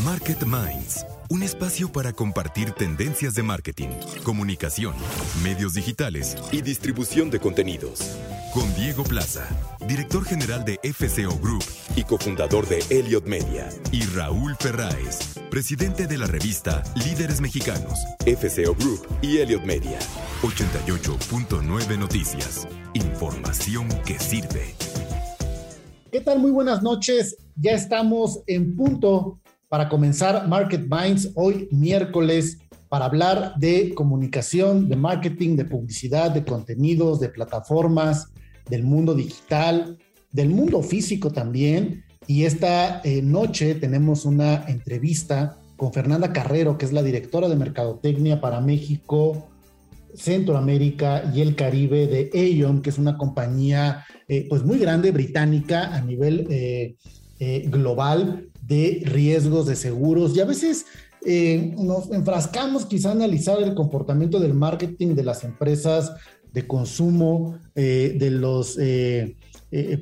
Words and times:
Market 0.00 0.44
Minds, 0.46 1.04
un 1.28 1.42
espacio 1.42 1.92
para 1.92 2.14
compartir 2.14 2.72
tendencias 2.72 3.34
de 3.34 3.42
marketing, 3.42 3.90
comunicación, 4.24 4.94
medios 5.44 5.74
digitales 5.74 6.34
y 6.50 6.62
distribución 6.62 7.30
de 7.30 7.38
contenidos. 7.38 8.16
Con 8.54 8.74
Diego 8.74 9.04
Plaza, 9.04 9.46
director 9.86 10.24
general 10.24 10.64
de 10.64 10.80
FCO 10.82 11.38
Group 11.38 11.62
y 11.94 12.04
cofundador 12.04 12.66
de 12.68 12.82
Elliot 12.88 13.26
Media, 13.26 13.68
y 13.92 14.02
Raúl 14.06 14.56
Ferráez, 14.58 15.38
presidente 15.50 16.06
de 16.06 16.16
la 16.16 16.26
revista 16.26 16.82
Líderes 16.96 17.42
Mexicanos, 17.42 17.98
FCO 18.24 18.74
Group 18.74 19.06
y 19.20 19.38
Elliot 19.38 19.62
Media. 19.64 19.98
88.9 20.40 21.98
Noticias. 21.98 22.66
Información 22.94 23.88
que 24.06 24.18
sirve. 24.18 24.74
¿Qué 26.10 26.20
tal? 26.20 26.38
Muy 26.38 26.50
buenas 26.50 26.82
noches. 26.82 27.36
Ya 27.56 27.72
estamos 27.72 28.40
en 28.46 28.74
punto 28.74 29.41
para 29.72 29.88
comenzar 29.88 30.46
Market 30.48 30.86
Minds 30.86 31.30
hoy 31.34 31.66
miércoles 31.70 32.58
para 32.90 33.06
hablar 33.06 33.54
de 33.56 33.94
comunicación, 33.94 34.86
de 34.86 34.96
marketing, 34.96 35.56
de 35.56 35.64
publicidad, 35.64 36.30
de 36.30 36.44
contenidos, 36.44 37.20
de 37.20 37.30
plataformas, 37.30 38.28
del 38.68 38.82
mundo 38.82 39.14
digital, 39.14 39.96
del 40.30 40.50
mundo 40.50 40.82
físico 40.82 41.30
también. 41.30 42.04
Y 42.26 42.44
esta 42.44 43.00
eh, 43.02 43.22
noche 43.22 43.74
tenemos 43.74 44.26
una 44.26 44.66
entrevista 44.68 45.56
con 45.78 45.90
Fernanda 45.90 46.34
Carrero, 46.34 46.76
que 46.76 46.84
es 46.84 46.92
la 46.92 47.02
directora 47.02 47.48
de 47.48 47.56
Mercadotecnia 47.56 48.42
para 48.42 48.60
México, 48.60 49.48
Centroamérica 50.14 51.32
y 51.34 51.40
el 51.40 51.56
Caribe 51.56 52.08
de 52.08 52.30
Aeon, 52.34 52.82
que 52.82 52.90
es 52.90 52.98
una 52.98 53.16
compañía 53.16 54.04
eh, 54.28 54.44
pues 54.50 54.64
muy 54.64 54.76
grande 54.76 55.12
británica 55.12 55.94
a 55.94 56.02
nivel 56.02 56.46
eh, 56.50 56.96
global 57.66 58.48
de 58.66 59.02
riesgos 59.04 59.66
de 59.66 59.76
seguros. 59.76 60.36
Y 60.36 60.40
a 60.40 60.44
veces 60.44 60.86
eh, 61.24 61.74
nos 61.78 62.10
enfrascamos 62.10 62.86
quizá 62.86 63.10
a 63.10 63.12
analizar 63.12 63.62
el 63.62 63.74
comportamiento 63.74 64.40
del 64.40 64.54
marketing 64.54 65.14
de 65.14 65.22
las 65.22 65.44
empresas 65.44 66.12
de 66.52 66.66
consumo, 66.66 67.58
eh, 67.74 68.16
de, 68.18 68.30
los, 68.30 68.76
eh, 68.78 69.36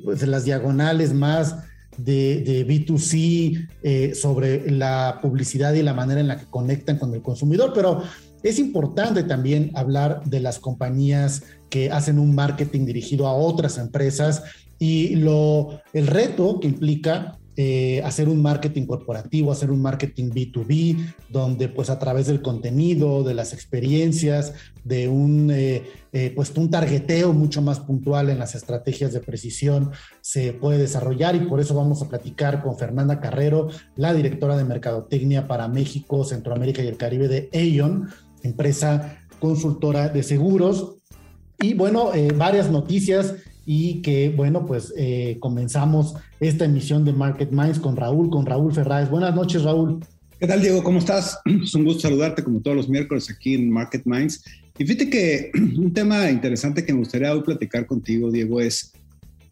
pues 0.03 0.19
de 0.19 0.27
las 0.27 0.45
diagonales 0.45 1.13
más 1.13 1.57
de, 1.97 2.41
de 2.41 2.67
B2C 2.67 4.15
sobre 4.15 4.71
la 4.71 5.19
publicidad 5.21 5.73
y 5.73 5.83
la 5.83 5.93
manera 5.93 6.21
en 6.21 6.27
la 6.27 6.37
que 6.37 6.45
conectan 6.45 6.97
con 6.97 7.13
el 7.13 7.21
consumidor, 7.21 7.71
pero 7.73 8.01
es 8.43 8.57
importante 8.57 9.23
también 9.23 9.71
hablar 9.75 10.23
de 10.25 10.39
las 10.39 10.57
compañías 10.57 11.43
que 11.69 11.91
hacen 11.91 12.17
un 12.17 12.33
marketing 12.33 12.85
dirigido 12.85 13.27
a 13.27 13.33
otras 13.33 13.77
empresas 13.77 14.43
y 14.81 15.15
lo, 15.15 15.79
el 15.93 16.07
reto 16.07 16.59
que 16.59 16.67
implica 16.67 17.37
eh, 17.55 18.01
hacer 18.03 18.27
un 18.27 18.41
marketing 18.41 18.87
corporativo, 18.87 19.51
hacer 19.51 19.69
un 19.69 19.79
marketing 19.79 20.31
B2B, 20.31 21.13
donde 21.29 21.69
pues 21.69 21.91
a 21.91 21.99
través 21.99 22.25
del 22.25 22.41
contenido, 22.41 23.23
de 23.23 23.35
las 23.35 23.53
experiencias, 23.53 24.53
de 24.83 25.07
un, 25.07 25.51
eh, 25.51 25.83
eh, 26.13 26.33
pues, 26.35 26.49
un 26.57 26.71
targeteo 26.71 27.31
mucho 27.31 27.61
más 27.61 27.79
puntual 27.79 28.31
en 28.31 28.39
las 28.39 28.55
estrategias 28.55 29.13
de 29.13 29.19
precisión 29.19 29.91
se 30.21 30.51
puede 30.53 30.79
desarrollar 30.79 31.35
y 31.35 31.41
por 31.41 31.59
eso 31.59 31.75
vamos 31.75 32.01
a 32.01 32.09
platicar 32.09 32.63
con 32.63 32.75
Fernanda 32.75 33.19
Carrero, 33.19 33.67
la 33.95 34.15
directora 34.15 34.57
de 34.57 34.63
Mercadotecnia 34.63 35.47
para 35.47 35.67
México, 35.67 36.23
Centroamérica 36.23 36.81
y 36.81 36.87
el 36.87 36.97
Caribe 36.97 37.27
de 37.27 37.49
Aeon, 37.53 38.09
empresa 38.41 39.19
consultora 39.39 40.09
de 40.09 40.23
seguros. 40.23 40.95
Y 41.59 41.75
bueno, 41.75 42.09
varias 42.35 42.71
noticias 42.71 43.35
y 43.73 44.01
que, 44.01 44.27
bueno, 44.27 44.65
pues 44.65 44.93
eh, 44.97 45.37
comenzamos 45.39 46.15
esta 46.41 46.65
emisión 46.65 47.05
de 47.05 47.13
Market 47.13 47.51
Minds 47.51 47.79
con 47.79 47.95
Raúl, 47.95 48.29
con 48.29 48.45
Raúl 48.45 48.73
Ferráez. 48.73 49.09
Buenas 49.09 49.33
noches, 49.33 49.63
Raúl. 49.63 50.03
¿Qué 50.37 50.45
tal, 50.45 50.61
Diego? 50.61 50.83
¿Cómo 50.83 50.99
estás? 50.99 51.39
Es 51.63 51.73
un 51.73 51.85
gusto 51.85 52.01
saludarte 52.01 52.43
como 52.43 52.59
todos 52.59 52.75
los 52.75 52.89
miércoles 52.89 53.29
aquí 53.29 53.55
en 53.55 53.69
Market 53.69 54.01
Minds. 54.03 54.43
Y 54.77 54.83
fíjate 54.83 55.09
que 55.09 55.51
un 55.77 55.93
tema 55.93 56.29
interesante 56.29 56.83
que 56.83 56.91
me 56.91 56.99
gustaría 56.99 57.33
hoy 57.33 57.43
platicar 57.43 57.85
contigo, 57.85 58.29
Diego, 58.29 58.59
es 58.59 58.91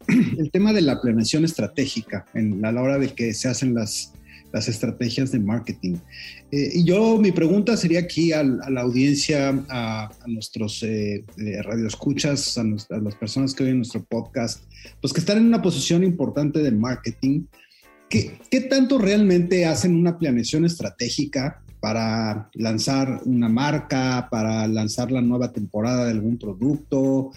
el 0.36 0.50
tema 0.50 0.74
de 0.74 0.82
la 0.82 1.00
planeación 1.00 1.46
estratégica 1.46 2.26
en, 2.34 2.62
a 2.62 2.72
la 2.72 2.82
hora 2.82 2.98
de 2.98 3.08
que 3.14 3.32
se 3.32 3.48
hacen 3.48 3.72
las, 3.72 4.12
las 4.52 4.68
estrategias 4.68 5.32
de 5.32 5.38
marketing. 5.38 5.96
Eh, 6.50 6.70
y 6.74 6.84
yo, 6.84 7.18
mi 7.18 7.32
pregunta 7.32 7.76
sería 7.76 8.00
aquí 8.00 8.32
a, 8.32 8.42
la 8.42 8.80
audiencia, 8.80 9.64
a, 9.68 10.10
nuestros 10.26 10.82
eh, 10.82 11.24
eh, 11.38 11.62
radioescuchas, 11.62 12.58
a, 12.58 12.62
a, 12.62 12.98
las 12.98 13.14
personas 13.14 13.54
que 13.54 13.64
oyen 13.64 13.78
nuestro 13.78 14.02
podcast, 14.04 14.64
pues 15.00 15.12
que 15.12 15.20
están 15.20 15.38
en 15.38 15.46
una 15.46 15.62
posición 15.62 16.04
importante 16.04 16.60
de 16.60 16.70
marketing. 16.70 17.44
¿Qué, 18.08 18.38
¿Qué 18.50 18.62
tanto 18.62 18.98
realmente 18.98 19.66
hacen 19.66 19.94
una 19.94 20.18
planeación 20.18 20.64
estratégica 20.64 21.62
para 21.80 22.50
lanzar 22.54 23.22
una 23.24 23.48
marca, 23.48 24.28
para 24.30 24.66
lanzar 24.68 25.10
la 25.10 25.22
nueva 25.22 25.52
temporada 25.52 26.04
de 26.04 26.10
algún 26.10 26.38
producto? 26.38 27.30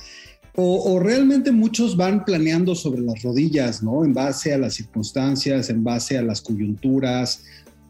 O, 0.56 1.00
realmente 1.00 1.52
muchos 1.52 1.98
van 1.98 2.24
planeando 2.26 2.76
sobre 2.76 3.02
las 3.02 3.24
rodillas, 3.24 3.82
¿no? 3.82 4.06
En 4.06 4.14
base 4.14 4.54
a 4.54 4.60
las 4.60 4.76
circunstancias, 4.76 5.72
en 5.72 5.84
base 5.84 6.16
a 6.16 6.22
las 6.22 6.42
coyunturas, 6.42 7.44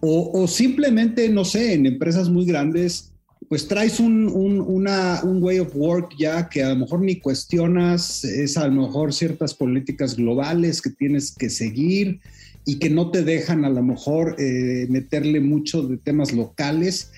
o, 0.06 0.48
simplemente, 0.48 1.30
no 1.30 1.46
sé, 1.46 1.74
en 1.74 1.86
empresas 1.86 2.30
muy 2.30 2.46
grandes, 2.46 3.14
pues 3.48 3.68
traes 3.68 4.02
un, 4.02 4.28
un, 4.28 5.44
way 5.44 5.60
of 5.60 5.74
work 5.76 6.10
ya 6.18 6.50
que 6.50 6.62
a 6.62 6.70
lo 6.70 6.78
mejor 6.78 7.02
ni 7.02 7.20
cuestionas, 7.20 8.26
es 8.26 8.58
a 8.58 8.68
lo 8.68 8.82
mejor 8.82 9.14
ciertas 9.14 9.54
políticas 9.54 10.18
globales 10.18 10.82
que 10.82 10.90
tienes 10.90 11.32
que 11.32 11.50
seguir 11.50 12.20
y 12.66 12.80
que 12.80 12.90
no 12.90 13.12
te 13.12 13.24
dejan 13.24 13.64
a 13.64 13.70
lo 13.70 13.82
mejor 13.82 14.36
eh, 14.40 14.88
meterle 14.90 15.40
mucho 15.40 15.84
de 15.84 15.98
temas 15.98 16.34
locales. 16.34 17.12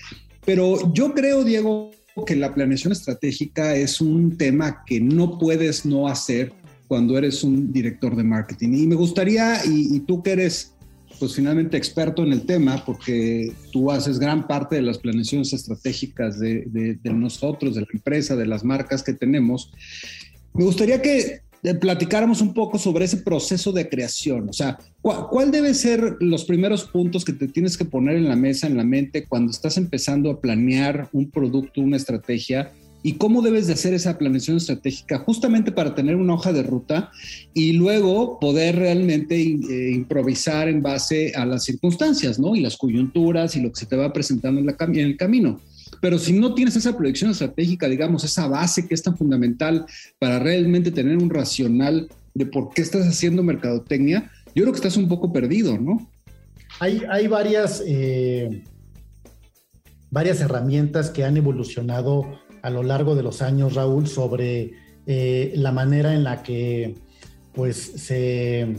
Pero 0.44 0.92
yo 0.92 1.12
creo, 1.12 1.42
Diego, 1.42 1.90
que 2.24 2.36
la 2.36 2.54
planeación 2.54 2.92
estratégica 2.92 3.74
es 3.74 4.00
un 4.00 4.36
tema 4.38 4.84
que 4.86 5.00
no 5.00 5.38
puedes 5.38 5.84
no 5.84 6.08
hacer 6.08 6.52
cuando 6.88 7.18
eres 7.18 7.42
un 7.44 7.72
director 7.72 8.16
de 8.16 8.24
marketing. 8.24 8.72
Y 8.72 8.86
me 8.86 8.94
gustaría, 8.94 9.60
y, 9.64 10.00
tú 10.00 10.22
que 10.22 10.32
eres 10.32 10.72
pues 11.18 11.34
finalmente 11.34 11.78
experto 11.78 12.22
en 12.22 12.32
el 12.32 12.44
tema, 12.44 12.84
porque 12.84 13.50
tú 13.72 13.90
haces 13.90 14.18
gran 14.18 14.46
parte 14.46 14.76
de 14.76 14.82
las 14.82 14.98
planeaciones 14.98 15.52
estratégicas 15.52 16.38
de, 16.38 16.98
de 17.02 17.12
nosotros, 17.12 17.74
de 17.74 17.80
la 17.82 17.86
empresa, 17.92 18.36
de 18.36 18.46
las 18.46 18.64
marcas 18.64 19.02
que 19.02 19.14
tenemos, 19.14 19.72
me 20.52 20.64
gustaría 20.64 21.00
que 21.02 21.40
platicáramos 21.80 22.40
un 22.40 22.54
poco 22.54 22.78
sobre 22.78 23.04
ese 23.04 23.18
proceso 23.18 23.72
de 23.72 23.88
creación. 23.88 24.48
O 24.48 24.52
sea, 24.52 24.78
¿cuál 25.02 25.50
debe 25.50 25.74
ser 25.74 26.16
los 26.20 26.44
primeros 26.44 26.84
puntos 26.84 27.24
que 27.24 27.32
te 27.32 27.48
tienes 27.48 27.76
que 27.76 27.84
poner 27.84 28.16
en 28.16 28.28
la 28.28 28.36
mesa, 28.36 28.66
en 28.66 28.76
la 28.76 28.84
mente, 28.84 29.24
cuando 29.26 29.50
estás 29.50 29.76
empezando 29.76 30.30
a 30.30 30.40
planear 30.40 31.08
un 31.12 31.30
producto, 31.30 31.80
una 31.80 31.96
estrategia? 31.96 32.72
¿Y 33.02 33.12
cómo 33.14 33.40
debes 33.40 33.68
de 33.68 33.74
hacer 33.74 33.94
esa 33.94 34.18
planeación 34.18 34.56
estratégica 34.56 35.18
justamente 35.18 35.70
para 35.70 35.94
tener 35.94 36.16
una 36.16 36.34
hoja 36.34 36.52
de 36.52 36.64
ruta 36.64 37.12
y 37.54 37.72
luego 37.72 38.40
poder 38.40 38.76
realmente 38.76 39.40
eh, 39.40 39.92
improvisar 39.92 40.68
en 40.68 40.82
base 40.82 41.32
a 41.36 41.46
las 41.46 41.62
circunstancias, 41.62 42.40
¿no? 42.40 42.56
Y 42.56 42.60
las 42.60 42.76
coyunturas 42.76 43.54
y 43.54 43.60
lo 43.60 43.70
que 43.70 43.78
se 43.80 43.86
te 43.86 43.94
va 43.94 44.12
presentando 44.12 44.60
en 44.60 44.98
el 44.98 45.16
camino. 45.16 45.60
Pero 46.00 46.18
si 46.18 46.32
no 46.32 46.54
tienes 46.54 46.76
esa 46.76 46.96
proyección 46.96 47.30
estratégica, 47.30 47.88
digamos, 47.88 48.24
esa 48.24 48.46
base 48.48 48.86
que 48.86 48.94
es 48.94 49.02
tan 49.02 49.16
fundamental 49.16 49.86
para 50.18 50.38
realmente 50.38 50.90
tener 50.90 51.16
un 51.16 51.30
racional 51.30 52.08
de 52.34 52.46
por 52.46 52.72
qué 52.72 52.82
estás 52.82 53.06
haciendo 53.06 53.42
mercadotecnia, 53.42 54.30
yo 54.54 54.62
creo 54.62 54.72
que 54.72 54.78
estás 54.78 54.96
un 54.96 55.08
poco 55.08 55.32
perdido, 55.32 55.78
¿no? 55.78 56.10
Hay, 56.80 57.02
hay 57.08 57.26
varias, 57.26 57.82
eh, 57.86 58.62
varias 60.10 60.40
herramientas 60.40 61.10
que 61.10 61.24
han 61.24 61.36
evolucionado 61.36 62.26
a 62.62 62.70
lo 62.70 62.82
largo 62.82 63.14
de 63.14 63.22
los 63.22 63.42
años, 63.42 63.74
Raúl, 63.74 64.06
sobre 64.06 64.72
eh, 65.06 65.52
la 65.56 65.72
manera 65.72 66.14
en 66.14 66.24
la 66.24 66.42
que 66.42 66.94
pues, 67.54 67.76
se, 67.76 68.76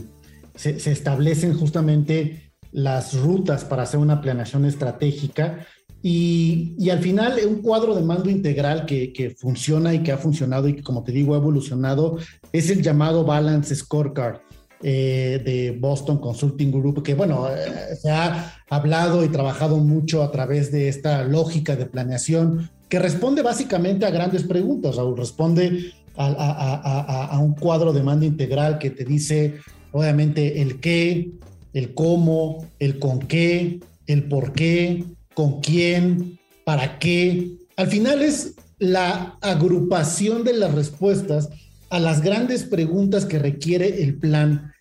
se 0.54 0.92
establecen 0.92 1.54
justamente 1.54 2.52
las 2.70 3.14
rutas 3.14 3.64
para 3.64 3.84
hacer 3.84 3.98
una 3.98 4.20
planeación 4.20 4.64
estratégica 4.64 5.66
y, 6.02 6.88
al 6.90 7.00
final, 7.00 7.38
un 7.48 7.60
cuadro 7.60 7.94
de 7.94 8.02
mando 8.02 8.30
integral 8.30 8.86
que, 8.86 9.34
funciona 9.38 9.94
y 9.94 10.02
que 10.02 10.12
ha 10.12 10.18
funcionado 10.18 10.68
y 10.68 10.74
que, 10.74 10.82
como 10.82 11.02
te 11.02 11.12
digo, 11.12 11.34
ha 11.34 11.38
evolucionado, 11.38 12.18
es 12.52 12.70
el 12.70 12.82
llamado 12.82 13.24
Balance 13.24 13.74
Scorecard. 13.74 14.40
eh, 14.80 15.42
de 15.44 15.76
Boston 15.76 16.18
Consulting 16.18 16.70
Group, 16.70 17.02
que 17.02 17.16
bueno, 17.16 17.48
eh, 17.48 17.96
se 18.00 18.12
ha 18.12 18.54
hablado 18.70 19.24
y 19.24 19.28
trabajado 19.28 19.78
mucho 19.78 20.22
a 20.22 20.30
través 20.30 20.70
de 20.70 20.88
esta 20.88 21.24
lógica 21.24 21.74
de 21.74 21.86
planeación 21.86 22.70
que 22.88 23.00
responde 23.00 23.42
básicamente 23.42 24.06
a 24.06 24.10
grandes 24.10 24.44
preguntas, 24.44 24.94
Raúl, 24.94 25.16
responde 25.16 25.92
a, 26.16 27.28
a 27.32 27.38
un 27.40 27.54
cuadro 27.54 27.92
de 27.92 28.04
mando 28.04 28.24
integral 28.24 28.78
que 28.78 28.90
te 28.90 29.04
dice, 29.04 29.56
obviamente, 29.90 30.62
el 30.62 30.78
qué, 30.78 31.32
el 31.74 31.92
cómo, 31.94 32.64
el 32.78 33.00
con 33.00 33.18
qué, 33.18 33.80
el 34.06 34.28
por 34.28 34.52
qué, 34.52 35.04
con 35.38 35.60
quién, 35.60 36.40
para 36.64 36.98
qué. 36.98 37.52
Al 37.76 37.86
final 37.86 38.22
es 38.22 38.56
la 38.80 39.38
agrupación 39.40 40.42
de 40.42 40.52
las 40.52 40.74
respuestas 40.74 41.48
a 41.90 42.00
las 42.00 42.22
grandes 42.22 42.64
preguntas 42.64 43.24
que 43.24 43.38
requiere 43.38 44.02
el 44.02 44.18
plan. 44.18 44.72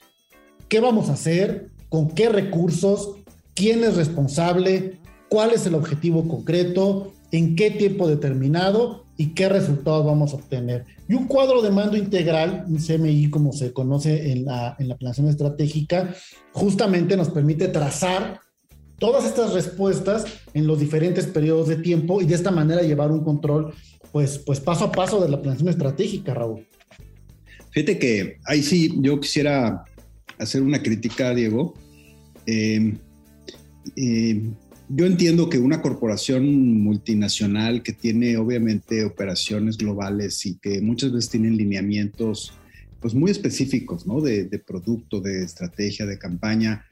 ¿Qué 0.68 0.80
vamos 0.80 1.10
a 1.10 1.14
hacer? 1.14 1.70
¿Con 1.90 2.10
qué 2.10 2.30
recursos? 2.30 3.18
¿Quién 3.54 3.84
es 3.84 3.98
responsable? 3.98 4.98
¿Cuál 5.30 5.52
es 5.52 5.68
el 5.68 5.76
objetivo 5.76 6.28
concreto? 6.28 7.14
¿En 7.32 7.56
qué 7.56 7.70
tiempo 7.70 8.08
determinado? 8.08 9.06
¿Y 9.16 9.36
qué 9.36 9.50
resultados 9.50 10.08
vamos 10.08 10.34
a 10.34 10.38
obtener? 10.38 10.86
Y 11.08 11.14
un 11.14 11.28
cuadro 11.28 11.62
de 11.62 11.70
mando 11.70 11.98
integral, 11.98 12.66
un 12.68 12.80
CMI 12.80 13.30
como 13.30 13.54
se 13.54 13.74
conoce 13.74 14.32
en 14.32 14.46
la, 14.46 14.76
en 14.80 14.88
la 14.88 14.98
estratégica, 15.30 16.16
justamente 16.52 17.16
nos 17.16 17.30
permite 17.30 17.68
trazar 17.68 18.40
todas 19.00 19.26
estas 19.26 19.54
respuestas 19.54 20.26
en 20.54 20.68
los 20.68 20.80
diferentes 20.80 21.28
periodos 21.28 21.68
de 21.68 21.78
tiempo 21.78 22.22
y 22.22 22.26
de 22.26 22.36
esta 22.36 22.52
manera 22.52 22.82
llevar 22.82 23.12
un 23.12 23.24
control 23.24 23.74
pues, 24.12 24.40
pues 24.40 24.60
paso 24.60 24.86
a 24.86 24.92
paso 24.92 25.22
de 25.22 25.30
la 25.30 25.42
planeación 25.42 25.70
estratégica, 25.70 26.34
Raúl. 26.34 26.66
Fíjate 27.72 28.00
que 28.00 28.38
ahí 28.46 28.64
sí 28.64 28.92
yo 29.02 29.20
quisiera 29.20 29.86
hacer 30.40 30.62
una 30.62 30.82
crítica, 30.82 31.34
Diego. 31.36 31.74
Eh, 32.46 32.96
eh, 33.96 34.42
yo 34.90 35.06
entiendo 35.06 35.50
que 35.50 35.60
una 35.60 35.82
corporación 35.82 36.82
multinacional 36.82 37.84
que 37.84 37.94
tiene 37.94 38.38
obviamente 38.38 39.04
operaciones 39.04 39.78
globales 39.78 40.46
y 40.46 40.58
que 40.58 40.82
muchas 40.82 41.12
veces 41.12 41.30
tienen 41.30 41.58
lineamientos 41.58 42.54
pues 43.02 43.14
muy 43.14 43.30
específicos, 43.30 44.08
¿no? 44.08 44.22
De, 44.22 44.46
de 44.46 44.60
producto, 44.60 45.20
de 45.22 45.44
estrategia, 45.44 46.06
de 46.06 46.18
campaña. 46.18 46.87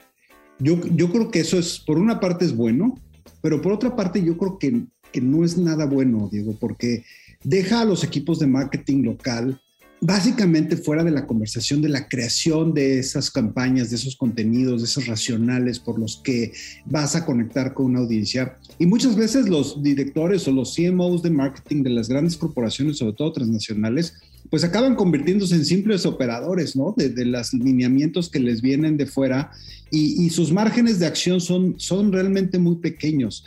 Yo, 0.60 0.80
creo 0.80 1.32
que 1.32 1.40
eso 1.42 1.60
es, 1.60 1.80
por 1.80 1.98
una 1.98 2.20
parte 2.20 2.46
es 2.46 2.56
bueno, 2.56 2.96
pero 3.42 3.62
por 3.62 3.74
otra 3.74 3.96
parte 3.96 4.24
yo 4.24 4.38
creo 4.38 4.58
que, 4.58 4.86
que 5.12 5.22
no 5.22 5.44
es 5.44 5.58
nada 5.58 5.86
bueno, 5.86 6.30
Diego, 6.32 6.56
porque 6.60 7.04
deja 7.44 7.82
a 7.82 7.86
los 7.86 8.04
equipos 8.04 8.40
de 8.40 8.48
marketing 8.48 9.04
local 9.04 9.60
básicamente 10.02 10.78
fuera 10.78 11.04
de 11.04 11.12
la 11.12 11.26
conversación 11.26 11.82
de 11.82 11.90
la 11.90 12.08
creación 12.08 12.74
de 12.74 13.00
esas 13.00 13.32
campañas, 13.32 13.90
de 13.90 13.96
esos 13.96 14.16
contenidos, 14.16 14.82
de 14.82 14.88
esos 14.88 15.08
racionales 15.08 15.80
por 15.80 16.00
los 16.00 16.18
que 16.18 16.54
vas 16.86 17.16
a 17.16 17.26
conectar 17.26 17.74
con 17.74 17.88
una 17.88 18.00
audiencia. 18.00 18.58
Y 18.78 18.86
muchas 18.86 19.16
veces 19.16 19.50
los 19.50 19.82
directores 19.82 20.48
o 20.48 20.52
los 20.52 20.76
CMOs 20.76 21.24
de 21.24 21.32
marketing 21.32 21.84
de 21.84 21.90
las 21.92 22.10
grandes 22.10 22.38
corporaciones, 22.38 22.98
sobre 22.98 23.14
todo 23.14 23.32
transnacionales, 23.34 24.16
pues 24.50 24.64
acaban 24.64 24.96
convirtiéndose 24.96 25.56
en 25.56 25.66
simples 25.66 26.06
operadores, 26.06 26.76
¿no? 26.76 26.94
De, 26.96 27.26
los 27.26 27.54
lineamientos 27.54 28.30
que 28.30 28.40
les 28.40 28.62
vienen 28.62 28.98
de 28.98 29.06
fuera 29.06 29.52
y, 29.92 30.26
y, 30.26 30.30
sus 30.30 30.52
márgenes 30.52 31.00
de 31.00 31.06
acción 31.06 31.42
son, 31.42 31.76
son 31.78 32.12
realmente 32.12 32.60
muy 32.60 32.78
pequeños. 32.78 33.44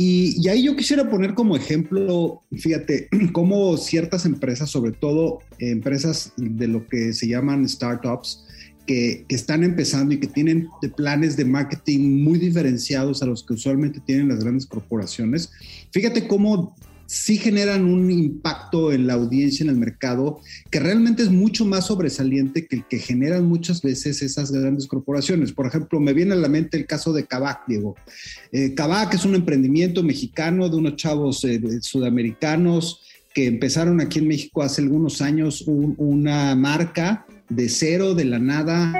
Y, 0.00 0.48
ahí 0.48 0.62
yo 0.62 0.76
quisiera 0.76 1.10
poner 1.10 1.34
como 1.34 1.56
ejemplo, 1.56 2.40
fíjate, 2.56 3.08
cómo 3.32 3.76
ciertas 3.76 4.24
empresas, 4.26 4.70
sobre 4.70 4.92
todo 4.92 5.40
empresas 5.58 6.32
de 6.36 6.68
lo 6.68 6.86
que 6.86 7.12
se 7.12 7.26
llaman 7.26 7.68
startups, 7.68 8.44
que, 8.86 9.26
están 9.28 9.64
empezando 9.64 10.14
y 10.14 10.20
que 10.20 10.28
tienen 10.28 10.68
planes 10.96 11.36
de 11.36 11.44
marketing 11.44 12.22
muy 12.22 12.38
diferenciados 12.38 13.24
a 13.24 13.26
los 13.26 13.42
que 13.42 13.54
usualmente 13.54 13.98
tienen 13.98 14.28
las 14.28 14.38
grandes 14.38 14.66
corporaciones. 14.66 15.50
Fíjate 15.90 16.28
cómo 16.28 16.76
sí 17.08 17.38
generan 17.38 17.86
un 17.86 18.10
impacto 18.10 18.92
en 18.92 19.06
la 19.06 19.14
audiencia, 19.14 19.64
en 19.64 19.70
el 19.70 19.76
mercado, 19.76 20.40
que 20.70 20.78
realmente 20.78 21.22
es 21.22 21.30
mucho 21.30 21.64
más 21.64 21.86
sobresaliente 21.86 22.66
que 22.66 22.76
el 22.76 22.84
que 22.84 22.98
generan 22.98 23.46
muchas 23.46 23.80
veces 23.80 24.20
esas 24.20 24.52
grandes 24.52 24.86
corporaciones. 24.86 25.52
Por 25.52 25.66
ejemplo, 25.66 26.00
me 26.00 26.12
viene 26.12 26.34
a 26.34 26.36
la 26.36 26.48
mente 26.48 26.76
el 26.76 26.86
caso 26.86 27.14
de 27.14 27.24
Kavak, 27.24 27.66
Diego. 27.66 27.96
Eh, 28.52 28.74
Kavak 28.74 29.14
es 29.14 29.24
un 29.24 29.34
emprendimiento 29.34 30.02
mexicano 30.02 30.68
de 30.68 30.76
unos 30.76 30.96
chavos 30.96 31.42
eh, 31.44 31.58
sudamericanos 31.80 33.00
que 33.32 33.46
empezaron 33.46 34.02
aquí 34.02 34.18
en 34.18 34.28
México 34.28 34.62
hace 34.62 34.82
algunos 34.82 35.22
años 35.22 35.64
una 35.66 36.54
marca 36.56 37.26
de 37.48 37.70
cero, 37.70 38.14
de 38.14 38.26
la 38.26 38.38
nada, 38.38 38.92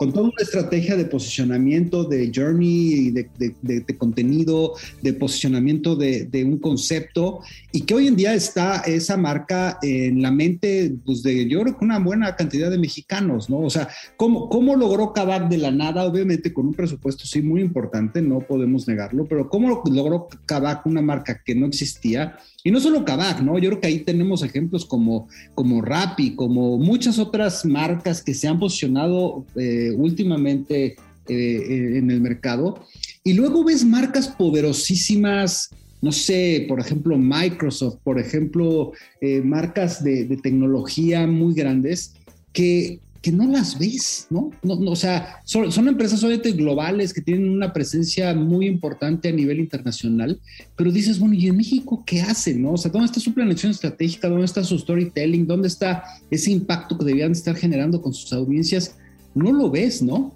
con 0.00 0.14
toda 0.14 0.28
una 0.28 0.32
estrategia 0.40 0.96
de 0.96 1.04
posicionamiento, 1.04 2.04
de 2.04 2.32
journey, 2.34 3.10
de, 3.10 3.28
de, 3.60 3.98
contenido, 3.98 4.72
de 5.02 5.12
posicionamiento 5.12 5.94
de, 5.94 6.42
un 6.42 6.56
concepto, 6.56 7.40
y 7.70 7.82
que 7.82 7.92
hoy 7.92 8.06
en 8.06 8.16
día 8.16 8.32
está 8.32 8.78
esa 8.78 9.18
marca 9.18 9.78
en 9.82 10.22
la 10.22 10.30
mente, 10.30 10.94
pues 11.04 11.22
de 11.22 11.46
yo 11.46 11.60
creo 11.60 11.78
que 11.78 11.84
una 11.84 11.98
buena 11.98 12.34
cantidad 12.34 12.70
de 12.70 12.78
mexicanos, 12.78 13.50
¿no? 13.50 13.58
O 13.58 13.68
sea, 13.68 13.90
¿cómo, 14.16 14.48
cómo 14.48 14.74
logró 14.74 15.12
Kavak 15.12 15.50
de 15.50 15.58
la 15.58 15.70
nada? 15.70 16.04
Obviamente 16.04 16.54
con 16.54 16.68
un 16.68 16.72
presupuesto 16.72 17.26
sí 17.26 17.42
muy 17.42 17.60
importante, 17.60 18.22
no 18.22 18.40
podemos 18.40 18.88
negarlo, 18.88 19.26
pero 19.26 19.50
¿cómo 19.50 19.82
logró 19.84 20.28
Kavak 20.46 20.86
una 20.86 21.02
marca 21.02 21.42
que 21.44 21.54
no 21.54 21.66
existía? 21.66 22.38
Y 22.62 22.70
no 22.70 22.80
solo 22.80 23.04
Kavak, 23.04 23.40
¿no? 23.40 23.58
Yo 23.58 23.70
creo 23.70 23.80
que 23.80 23.86
ahí 23.86 23.98
tenemos 24.00 24.42
ejemplos 24.42 24.84
como, 24.84 25.28
como 25.54 25.80
Rappi, 25.80 26.34
como 26.34 26.78
muchas 26.78 27.18
otras 27.18 27.64
marcas 27.64 28.22
que 28.22 28.34
se 28.34 28.48
han 28.48 28.58
posicionado 28.58 29.46
eh, 29.56 29.92
últimamente 29.96 30.96
eh, 31.28 31.98
en 31.98 32.10
el 32.10 32.20
mercado. 32.20 32.84
Y 33.24 33.34
luego 33.34 33.64
ves 33.64 33.84
marcas 33.84 34.28
poderosísimas, 34.28 35.70
no 36.02 36.12
sé, 36.12 36.66
por 36.68 36.80
ejemplo, 36.80 37.16
Microsoft, 37.16 37.98
por 38.02 38.18
ejemplo, 38.18 38.92
eh, 39.20 39.40
marcas 39.42 40.02
de, 40.02 40.24
de, 40.24 40.36
tecnología 40.36 41.26
muy 41.26 41.54
grandes 41.54 42.14
que 42.52 43.00
que 43.22 43.32
no 43.32 43.46
las 43.46 43.78
ves, 43.78 44.26
¿no? 44.30 44.50
o 44.62 44.96
sea, 44.96 45.40
son, 45.44 45.70
son, 45.70 45.88
empresas 45.88 46.24
obviamente 46.24 46.52
globales 46.52 47.12
que 47.12 47.20
tienen 47.20 47.50
una 47.50 47.72
presencia 47.72 48.34
muy 48.34 48.66
importante 48.66 49.28
a 49.28 49.32
nivel 49.32 49.60
internacional, 49.60 50.40
pero 50.74 50.90
dices, 50.90 51.18
bueno, 51.18 51.34
¿y 51.34 51.46
en 51.48 51.56
México 51.56 52.02
qué 52.06 52.22
hacen, 52.22 52.62
no? 52.62 52.72
O 52.72 52.76
sea, 52.78 52.90
¿dónde 52.90 53.06
está 53.06 53.20
su 53.20 53.34
planeación 53.34 53.72
estratégica? 53.72 54.28
¿Dónde 54.28 54.46
está 54.46 54.64
su 54.64 54.78
storytelling? 54.78 55.46
¿Dónde 55.46 55.68
está 55.68 56.02
ese 56.30 56.50
impacto 56.50 56.96
que 56.96 57.04
debían 57.04 57.32
estar 57.32 57.54
generando 57.54 58.00
con 58.00 58.14
sus 58.14 58.32
audiencias? 58.32 58.96
No 59.34 59.52
lo 59.52 59.70
ves, 59.70 60.00
¿no? 60.00 60.34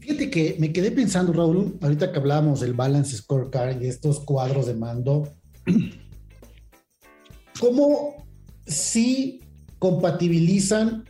Fíjate 0.00 0.30
que 0.30 0.56
me 0.58 0.72
quedé 0.72 0.90
pensando, 0.90 1.34
Raúl, 1.34 1.76
ahorita 1.82 2.12
que 2.12 2.18
hablábamos 2.18 2.60
del 2.60 2.72
balance 2.72 3.14
scorecard 3.14 3.82
y 3.82 3.88
estos 3.88 4.20
cuadros 4.20 4.66
de 4.66 4.74
mando, 4.74 5.34
¿cómo 7.60 8.26
sí 8.66 9.37
compatibilizan 9.78 11.04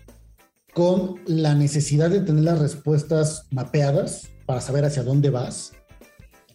con 0.74 1.16
la 1.26 1.54
necesidad 1.54 2.10
de 2.10 2.20
tener 2.20 2.44
las 2.44 2.58
respuestas 2.58 3.46
mapeadas 3.50 4.28
para 4.46 4.60
saber 4.60 4.84
hacia 4.84 5.02
dónde 5.02 5.30
vas. 5.30 5.72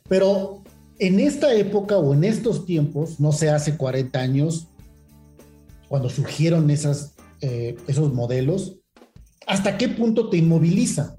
Pero 0.08 0.64
en 1.00 1.20
esta 1.20 1.54
época 1.54 1.98
o 1.98 2.14
en 2.14 2.24
estos 2.24 2.66
tiempos, 2.66 3.20
no 3.20 3.32
sé, 3.32 3.50
hace 3.50 3.78
40 3.78 4.20
años, 4.20 4.68
cuando 5.88 6.10
surgieron 6.10 6.70
eh, 6.70 7.76
esos 7.88 8.14
modelos, 8.14 8.78
¿hasta 9.48 9.78
qué 9.78 9.90
punto 9.90 10.30
te 10.30 10.38
inmoviliza? 10.38 11.18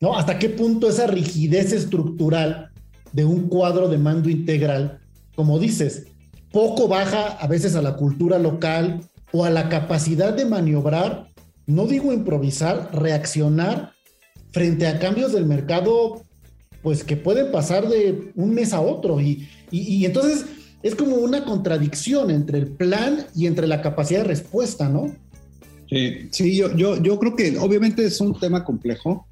¿No? 0.00 0.16
¿Hasta 0.16 0.38
qué 0.38 0.48
punto 0.48 0.88
esa 0.88 1.08
rigidez 1.08 1.72
estructural 1.72 2.70
de 3.12 3.24
un 3.24 3.48
cuadro 3.48 3.88
de 3.88 3.98
mando 3.98 4.28
integral, 4.28 5.00
como 5.34 5.58
dices, 5.58 6.06
poco 6.52 6.88
baja 6.88 7.28
a 7.32 7.46
veces 7.46 7.74
a 7.74 7.82
la 7.82 7.96
cultura 7.96 8.38
local, 8.38 9.00
o 9.32 9.44
a 9.44 9.50
la 9.50 9.68
capacidad 9.68 10.34
de 10.34 10.44
maniobrar, 10.44 11.30
no 11.66 11.86
digo 11.86 12.12
improvisar, 12.12 12.90
reaccionar 12.92 13.92
frente 14.52 14.86
a 14.86 14.98
cambios 14.98 15.32
del 15.32 15.46
mercado, 15.46 16.24
pues 16.82 17.04
que 17.04 17.16
pueden 17.16 17.52
pasar 17.52 17.88
de 17.88 18.32
un 18.34 18.54
mes 18.54 18.72
a 18.72 18.80
otro. 18.80 19.20
Y, 19.20 19.48
y, 19.70 20.04
entonces 20.04 20.46
es 20.82 20.94
como 20.94 21.16
una 21.16 21.44
contradicción 21.44 22.30
entre 22.30 22.58
el 22.58 22.68
plan 22.68 23.26
y 23.34 23.46
entre 23.46 23.66
la 23.66 23.82
capacidad 23.82 24.20
de 24.20 24.28
respuesta, 24.28 24.88
¿no? 24.88 25.14
Sí, 25.90 26.28
sí 26.30 26.56
yo, 26.56 26.74
yo, 26.76 27.02
yo 27.02 27.18
creo 27.18 27.36
que 27.36 27.58
obviamente 27.58 28.04
es 28.04 28.20
un 28.20 28.38
tema 28.38 28.64
complejo. 28.64 29.26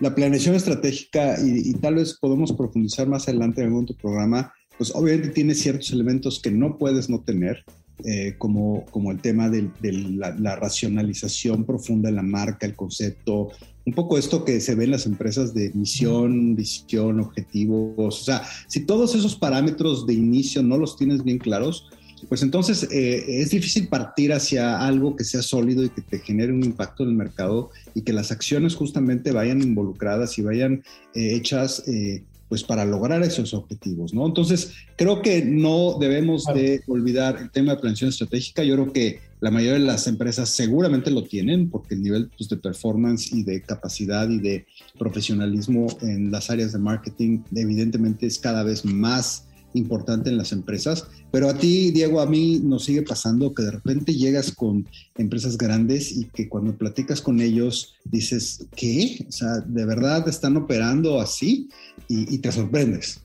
La 0.00 0.14
planeación 0.14 0.54
estratégica, 0.54 1.36
y, 1.40 1.70
y 1.70 1.74
tal 1.74 1.96
vez 1.96 2.16
podemos 2.18 2.52
profundizar 2.52 3.06
más 3.06 3.28
adelante 3.28 3.60
en 3.60 3.68
algún 3.68 3.84
otro 3.84 3.96
programa, 3.96 4.52
pues 4.78 4.94
obviamente 4.94 5.28
tiene 5.28 5.54
ciertos 5.54 5.92
elementos 5.92 6.40
que 6.40 6.50
no 6.50 6.78
puedes 6.78 7.08
no 7.08 7.20
tener. 7.20 7.64
Eh, 8.04 8.34
como, 8.36 8.84
como 8.86 9.12
el 9.12 9.20
tema 9.20 9.48
de, 9.48 9.70
la, 10.16 10.56
racionalización 10.56 11.64
profunda 11.64 12.10
de 12.10 12.16
la 12.16 12.22
marca, 12.22 12.66
el 12.66 12.74
concepto, 12.74 13.50
un 13.86 13.92
poco 13.92 14.18
esto 14.18 14.44
que 14.44 14.60
se 14.60 14.74
ve 14.74 14.84
en 14.84 14.90
las 14.90 15.06
empresas 15.06 15.54
de 15.54 15.70
misión, 15.72 16.56
visión, 16.56 17.20
objetivos, 17.20 17.94
o 17.96 18.24
sea, 18.24 18.42
si 18.66 18.86
todos 18.86 19.14
esos 19.14 19.36
parámetros 19.36 20.04
de 20.04 20.14
inicio 20.14 20.64
no 20.64 20.78
los 20.78 20.96
tienes 20.96 21.22
bien 21.22 21.38
claros, 21.38 21.90
pues 22.28 22.42
entonces 22.42 22.88
eh, 22.90 23.24
es 23.40 23.50
difícil 23.50 23.88
partir 23.88 24.32
hacia 24.32 24.80
algo 24.80 25.16
que 25.16 25.24
sea 25.24 25.42
sólido 25.42 25.84
y 25.84 25.90
que 25.90 26.02
te 26.02 26.18
genere 26.20 26.52
un 26.52 26.64
impacto 26.64 27.02
en 27.02 27.10
el 27.10 27.16
mercado 27.16 27.70
y 27.94 28.02
que 28.02 28.12
las 28.12 28.30
acciones 28.30 28.74
justamente 28.74 29.32
vayan 29.32 29.62
involucradas 29.62 30.38
y 30.38 30.42
vayan 30.42 30.82
eh, 31.14 31.34
hechas 31.34 31.82
eh, 31.88 32.24
pues 32.52 32.64
para 32.64 32.84
lograr 32.84 33.22
esos 33.22 33.54
objetivos, 33.54 34.12
¿no? 34.12 34.26
Entonces, 34.26 34.74
creo 34.96 35.22
que 35.22 35.42
no 35.42 35.96
debemos 35.98 36.44
de 36.44 36.82
olvidar 36.86 37.38
el 37.40 37.50
tema 37.50 37.72
de 37.72 37.80
planeación 37.80 38.10
estratégica. 38.10 38.62
Yo 38.62 38.74
creo 38.74 38.92
que 38.92 39.20
la 39.40 39.50
mayoría 39.50 39.78
de 39.78 39.86
las 39.86 40.06
empresas 40.06 40.50
seguramente 40.50 41.10
lo 41.10 41.24
tienen 41.24 41.70
porque 41.70 41.94
el 41.94 42.02
nivel 42.02 42.28
pues, 42.36 42.50
de 42.50 42.58
performance 42.58 43.32
y 43.32 43.42
de 43.42 43.62
capacidad 43.62 44.28
y 44.28 44.38
de 44.38 44.66
profesionalismo 44.98 45.86
en 46.02 46.30
las 46.30 46.50
áreas 46.50 46.74
de 46.74 46.78
marketing 46.78 47.38
evidentemente 47.54 48.26
es 48.26 48.38
cada 48.38 48.62
vez 48.64 48.84
más 48.84 49.46
importante 49.74 50.30
en 50.30 50.36
las 50.36 50.52
empresas, 50.52 51.06
pero 51.30 51.48
a 51.48 51.54
ti, 51.54 51.90
Diego, 51.90 52.20
a 52.20 52.26
mí 52.26 52.60
nos 52.62 52.84
sigue 52.84 53.02
pasando 53.02 53.54
que 53.54 53.62
de 53.62 53.70
repente 53.72 54.14
llegas 54.14 54.52
con 54.52 54.86
empresas 55.16 55.56
grandes 55.56 56.12
y 56.12 56.26
que 56.26 56.48
cuando 56.48 56.76
platicas 56.76 57.20
con 57.20 57.40
ellos 57.40 57.94
dices, 58.04 58.66
¿qué? 58.76 59.24
O 59.28 59.32
sea, 59.32 59.60
¿de 59.60 59.84
verdad 59.84 60.28
están 60.28 60.56
operando 60.56 61.20
así? 61.20 61.68
Y, 62.08 62.38
te 62.38 62.52
sorprendes. 62.52 63.20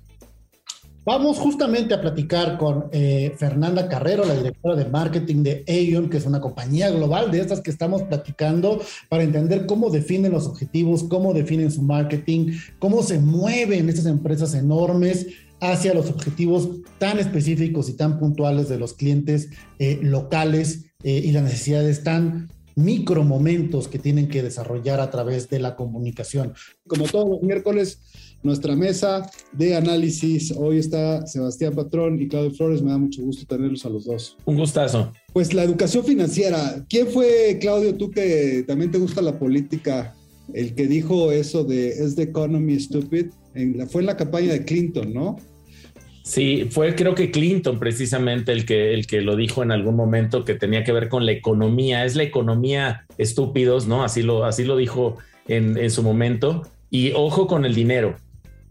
Vamos 1.04 1.38
justamente 1.38 1.94
a 1.94 2.02
platicar 2.02 2.58
con 2.58 2.86
eh, 2.92 3.34
Fernanda 3.38 3.88
Carrero, 3.88 4.26
la 4.26 4.36
directora 4.36 4.76
de 4.76 4.86
marketing 4.86 5.44
de 5.44 5.64
Aeon, 5.68 6.10
que 6.10 6.18
es 6.18 6.26
una 6.26 6.42
compañía 6.42 6.90
global 6.90 7.32
de 7.32 7.40
estas 7.40 7.62
que 7.62 7.72
estamos 7.72 8.04
platicando 8.04 8.82
para 9.10 9.24
entender 9.24 9.66
cómo 9.66 9.90
definen 9.90 10.34
los 10.34 10.48
objetivos, 10.48 11.04
cómo 11.04 11.34
definen 11.34 11.72
su 11.72 11.82
marketing, 11.82 12.58
cómo 12.80 13.04
se 13.04 13.20
mueven 13.20 13.90
estas 13.90 14.06
empresas 14.06 14.54
enormes 14.54 15.28
hacia 15.60 15.94
los 15.94 16.10
objetivos 16.10 16.70
tan 17.00 17.20
específicos 17.20 17.90
y 17.90 17.94
tan 17.94 18.20
puntuales 18.20 18.70
de 18.70 18.78
los 18.78 18.94
clientes 18.94 19.50
eh, 19.80 20.00
locales 20.02 20.86
eh, 21.04 21.22
y 21.24 21.32
las 21.32 21.44
necesidades 21.44 22.04
tan 22.04 22.50
micro 22.76 23.24
momentos 23.24 23.88
que 23.88 23.98
tienen 23.98 24.28
que 24.28 24.44
desarrollar 24.44 25.00
a 25.00 25.10
través 25.10 25.50
de 25.50 25.60
la 25.60 25.76
comunicación. 25.76 26.54
Como 26.88 27.06
todos 27.06 27.28
los 27.28 27.42
miércoles, 27.42 28.00
nuestra 28.44 28.76
mesa 28.76 29.30
de 29.52 29.76
análisis. 29.76 30.54
Hoy 30.56 30.78
está 30.78 31.26
Sebastián 31.26 31.74
Patrón 31.74 32.22
y 32.22 32.28
Claudio 32.28 32.52
Flores. 32.52 32.82
Me 32.82 32.92
da 32.92 32.98
mucho 32.98 33.24
gusto 33.24 33.46
tenerlos 33.48 33.86
a 33.86 33.90
los 33.90 34.06
dos. 34.06 34.38
Un 34.46 34.58
gustazo. 34.58 35.12
Pues 35.34 35.54
la 35.54 35.64
educación 35.64 36.06
financiera. 36.06 36.86
¿Quién 36.88 37.08
fue, 37.08 37.58
Claudio, 37.60 37.96
tú 37.96 38.12
que 38.12 38.64
también 38.68 38.92
te 38.92 39.00
gusta 39.00 39.22
la 39.22 39.38
política, 39.40 40.16
el 40.54 40.76
que 40.76 40.88
dijo 40.88 41.32
eso 41.32 41.64
de 41.64 41.90
¿Es 41.90 42.16
the 42.16 42.24
economy 42.24 42.80
stupid? 42.80 43.28
Fue 43.90 44.02
en 44.02 44.06
la 44.08 44.18
campaña 44.18 44.54
de 44.54 44.66
Clinton, 44.66 45.14
¿no? 45.14 45.38
Sí, 46.24 46.68
fue 46.70 46.94
creo 46.94 47.16
que 47.16 47.32
Clinton 47.32 47.80
precisamente 47.80 48.52
el 48.52 48.66
que, 48.66 48.94
el 48.94 49.08
que 49.08 49.22
lo 49.22 49.38
dijo 49.38 49.64
en 49.64 49.72
algún 49.72 49.96
momento 49.96 50.44
que 50.44 50.56
tenía 50.56 50.84
que 50.84 50.92
ver 50.92 51.08
con 51.08 51.26
la 51.26 51.32
economía. 51.32 52.04
Es 52.04 52.16
la 52.16 52.24
economía 52.24 53.06
estúpidos, 53.18 53.88
¿no? 53.88 54.04
Así 54.04 54.24
lo, 54.24 54.44
así 54.44 54.66
lo 54.66 54.76
dijo 54.76 55.16
en, 55.48 55.78
en 55.78 55.90
su 55.90 56.04
momento. 56.04 56.64
Y 56.90 57.12
ojo 57.14 57.48
con 57.48 57.64
el 57.64 57.74
dinero. 57.74 58.18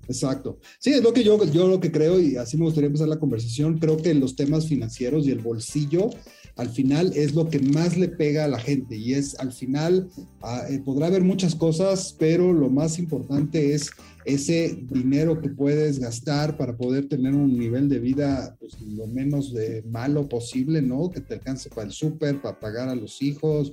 Exacto. 0.06 0.58
Sí, 0.78 0.90
es 0.90 1.02
lo 1.02 1.12
que 1.12 1.24
yo, 1.24 1.42
yo 1.46 1.66
lo 1.66 1.80
que 1.80 1.90
creo 1.90 2.20
y 2.20 2.36
así 2.36 2.56
me 2.56 2.64
gustaría 2.64 2.88
empezar 2.88 3.08
la 3.08 3.18
conversación. 3.18 3.78
Creo 3.78 3.96
que 3.96 4.14
los 4.14 4.36
temas 4.36 4.66
financieros 4.66 5.26
y 5.26 5.30
el 5.30 5.38
bolsillo 5.38 6.10
al 6.56 6.70
final 6.70 7.12
es 7.14 7.34
lo 7.34 7.48
que 7.48 7.58
más 7.60 7.96
le 7.96 8.08
pega 8.08 8.44
a 8.44 8.48
la 8.48 8.58
gente 8.58 8.96
y 8.96 9.12
es 9.12 9.38
al 9.38 9.52
final 9.52 10.08
ah, 10.42 10.64
eh, 10.68 10.80
podrá 10.84 11.06
haber 11.06 11.22
muchas 11.22 11.54
cosas, 11.54 12.16
pero 12.18 12.52
lo 12.52 12.70
más 12.70 12.98
importante 12.98 13.74
es 13.74 13.90
ese 14.24 14.76
dinero 14.90 15.40
que 15.40 15.50
puedes 15.50 16.00
gastar 16.00 16.56
para 16.56 16.76
poder 16.76 17.08
tener 17.08 17.34
un 17.34 17.56
nivel 17.56 17.88
de 17.88 18.00
vida 18.00 18.56
pues, 18.58 18.80
lo 18.80 19.06
menos 19.06 19.54
de 19.54 19.84
malo 19.88 20.28
posible, 20.28 20.82
¿no? 20.82 21.10
Que 21.10 21.20
te 21.20 21.34
alcance 21.34 21.70
para 21.70 21.86
el 21.86 21.92
súper, 21.92 22.42
para 22.42 22.58
pagar 22.58 22.88
a 22.88 22.96
los 22.96 23.22
hijos. 23.22 23.72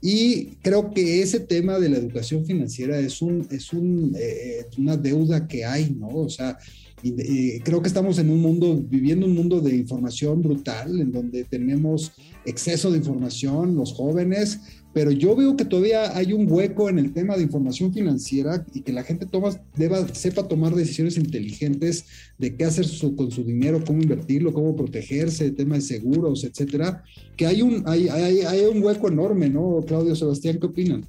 Y 0.00 0.56
creo 0.62 0.90
que 0.90 1.22
ese 1.22 1.38
tema 1.38 1.78
de 1.78 1.88
la 1.88 1.98
educación 1.98 2.44
financiera 2.44 2.98
es, 2.98 3.22
un, 3.22 3.46
es 3.52 3.72
un, 3.72 4.16
eh, 4.18 4.66
una 4.76 4.96
deuda 4.96 5.46
que 5.46 5.64
hay, 5.64 5.90
¿no? 5.90 6.08
O 6.08 6.28
sea, 6.28 6.58
y, 7.02 7.60
creo 7.60 7.82
que 7.82 7.88
estamos 7.88 8.18
en 8.18 8.30
un 8.30 8.40
mundo, 8.40 8.80
viviendo 8.88 9.26
un 9.26 9.34
mundo 9.34 9.60
de 9.60 9.74
información 9.74 10.42
brutal, 10.42 11.00
en 11.00 11.12
donde 11.12 11.44
tenemos 11.44 12.12
exceso 12.44 12.90
de 12.90 12.98
información, 12.98 13.74
los 13.76 13.92
jóvenes, 13.92 14.60
pero 14.92 15.10
yo 15.10 15.34
veo 15.34 15.56
que 15.56 15.64
todavía 15.64 16.16
hay 16.16 16.32
un 16.32 16.50
hueco 16.50 16.90
en 16.90 16.98
el 16.98 17.12
tema 17.12 17.36
de 17.36 17.42
información 17.42 17.94
financiera 17.94 18.64
y 18.74 18.82
que 18.82 18.92
la 18.92 19.02
gente 19.02 19.26
toma, 19.26 19.50
deba, 19.74 20.06
sepa 20.08 20.46
tomar 20.46 20.74
decisiones 20.74 21.16
inteligentes 21.16 22.04
de 22.38 22.54
qué 22.54 22.64
hacer 22.64 22.86
con 23.16 23.30
su 23.30 23.42
dinero, 23.42 23.82
cómo 23.86 24.02
invertirlo, 24.02 24.52
cómo 24.52 24.76
protegerse, 24.76 25.50
tema 25.52 25.76
de 25.76 25.80
seguros, 25.80 26.44
etcétera, 26.44 27.02
que 27.36 27.46
hay 27.46 27.62
un, 27.62 27.82
hay, 27.86 28.08
hay, 28.08 28.40
hay 28.42 28.64
un 28.66 28.82
hueco 28.82 29.08
enorme, 29.08 29.48
¿no? 29.48 29.82
Claudio 29.86 30.14
Sebastián, 30.14 30.58
¿qué 30.60 30.66
opinan? 30.66 31.06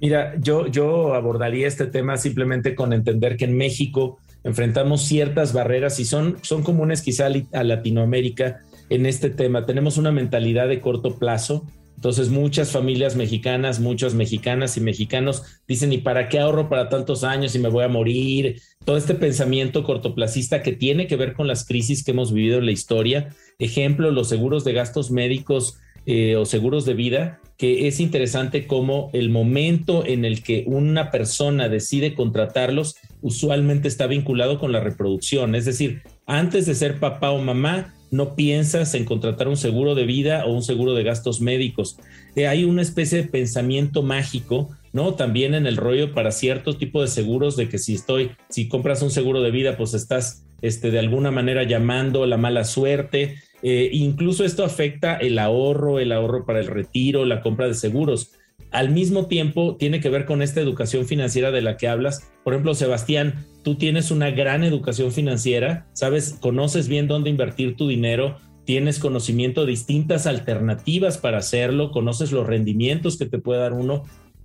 Mira, 0.00 0.34
yo, 0.40 0.66
yo 0.66 1.14
abordaría 1.14 1.68
este 1.68 1.86
tema 1.86 2.16
simplemente 2.16 2.74
con 2.74 2.92
entender 2.92 3.36
que 3.36 3.44
en 3.44 3.56
México 3.56 4.18
enfrentamos 4.44 5.02
ciertas 5.02 5.52
barreras 5.52 6.00
y 6.00 6.04
son, 6.04 6.38
son 6.42 6.62
comunes 6.62 7.02
quizá 7.02 7.28
a 7.52 7.64
Latinoamérica 7.64 8.60
en 8.88 9.06
este 9.06 9.30
tema. 9.30 9.66
Tenemos 9.66 9.96
una 9.96 10.12
mentalidad 10.12 10.68
de 10.68 10.80
corto 10.80 11.18
plazo. 11.18 11.66
Entonces 11.96 12.30
muchas 12.30 12.72
familias 12.72 13.14
mexicanas, 13.14 13.78
muchas 13.78 14.14
mexicanas 14.14 14.76
y 14.76 14.80
mexicanos 14.80 15.44
dicen, 15.68 15.92
¿y 15.92 15.98
para 15.98 16.28
qué 16.28 16.40
ahorro 16.40 16.68
para 16.68 16.88
tantos 16.88 17.22
años 17.22 17.54
y 17.54 17.60
me 17.60 17.68
voy 17.68 17.84
a 17.84 17.88
morir? 17.88 18.60
Todo 18.84 18.96
este 18.96 19.14
pensamiento 19.14 19.84
cortoplacista 19.84 20.62
que 20.62 20.72
tiene 20.72 21.06
que 21.06 21.14
ver 21.14 21.34
con 21.34 21.46
las 21.46 21.64
crisis 21.64 22.02
que 22.02 22.10
hemos 22.10 22.32
vivido 22.32 22.58
en 22.58 22.66
la 22.66 22.72
historia. 22.72 23.28
Ejemplo, 23.60 24.10
los 24.10 24.28
seguros 24.28 24.64
de 24.64 24.72
gastos 24.72 25.12
médicos 25.12 25.78
eh, 26.04 26.34
o 26.34 26.44
seguros 26.44 26.84
de 26.84 26.94
vida, 26.94 27.40
que 27.62 27.86
es 27.86 28.00
interesante 28.00 28.66
cómo 28.66 29.08
el 29.12 29.30
momento 29.30 30.04
en 30.04 30.24
el 30.24 30.42
que 30.42 30.64
una 30.66 31.12
persona 31.12 31.68
decide 31.68 32.12
contratarlos 32.12 32.96
usualmente 33.20 33.86
está 33.86 34.08
vinculado 34.08 34.58
con 34.58 34.72
la 34.72 34.80
reproducción. 34.80 35.54
Es 35.54 35.64
decir, 35.64 36.02
antes 36.26 36.66
de 36.66 36.74
ser 36.74 36.98
papá 36.98 37.30
o 37.30 37.38
mamá, 37.38 37.94
no 38.10 38.34
piensas 38.34 38.96
en 38.96 39.04
contratar 39.04 39.46
un 39.46 39.56
seguro 39.56 39.94
de 39.94 40.06
vida 40.06 40.44
o 40.44 40.52
un 40.52 40.64
seguro 40.64 40.94
de 40.94 41.04
gastos 41.04 41.40
médicos. 41.40 41.98
Eh, 42.34 42.48
hay 42.48 42.64
una 42.64 42.82
especie 42.82 43.22
de 43.22 43.28
pensamiento 43.28 44.02
mágico, 44.02 44.70
¿no? 44.92 45.14
También 45.14 45.54
en 45.54 45.68
el 45.68 45.76
rollo 45.76 46.14
para 46.14 46.32
cierto 46.32 46.76
tipo 46.76 47.00
de 47.00 47.06
seguros 47.06 47.56
de 47.56 47.68
que 47.68 47.78
si 47.78 47.94
estoy, 47.94 48.32
si 48.48 48.66
compras 48.66 49.02
un 49.02 49.12
seguro 49.12 49.40
de 49.40 49.52
vida, 49.52 49.76
pues 49.76 49.94
estás 49.94 50.42
este, 50.62 50.90
de 50.90 50.98
alguna 50.98 51.30
manera 51.30 51.62
llamando 51.62 52.26
la 52.26 52.38
mala 52.38 52.64
suerte. 52.64 53.36
Eh, 53.62 53.90
incluso 53.92 54.44
esto 54.44 54.64
afecta 54.64 55.16
el 55.16 55.38
ahorro, 55.38 55.98
el 55.98 56.12
ahorro 56.12 56.44
para 56.44 56.60
el 56.60 56.66
retiro, 56.66 57.24
la 57.24 57.40
compra 57.40 57.68
de 57.68 57.74
seguros. 57.74 58.32
Al 58.70 58.90
mismo 58.90 59.26
tiempo, 59.26 59.76
tiene 59.76 60.00
que 60.00 60.08
ver 60.08 60.24
con 60.24 60.42
esta 60.42 60.60
educación 60.60 61.06
financiera 61.06 61.50
de 61.50 61.62
la 61.62 61.76
que 61.76 61.88
hablas. 61.88 62.30
Por 62.42 62.54
ejemplo, 62.54 62.74
Sebastián, 62.74 63.44
tú 63.62 63.76
tienes 63.76 64.10
una 64.10 64.30
gran 64.30 64.64
educación 64.64 65.12
financiera, 65.12 65.86
sabes, 65.92 66.38
conoces 66.40 66.88
bien 66.88 67.06
dónde 67.06 67.30
invertir 67.30 67.76
tu 67.76 67.86
dinero, 67.86 68.36
tienes 68.64 68.98
conocimiento 68.98 69.62
de 69.62 69.72
distintas 69.72 70.26
alternativas 70.26 71.18
para 71.18 71.38
hacerlo, 71.38 71.90
conoces 71.90 72.32
los 72.32 72.46
rendimientos 72.46 73.18
que 73.18 73.26
te 73.26 73.38
puede 73.38 73.60
dar 73.60 73.72
uno, 73.72 74.04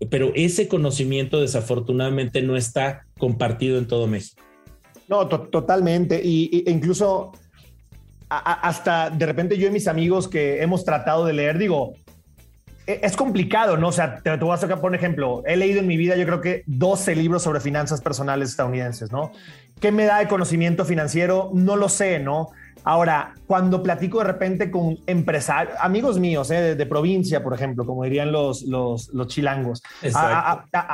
pero 0.10 0.32
ese 0.36 0.68
conocimiento 0.68 1.40
desafortunadamente 1.40 2.42
no 2.42 2.58
está 2.58 3.06
compartido 3.18 3.78
en 3.78 3.88
todo 3.88 4.08
México. 4.08 4.44
No, 5.08 5.28
totalmente. 5.28 6.22
Y, 6.24 6.64
e 6.68 6.72
incluso 6.72 7.32
hasta 8.30 9.10
de 9.10 9.26
repente 9.26 9.58
yo 9.58 9.68
y 9.68 9.72
mis 9.72 9.88
amigos 9.88 10.28
que 10.28 10.62
hemos 10.62 10.84
tratado 10.84 11.26
de 11.26 11.34
leer, 11.34 11.58
digo, 11.58 11.94
e, 12.86 13.00
es 13.04 13.16
complicado, 13.16 13.78
¿no? 13.78 13.90
O 13.90 13.92
sea, 13.92 14.20
te, 14.22 14.36
voy 14.38 14.54
a 14.54 14.58
sacar 14.58 14.82
por 14.82 14.94
ejemplo, 14.96 15.44
he 15.46 15.56
leído 15.56 15.80
en 15.80 15.88
mi 15.88 15.98
vida 15.98 16.16
yo 16.16 16.26
creo 16.26 16.42
que 16.42 16.64
12 16.66 17.16
libros 17.16 17.44
sobre 17.44 17.60
finanzas 17.60 18.02
personales 18.02 18.50
estadounidenses, 18.50 19.12
¿no? 19.12 19.32
¿Qué 19.80 19.92
me 19.92 20.06
da 20.06 20.20
de 20.20 20.28
conocimiento 20.28 20.86
financiero? 20.86 21.52
No 21.54 21.76
lo 21.76 21.90
sé, 21.90 22.20
¿no? 22.20 22.50
Ahora, 22.84 23.34
cuando 23.48 23.84
platico 23.84 24.20
de 24.20 24.24
repente 24.24 24.72
con 24.72 24.98
empresarios, 25.08 25.76
amigos 25.82 26.20
míos 26.20 26.50
¿eh? 26.52 26.74
de, 26.74 26.86
provincia, 26.86 27.44
por 27.44 27.54
ejemplo, 27.54 27.86
como 27.86 28.06
dirían 28.06 28.32
los, 28.32 28.62
los, 28.62 29.10
los 29.10 29.28
chilangos, 29.28 29.84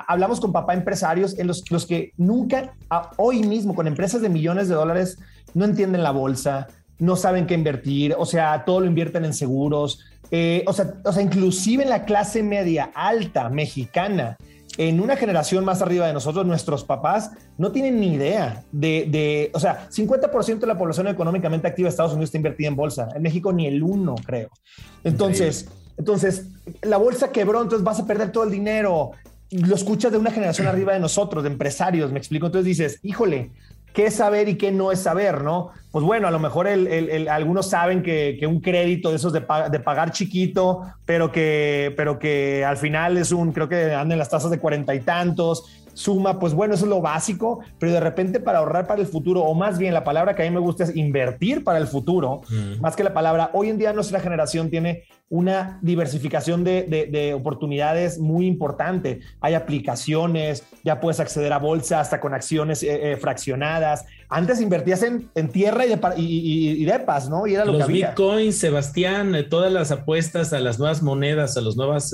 hablamos 0.07 0.39
con 0.39 0.51
papá 0.51 0.73
empresarios 0.73 1.37
en 1.37 1.45
los, 1.45 1.69
los 1.69 1.85
que 1.85 2.11
nunca, 2.17 2.73
hoy 3.17 3.43
mismo, 3.43 3.75
con 3.75 3.85
empresas 3.85 4.23
de 4.23 4.29
millones 4.29 4.69
de 4.69 4.73
dólares, 4.75 5.19
no 5.53 5.65
entienden 5.65 6.01
la 6.01 6.09
bolsa, 6.09 6.67
no 7.00 7.15
saben 7.15 7.47
qué 7.47 7.53
invertir, 7.53 8.15
o 8.17 8.25
sea, 8.25 8.63
todo 8.65 8.81
lo 8.81 8.85
invierten 8.85 9.25
en 9.25 9.33
seguros, 9.33 10.00
eh, 10.31 10.63
o, 10.67 10.73
sea, 10.73 10.93
o 11.03 11.12
sea, 11.12 11.21
inclusive 11.21 11.83
en 11.83 11.89
la 11.89 12.05
clase 12.05 12.43
media 12.43 12.91
alta 12.95 13.50
mexicana, 13.50 14.38
en 14.77 15.00
una 15.00 15.15
generación 15.15 15.63
más 15.63 15.81
arriba 15.81 16.07
de 16.07 16.13
nosotros, 16.13 16.45
nuestros 16.45 16.83
papás 16.83 17.31
no 17.57 17.71
tienen 17.71 18.00
ni 18.00 18.15
idea 18.15 18.63
de, 18.71 19.05
de 19.09 19.51
o 19.53 19.59
sea, 19.59 19.88
50% 19.89 20.59
de 20.59 20.67
la 20.67 20.77
población 20.77 21.07
económicamente 21.07 21.67
activa 21.67 21.88
de 21.88 21.91
Estados 21.91 22.13
Unidos 22.13 22.29
está 22.29 22.38
invertida 22.38 22.69
en 22.69 22.75
bolsa, 22.75 23.09
en 23.15 23.21
México 23.21 23.53
ni 23.53 23.67
el 23.67 23.83
uno, 23.83 24.15
creo. 24.25 24.50
Entonces, 25.03 25.67
entonces, 25.97 26.47
la 26.81 26.97
bolsa 26.97 27.31
quebró, 27.31 27.62
entonces 27.62 27.83
vas 27.83 28.00
a 28.00 28.07
perder 28.07 28.31
todo 28.31 28.43
el 28.45 28.51
dinero. 28.51 29.12
Lo 29.51 29.75
escuchas 29.75 30.12
de 30.12 30.17
una 30.17 30.31
generación 30.31 30.67
arriba 30.67 30.93
de 30.93 31.00
nosotros, 31.00 31.43
de 31.43 31.50
empresarios, 31.50 32.12
me 32.12 32.17
explico. 32.17 32.47
Entonces 32.47 32.65
dices, 32.65 33.00
híjole, 33.03 33.51
qué 33.93 34.07
es 34.07 34.15
saber 34.15 34.50
y 34.50 34.57
qué 34.57 34.71
no 34.71 34.91
es 34.91 35.00
saber, 35.00 35.43
¿no? 35.43 35.71
Pues 35.91 36.03
bueno, 36.03 36.27
a 36.27 36.31
lo 36.31 36.39
mejor 36.39 36.67
algunos 36.67 37.69
saben 37.69 38.01
que, 38.01 38.39
un 38.47 38.59
crédito 38.62 39.12
de 39.12 39.17
esos 39.17 39.31
de, 39.31 39.41
pagar 39.41 40.12
chiquito, 40.12 40.81
pero 41.05 41.31
que, 41.31 41.93
pero 41.95 42.17
que 42.17 42.65
al 42.65 42.77
final 42.77 43.17
es 43.17 43.31
un, 43.31 43.51
creo 43.51 43.69
que 43.69 43.93
andan 43.93 44.17
las 44.17 44.29
tasas 44.29 44.50
de 44.50 44.57
cuarenta 44.57 44.95
y 44.95 45.01
tantos, 45.01 45.82
suma, 45.93 46.39
pues 46.39 46.53
bueno, 46.53 46.73
eso 46.73 46.85
es 46.85 46.89
lo 46.89 47.01
básico, 47.01 47.59
pero 47.79 47.91
de 47.91 48.00
repente 48.00 48.39
para 48.39 48.59
ahorrar 48.59 48.88
para 48.88 49.01
el 49.01 49.07
futuro, 49.07 49.41
o 49.41 49.53
más 49.53 49.77
bien 49.77 49.93
la 49.93 50.03
palabra 50.03 50.35
que 50.35 50.43
a 50.43 50.45
mí 50.45 50.51
me 50.51 50.59
gusta 50.59 50.83
es 50.83 50.95
invertir 50.95 51.63
para 51.63 51.79
el 51.79 51.88
futuro, 51.88 52.41
más 52.79 52.95
que 52.95 53.03
la 53.03 53.13
palabra, 53.13 53.51
hoy 53.53 53.69
en 53.69 53.77
día 53.77 53.93
nuestra 53.93 54.19
generación 54.19 54.69
tiene 54.69 55.03
una 55.33 55.79
diversificación 55.81 56.63
de, 56.63 57.33
oportunidades 57.35 58.19
muy 58.19 58.45
importante. 58.45 59.21
Hay 59.41 59.55
aplicaciones, 59.55 60.63
ya 60.83 61.00
puedes 61.00 61.19
acceder 61.19 61.51
a 61.53 61.57
bolsa 61.57 62.00
hasta 62.00 62.19
con 62.19 62.35
acciones 62.35 62.83
eh, 62.83 63.13
eh, 63.13 63.17
fraccionadas. 63.17 64.05
Antes 64.29 64.62
invertías 64.62 65.01
en, 65.01 65.50
tierra 65.50 65.88
y, 65.88 65.89
de, 65.89 66.00
y, 66.17 66.85
depas, 66.85 67.29
¿no? 67.29 67.47
Y 67.47 67.55
era 67.55 67.65
lo 67.65 67.71
Los 67.71 67.79
que 67.79 67.83
había. 67.83 68.09
bitcoins, 68.09 68.57
Sebastián, 68.57 69.33
eh, 69.33 69.41
todas 69.41 69.73
las 69.73 69.91
apuestas 69.91 70.53
a 70.53 70.59
las 70.59 70.77
nuevas 70.77 71.01
monedas, 71.01 71.57
a 71.57 71.62
las 71.62 71.75
nuevas 71.75 72.13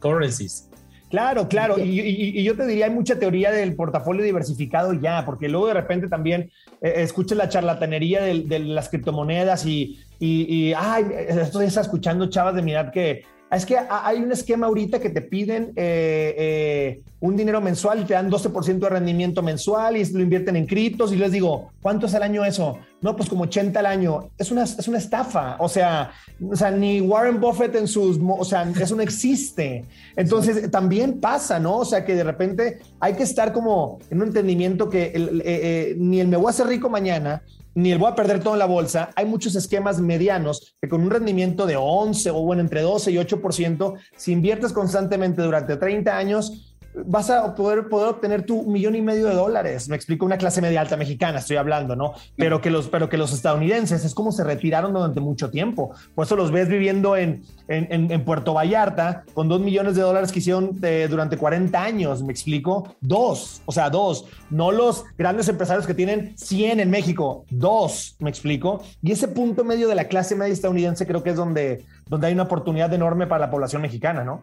currencies. 0.00 0.68
Claro, 1.10 1.48
claro. 1.48 1.76
Y, 1.78 2.42
yo 2.42 2.56
te 2.56 2.66
diría, 2.66 2.86
hay 2.86 2.90
mucha 2.90 3.18
teoría 3.18 3.52
del 3.52 3.74
portafolio 3.76 4.24
diversificado 4.24 4.92
ya, 4.92 5.24
porque 5.24 5.48
luego 5.48 5.68
de 5.68 5.74
repente 5.74 6.08
también 6.08 6.50
eh, 6.82 6.94
escuchas 6.96 7.38
la 7.38 7.48
charlatanería 7.48 8.22
de, 8.22 8.58
las 8.58 8.88
criptomonedas 8.88 9.66
y, 9.66 10.00
y, 10.18 10.72
ay, 10.76 11.06
estoy 11.28 11.66
escuchando 11.66 12.28
chavas 12.28 12.54
de 12.54 12.62
mi 12.62 12.72
edad 12.72 12.90
que 12.90 13.24
es 13.50 13.64
que 13.64 13.76
hay 13.88 14.18
un 14.18 14.32
esquema 14.32 14.66
ahorita 14.66 14.98
que 14.98 15.08
te 15.08 15.22
piden 15.22 15.72
eh, 15.76 16.34
eh, 16.36 17.00
un 17.20 17.36
dinero 17.36 17.60
mensual 17.60 18.00
y 18.00 18.04
te 18.04 18.14
dan 18.14 18.28
12% 18.28 18.78
de 18.78 18.88
rendimiento 18.88 19.40
mensual 19.40 19.96
y 19.96 20.04
lo 20.04 20.20
invierten 20.20 20.56
en 20.56 20.66
criptos 20.66 21.12
y 21.12 21.16
les 21.16 21.30
digo, 21.30 21.70
¿cuánto 21.80 22.06
es 22.06 22.14
al 22.14 22.24
año 22.24 22.44
eso? 22.44 22.78
No, 23.00 23.14
pues 23.14 23.28
como 23.28 23.44
80 23.44 23.78
al 23.78 23.86
año. 23.86 24.30
Es 24.36 24.50
una, 24.50 24.64
es 24.64 24.88
una 24.88 24.98
estafa. 24.98 25.56
O 25.60 25.68
sea, 25.68 26.10
o 26.44 26.56
sea, 26.56 26.72
ni 26.72 27.00
Warren 27.00 27.40
Buffett 27.40 27.76
en 27.76 27.86
sus, 27.86 28.18
o 28.20 28.44
sea, 28.44 28.68
eso 28.80 28.96
no 28.96 29.02
existe. 29.02 29.84
Entonces 30.16 30.68
también 30.70 31.20
pasa, 31.20 31.60
¿no? 31.60 31.78
O 31.78 31.84
sea, 31.84 32.04
que 32.04 32.16
de 32.16 32.24
repente 32.24 32.80
hay 32.98 33.14
que 33.14 33.22
estar 33.22 33.52
como 33.52 34.00
en 34.10 34.22
un 34.22 34.28
entendimiento 34.28 34.90
que 34.90 35.12
eh, 35.14 35.94
ni 35.96 36.20
el 36.20 36.26
me 36.26 36.36
voy 36.36 36.48
a 36.48 36.50
hacer 36.50 36.66
rico 36.66 36.88
mañana, 36.88 37.42
ni 37.76 37.92
el 37.92 37.98
voy 37.98 38.10
a 38.10 38.14
perder 38.14 38.42
todo 38.42 38.54
en 38.54 38.58
la 38.58 38.66
bolsa. 38.66 39.10
Hay 39.16 39.26
muchos 39.26 39.54
esquemas 39.54 40.00
medianos 40.00 40.74
que 40.80 40.88
con 40.88 41.02
un 41.02 41.10
rendimiento 41.10 41.66
de 41.66 41.76
11 41.76 42.30
o 42.30 42.40
bueno, 42.40 42.62
entre 42.62 42.80
12 42.80 43.12
y 43.12 43.16
8%, 43.16 43.94
si 44.16 44.32
inviertes 44.32 44.72
constantemente 44.72 45.42
durante 45.42 45.76
30 45.76 46.16
años, 46.16 46.75
vas 47.04 47.30
a 47.30 47.54
poder, 47.54 47.88
poder 47.88 48.08
obtener 48.08 48.44
tu 48.44 48.62
millón 48.64 48.94
y 48.94 49.02
medio 49.02 49.26
de 49.26 49.34
dólares. 49.34 49.88
Me 49.88 49.96
explico, 49.96 50.24
una 50.24 50.38
clase 50.38 50.60
media 50.62 50.80
alta 50.80 50.96
mexicana, 50.96 51.38
estoy 51.38 51.56
hablando, 51.56 51.94
¿no? 51.96 52.14
Pero 52.36 52.60
que 52.60 52.70
los, 52.70 52.88
pero 52.88 53.08
que 53.08 53.16
los 53.16 53.32
estadounidenses 53.32 54.04
es 54.04 54.14
como 54.14 54.32
se 54.32 54.44
retiraron 54.44 54.92
durante 54.92 55.20
mucho 55.20 55.50
tiempo. 55.50 55.94
Por 56.14 56.26
eso 56.26 56.36
los 56.36 56.50
ves 56.50 56.68
viviendo 56.68 57.16
en, 57.16 57.42
en, 57.68 58.10
en 58.10 58.24
Puerto 58.24 58.54
Vallarta 58.54 59.24
con 59.34 59.48
dos 59.48 59.60
millones 59.60 59.96
de 59.96 60.02
dólares 60.02 60.32
que 60.32 60.38
hicieron 60.38 60.78
eh, 60.82 61.06
durante 61.10 61.36
40 61.36 61.82
años, 61.82 62.22
me 62.22 62.32
explico. 62.32 62.96
Dos, 63.00 63.62
o 63.66 63.72
sea, 63.72 63.90
dos. 63.90 64.26
No 64.50 64.72
los 64.72 65.04
grandes 65.18 65.48
empresarios 65.48 65.86
que 65.86 65.94
tienen 65.94 66.36
100 66.36 66.80
en 66.80 66.90
México, 66.90 67.44
dos, 67.50 68.16
me 68.20 68.30
explico. 68.30 68.82
Y 69.02 69.12
ese 69.12 69.28
punto 69.28 69.64
medio 69.64 69.88
de 69.88 69.94
la 69.94 70.04
clase 70.04 70.34
media 70.34 70.52
estadounidense 70.52 71.06
creo 71.06 71.22
que 71.22 71.30
es 71.30 71.36
donde, 71.36 71.84
donde 72.06 72.28
hay 72.28 72.32
una 72.32 72.44
oportunidad 72.44 72.92
enorme 72.92 73.26
para 73.26 73.46
la 73.46 73.50
población 73.50 73.82
mexicana, 73.82 74.24
¿no? 74.24 74.42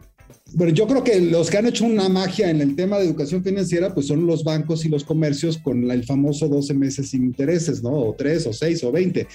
Pero 0.56 0.70
yo 0.70 0.86
creo 0.86 1.02
que 1.02 1.20
los 1.20 1.50
que 1.50 1.58
han 1.58 1.66
hecho 1.66 1.84
una 1.84 2.08
magia 2.08 2.50
en 2.50 2.60
el 2.60 2.76
tema 2.76 2.98
de 2.98 3.06
educación 3.06 3.42
financiera, 3.42 3.92
pues 3.92 4.06
son 4.06 4.26
los 4.26 4.44
bancos 4.44 4.84
y 4.84 4.88
los 4.88 5.02
comercios 5.02 5.58
con 5.58 5.90
el 5.90 6.04
famoso 6.04 6.48
12 6.48 6.74
meses 6.74 7.10
sin 7.10 7.24
intereses, 7.24 7.82
¿no? 7.82 7.90
O 7.90 8.14
3 8.14 8.46
o 8.46 8.52
6 8.52 8.84
o 8.84 8.92
20. 8.92 9.26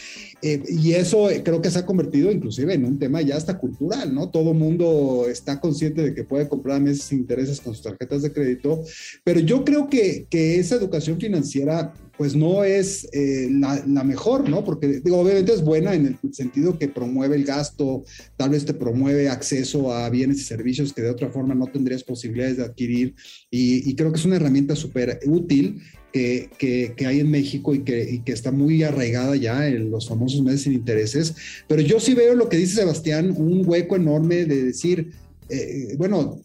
Eh, 0.41 0.63
y 0.69 0.93
eso 0.93 1.27
creo 1.43 1.61
que 1.61 1.71
se 1.71 1.79
ha 1.79 1.85
convertido 1.85 2.31
inclusive 2.31 2.73
en 2.73 2.85
un 2.85 2.99
tema 2.99 3.21
ya 3.21 3.35
hasta 3.35 3.57
cultural, 3.57 4.13
¿no? 4.13 4.29
Todo 4.29 4.53
mundo 4.53 5.25
está 5.29 5.59
consciente 5.59 6.01
de 6.03 6.13
que 6.13 6.23
puede 6.23 6.47
comprar 6.47 6.79
meses 6.79 7.03
sin 7.03 7.19
intereses 7.19 7.59
con 7.59 7.73
sus 7.73 7.83
tarjetas 7.83 8.21
de 8.21 8.31
crédito, 8.31 8.83
pero 9.23 9.39
yo 9.39 9.65
creo 9.65 9.89
que, 9.89 10.25
que 10.29 10.57
esa 10.57 10.75
educación 10.75 11.19
financiera 11.19 11.93
pues 12.19 12.35
no 12.35 12.65
es 12.65 13.07
eh, 13.13 13.47
la, 13.49 14.03
mejor, 14.03 14.49
¿no? 14.49 14.65
Porque 14.65 14.99
digo, 14.99 15.19
obviamente 15.19 15.53
es 15.53 15.63
buena 15.63 15.95
en 15.95 16.19
el 16.21 16.33
sentido 16.33 16.77
que 16.77 16.89
promueve 16.89 17.37
el 17.37 17.45
gasto, 17.45 18.03
tal 18.35 18.49
vez 18.49 18.65
te 18.65 18.73
promueve 18.73 19.29
acceso 19.29 19.93
a 19.93 20.09
bienes 20.09 20.41
y 20.41 20.43
servicios 20.43 20.91
que 20.91 21.01
de 21.01 21.11
otra 21.11 21.29
forma 21.29 21.55
no 21.55 21.67
tendrías 21.67 22.03
posibilidades 22.03 22.57
de 22.57 22.65
adquirir 22.65 23.15
y, 23.49 23.95
creo 23.95 24.11
que 24.11 24.19
es 24.19 24.25
una 24.25 24.35
herramienta 24.35 24.75
súper 24.75 25.21
útil 25.27 25.81
que, 26.11 26.49
que, 26.57 27.05
hay 27.05 27.21
en 27.21 27.31
México 27.31 27.73
y 27.73 27.85
que, 27.85 28.21
que, 28.25 28.33
está 28.33 28.51
muy 28.51 28.83
arraigada 28.83 29.37
ya 29.37 29.69
en 29.69 29.89
los 29.89 30.09
famosos 30.09 30.41
meses 30.41 30.63
sin 30.63 30.73
intereses. 30.73 31.35
Pero 31.69 31.81
yo 31.81 32.01
sí 32.01 32.15
veo 32.15 32.35
lo 32.35 32.49
que 32.49 32.57
dice 32.57 32.81
Sebastián, 32.81 33.33
un 33.37 33.63
hueco 33.65 33.95
enorme 33.95 34.43
de 34.43 34.65
decir, 34.65 35.13
eh, 35.49 35.95
bueno, 35.97 36.41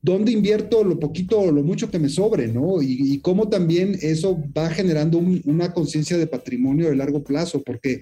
¿dónde 0.00 0.32
invierto 0.32 0.82
lo 0.82 0.98
poquito 0.98 1.40
o 1.40 1.52
lo 1.52 1.62
mucho 1.62 1.90
que 1.90 1.98
me 1.98 2.08
sobre, 2.08 2.48
no? 2.48 2.80
Y, 2.80 3.18
cómo 3.20 3.48
también 3.48 3.98
eso 4.00 4.42
va 4.56 4.70
generando 4.70 5.18
una 5.44 5.72
conciencia 5.72 6.16
de 6.16 6.26
patrimonio 6.26 6.88
de 6.88 6.96
largo 6.96 7.22
plazo, 7.22 7.62
porque 7.62 8.00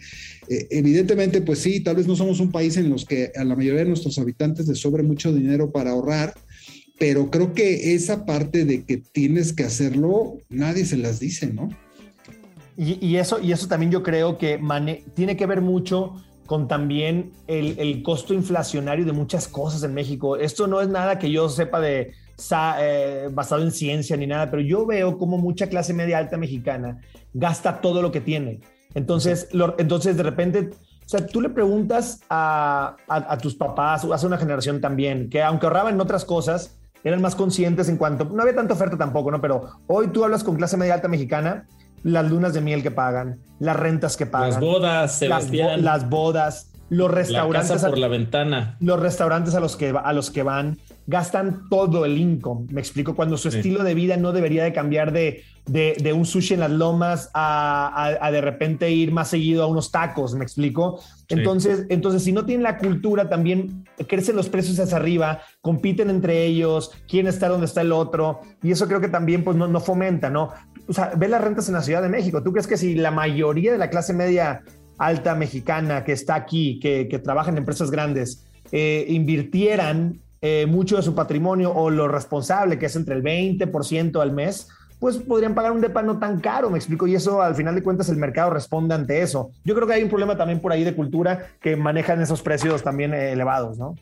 eh, 0.48 0.66
evidentemente, 0.70 1.42
pues 1.42 1.58
sí, 1.58 1.80
tal 1.80 1.96
vez 1.96 2.06
no 2.06 2.14
somos 2.14 2.40
un 2.40 2.52
país 2.52 2.76
en 2.76 2.88
los 2.88 3.04
que 3.04 3.32
a 3.34 3.44
la 3.44 3.56
mayoría 3.56 3.80
de 3.80 3.88
nuestros 3.88 4.18
habitantes 4.18 4.68
les 4.68 4.78
sobre 4.78 5.02
mucho 5.02 5.32
dinero 5.32 5.72
para 5.72 5.90
ahorrar, 5.90 6.34
pero 6.98 7.30
creo 7.30 7.52
que 7.52 7.94
esa 7.94 8.24
parte 8.24 8.64
de 8.64 8.84
que 8.84 8.98
tienes 8.98 9.52
que 9.52 9.64
hacerlo, 9.64 10.38
nadie 10.48 10.84
se 10.84 10.96
las 10.96 11.20
dice, 11.20 11.48
¿no? 11.48 11.68
Y, 12.80 13.16
eso, 13.16 13.40
y 13.40 13.50
eso 13.50 13.66
también 13.66 13.90
yo 13.90 14.04
creo 14.04 14.38
que 14.38 14.60
tiene 15.14 15.36
que 15.36 15.46
ver 15.46 15.60
mucho 15.60 16.14
con 16.48 16.66
también 16.66 17.32
el, 17.46 18.02
costo 18.02 18.32
inflacionario 18.32 19.04
de 19.04 19.12
muchas 19.12 19.46
cosas 19.46 19.82
en 19.82 19.92
México. 19.92 20.38
Esto 20.38 20.66
no 20.66 20.80
es 20.80 20.88
nada 20.88 21.18
que 21.18 21.30
yo 21.30 21.50
sepa 21.50 21.78
de 21.78 22.14
eh, 22.80 23.28
basado 23.30 23.62
en 23.62 23.70
ciencia 23.70 24.16
ni 24.16 24.26
nada, 24.26 24.50
pero 24.50 24.62
yo 24.62 24.86
veo 24.86 25.18
como 25.18 25.36
mucha 25.36 25.66
clase 25.66 25.92
media 25.92 26.16
alta 26.16 26.38
mexicana 26.38 27.02
gasta 27.34 27.82
todo 27.82 28.00
lo 28.00 28.10
que 28.10 28.22
tiene. 28.22 28.60
Entonces, 28.94 29.50
entonces 29.76 30.16
de 30.16 30.22
repente, 30.22 30.70
o 30.72 31.08
sea, 31.08 31.26
tú 31.26 31.42
le 31.42 31.50
preguntas 31.50 32.22
a, 32.30 32.96
tus 33.42 33.54
papás, 33.54 34.06
o 34.06 34.14
hace 34.14 34.26
una 34.26 34.38
generación 34.38 34.80
también, 34.80 35.28
que 35.28 35.42
aunque 35.42 35.66
ahorraban 35.66 35.96
en 35.96 36.00
otras 36.00 36.24
cosas, 36.24 36.78
eran 37.04 37.20
más 37.20 37.34
conscientes 37.34 37.90
en 37.90 37.98
cuanto, 37.98 38.24
no 38.24 38.40
había 38.40 38.54
tanta 38.54 38.72
oferta 38.72 38.96
tampoco, 38.96 39.30
¿no? 39.30 39.42
Pero 39.42 39.68
hoy 39.86 40.08
tú 40.08 40.24
hablas 40.24 40.42
con 40.42 40.56
clase 40.56 40.78
media 40.78 40.94
alta 40.94 41.08
mexicana 41.08 41.66
las 42.02 42.30
lunas 42.30 42.54
de 42.54 42.60
miel 42.60 42.82
que 42.82 42.90
pagan, 42.90 43.38
las 43.58 43.76
rentas 43.76 44.16
que 44.16 44.26
pagan. 44.26 44.50
Las 44.50 44.60
bodas, 44.60 45.14
Sebastián. 45.14 45.84
Las, 45.84 46.08
bodas, 46.08 46.70
los 46.88 47.10
restaurantes. 47.10 47.82
por 47.82 47.98
la 47.98 48.08
ventana. 48.08 48.76
Los 48.80 49.00
restaurantes 49.00 49.54
a 49.54 49.60
los 49.60 49.76
que, 49.76 49.94
a 50.02 50.12
los 50.12 50.30
que 50.30 50.42
van 50.42 50.78
gastan 51.08 51.70
todo 51.70 52.04
el 52.04 52.18
income. 52.18 52.66
Me 52.70 52.82
explico, 52.82 53.16
cuando 53.16 53.38
su 53.38 53.48
estilo 53.48 53.82
de 53.82 53.94
vida 53.94 54.18
no 54.18 54.32
debería 54.32 54.62
de 54.62 54.74
cambiar 54.74 55.10
de, 55.10 55.42
de, 55.64 56.12
un 56.12 56.26
sushi 56.26 56.52
en 56.52 56.60
las 56.60 56.70
lomas 56.70 57.30
a, 57.32 58.28
de 58.30 58.40
repente 58.42 58.90
ir 58.90 59.10
más 59.10 59.28
seguido 59.28 59.62
a 59.62 59.66
unos 59.66 59.90
tacos, 59.90 60.34
me 60.34 60.44
explico. 60.44 61.00
Entonces, 61.30 61.86
entonces, 61.88 62.22
si 62.22 62.32
no 62.32 62.44
tienen 62.44 62.62
la 62.62 62.76
cultura, 62.76 63.30
también 63.30 63.86
crecen 64.06 64.36
los 64.36 64.50
precios 64.50 64.78
hacia 64.78 64.98
arriba, 64.98 65.40
compiten 65.62 66.10
entre 66.10 66.44
ellos, 66.44 66.92
quién 67.08 67.26
está 67.26 67.48
donde 67.48 67.64
está 67.64 67.80
el 67.80 67.92
otro, 67.92 68.42
y 68.62 68.70
eso 68.70 68.86
creo 68.86 69.00
que 69.00 69.08
también 69.08 69.44
pues, 69.44 69.56
no, 69.56 69.66
no 69.66 69.80
fomenta, 69.80 70.28
¿no? 70.28 70.50
O 70.88 70.92
sea, 70.92 71.12
ve 71.16 71.26
las 71.26 71.40
rentas 71.40 71.68
en 71.68 71.74
la 71.74 71.82
Ciudad 71.82 72.02
de 72.02 72.10
México. 72.10 72.42
¿Tú 72.42 72.52
crees 72.52 72.66
que 72.66 72.76
si 72.76 72.94
la 72.94 73.10
mayoría 73.10 73.72
de 73.72 73.78
la 73.78 73.88
clase 73.88 74.12
media 74.12 74.62
alta 74.98 75.34
mexicana 75.34 76.04
que 76.04 76.12
está 76.12 76.34
aquí, 76.34 76.78
que, 76.80 77.18
trabaja 77.24 77.50
en 77.50 77.56
empresas 77.56 77.90
grandes, 77.90 78.44
eh, 78.72 79.06
invirtieran 79.08 80.20
eh, 80.40 80.66
mucho 80.66 80.96
de 80.96 81.02
su 81.02 81.14
patrimonio 81.14 81.72
o 81.72 81.90
lo 81.90 82.08
responsable, 82.08 82.78
que 82.78 82.86
es 82.86 82.96
entre 82.96 83.14
el 83.14 83.22
20% 83.22 84.20
al 84.20 84.32
mes, 84.32 84.68
pues 84.98 85.16
podrían 85.16 85.54
pagar 85.54 85.72
un 85.72 85.80
depa 85.80 86.02
no 86.02 86.18
tan 86.18 86.40
caro, 86.40 86.70
me 86.70 86.78
explico, 86.78 87.06
y 87.06 87.14
eso 87.14 87.40
al 87.40 87.54
final 87.54 87.74
de 87.74 87.82
cuentas 87.82 88.08
el 88.08 88.16
mercado 88.16 88.50
responde 88.50 88.94
ante 88.94 89.22
eso. 89.22 89.50
Yo 89.64 89.74
creo 89.74 89.86
que 89.86 89.94
hay 89.94 90.02
un 90.02 90.08
problema 90.08 90.36
también 90.36 90.60
por 90.60 90.72
ahí 90.72 90.84
de 90.84 90.94
cultura 90.94 91.46
que 91.60 91.76
manejan 91.76 92.20
esos 92.20 92.42
precios 92.42 92.82
también 92.82 93.14
eh, 93.14 93.32
elevados, 93.32 93.78
¿no? 93.78 93.94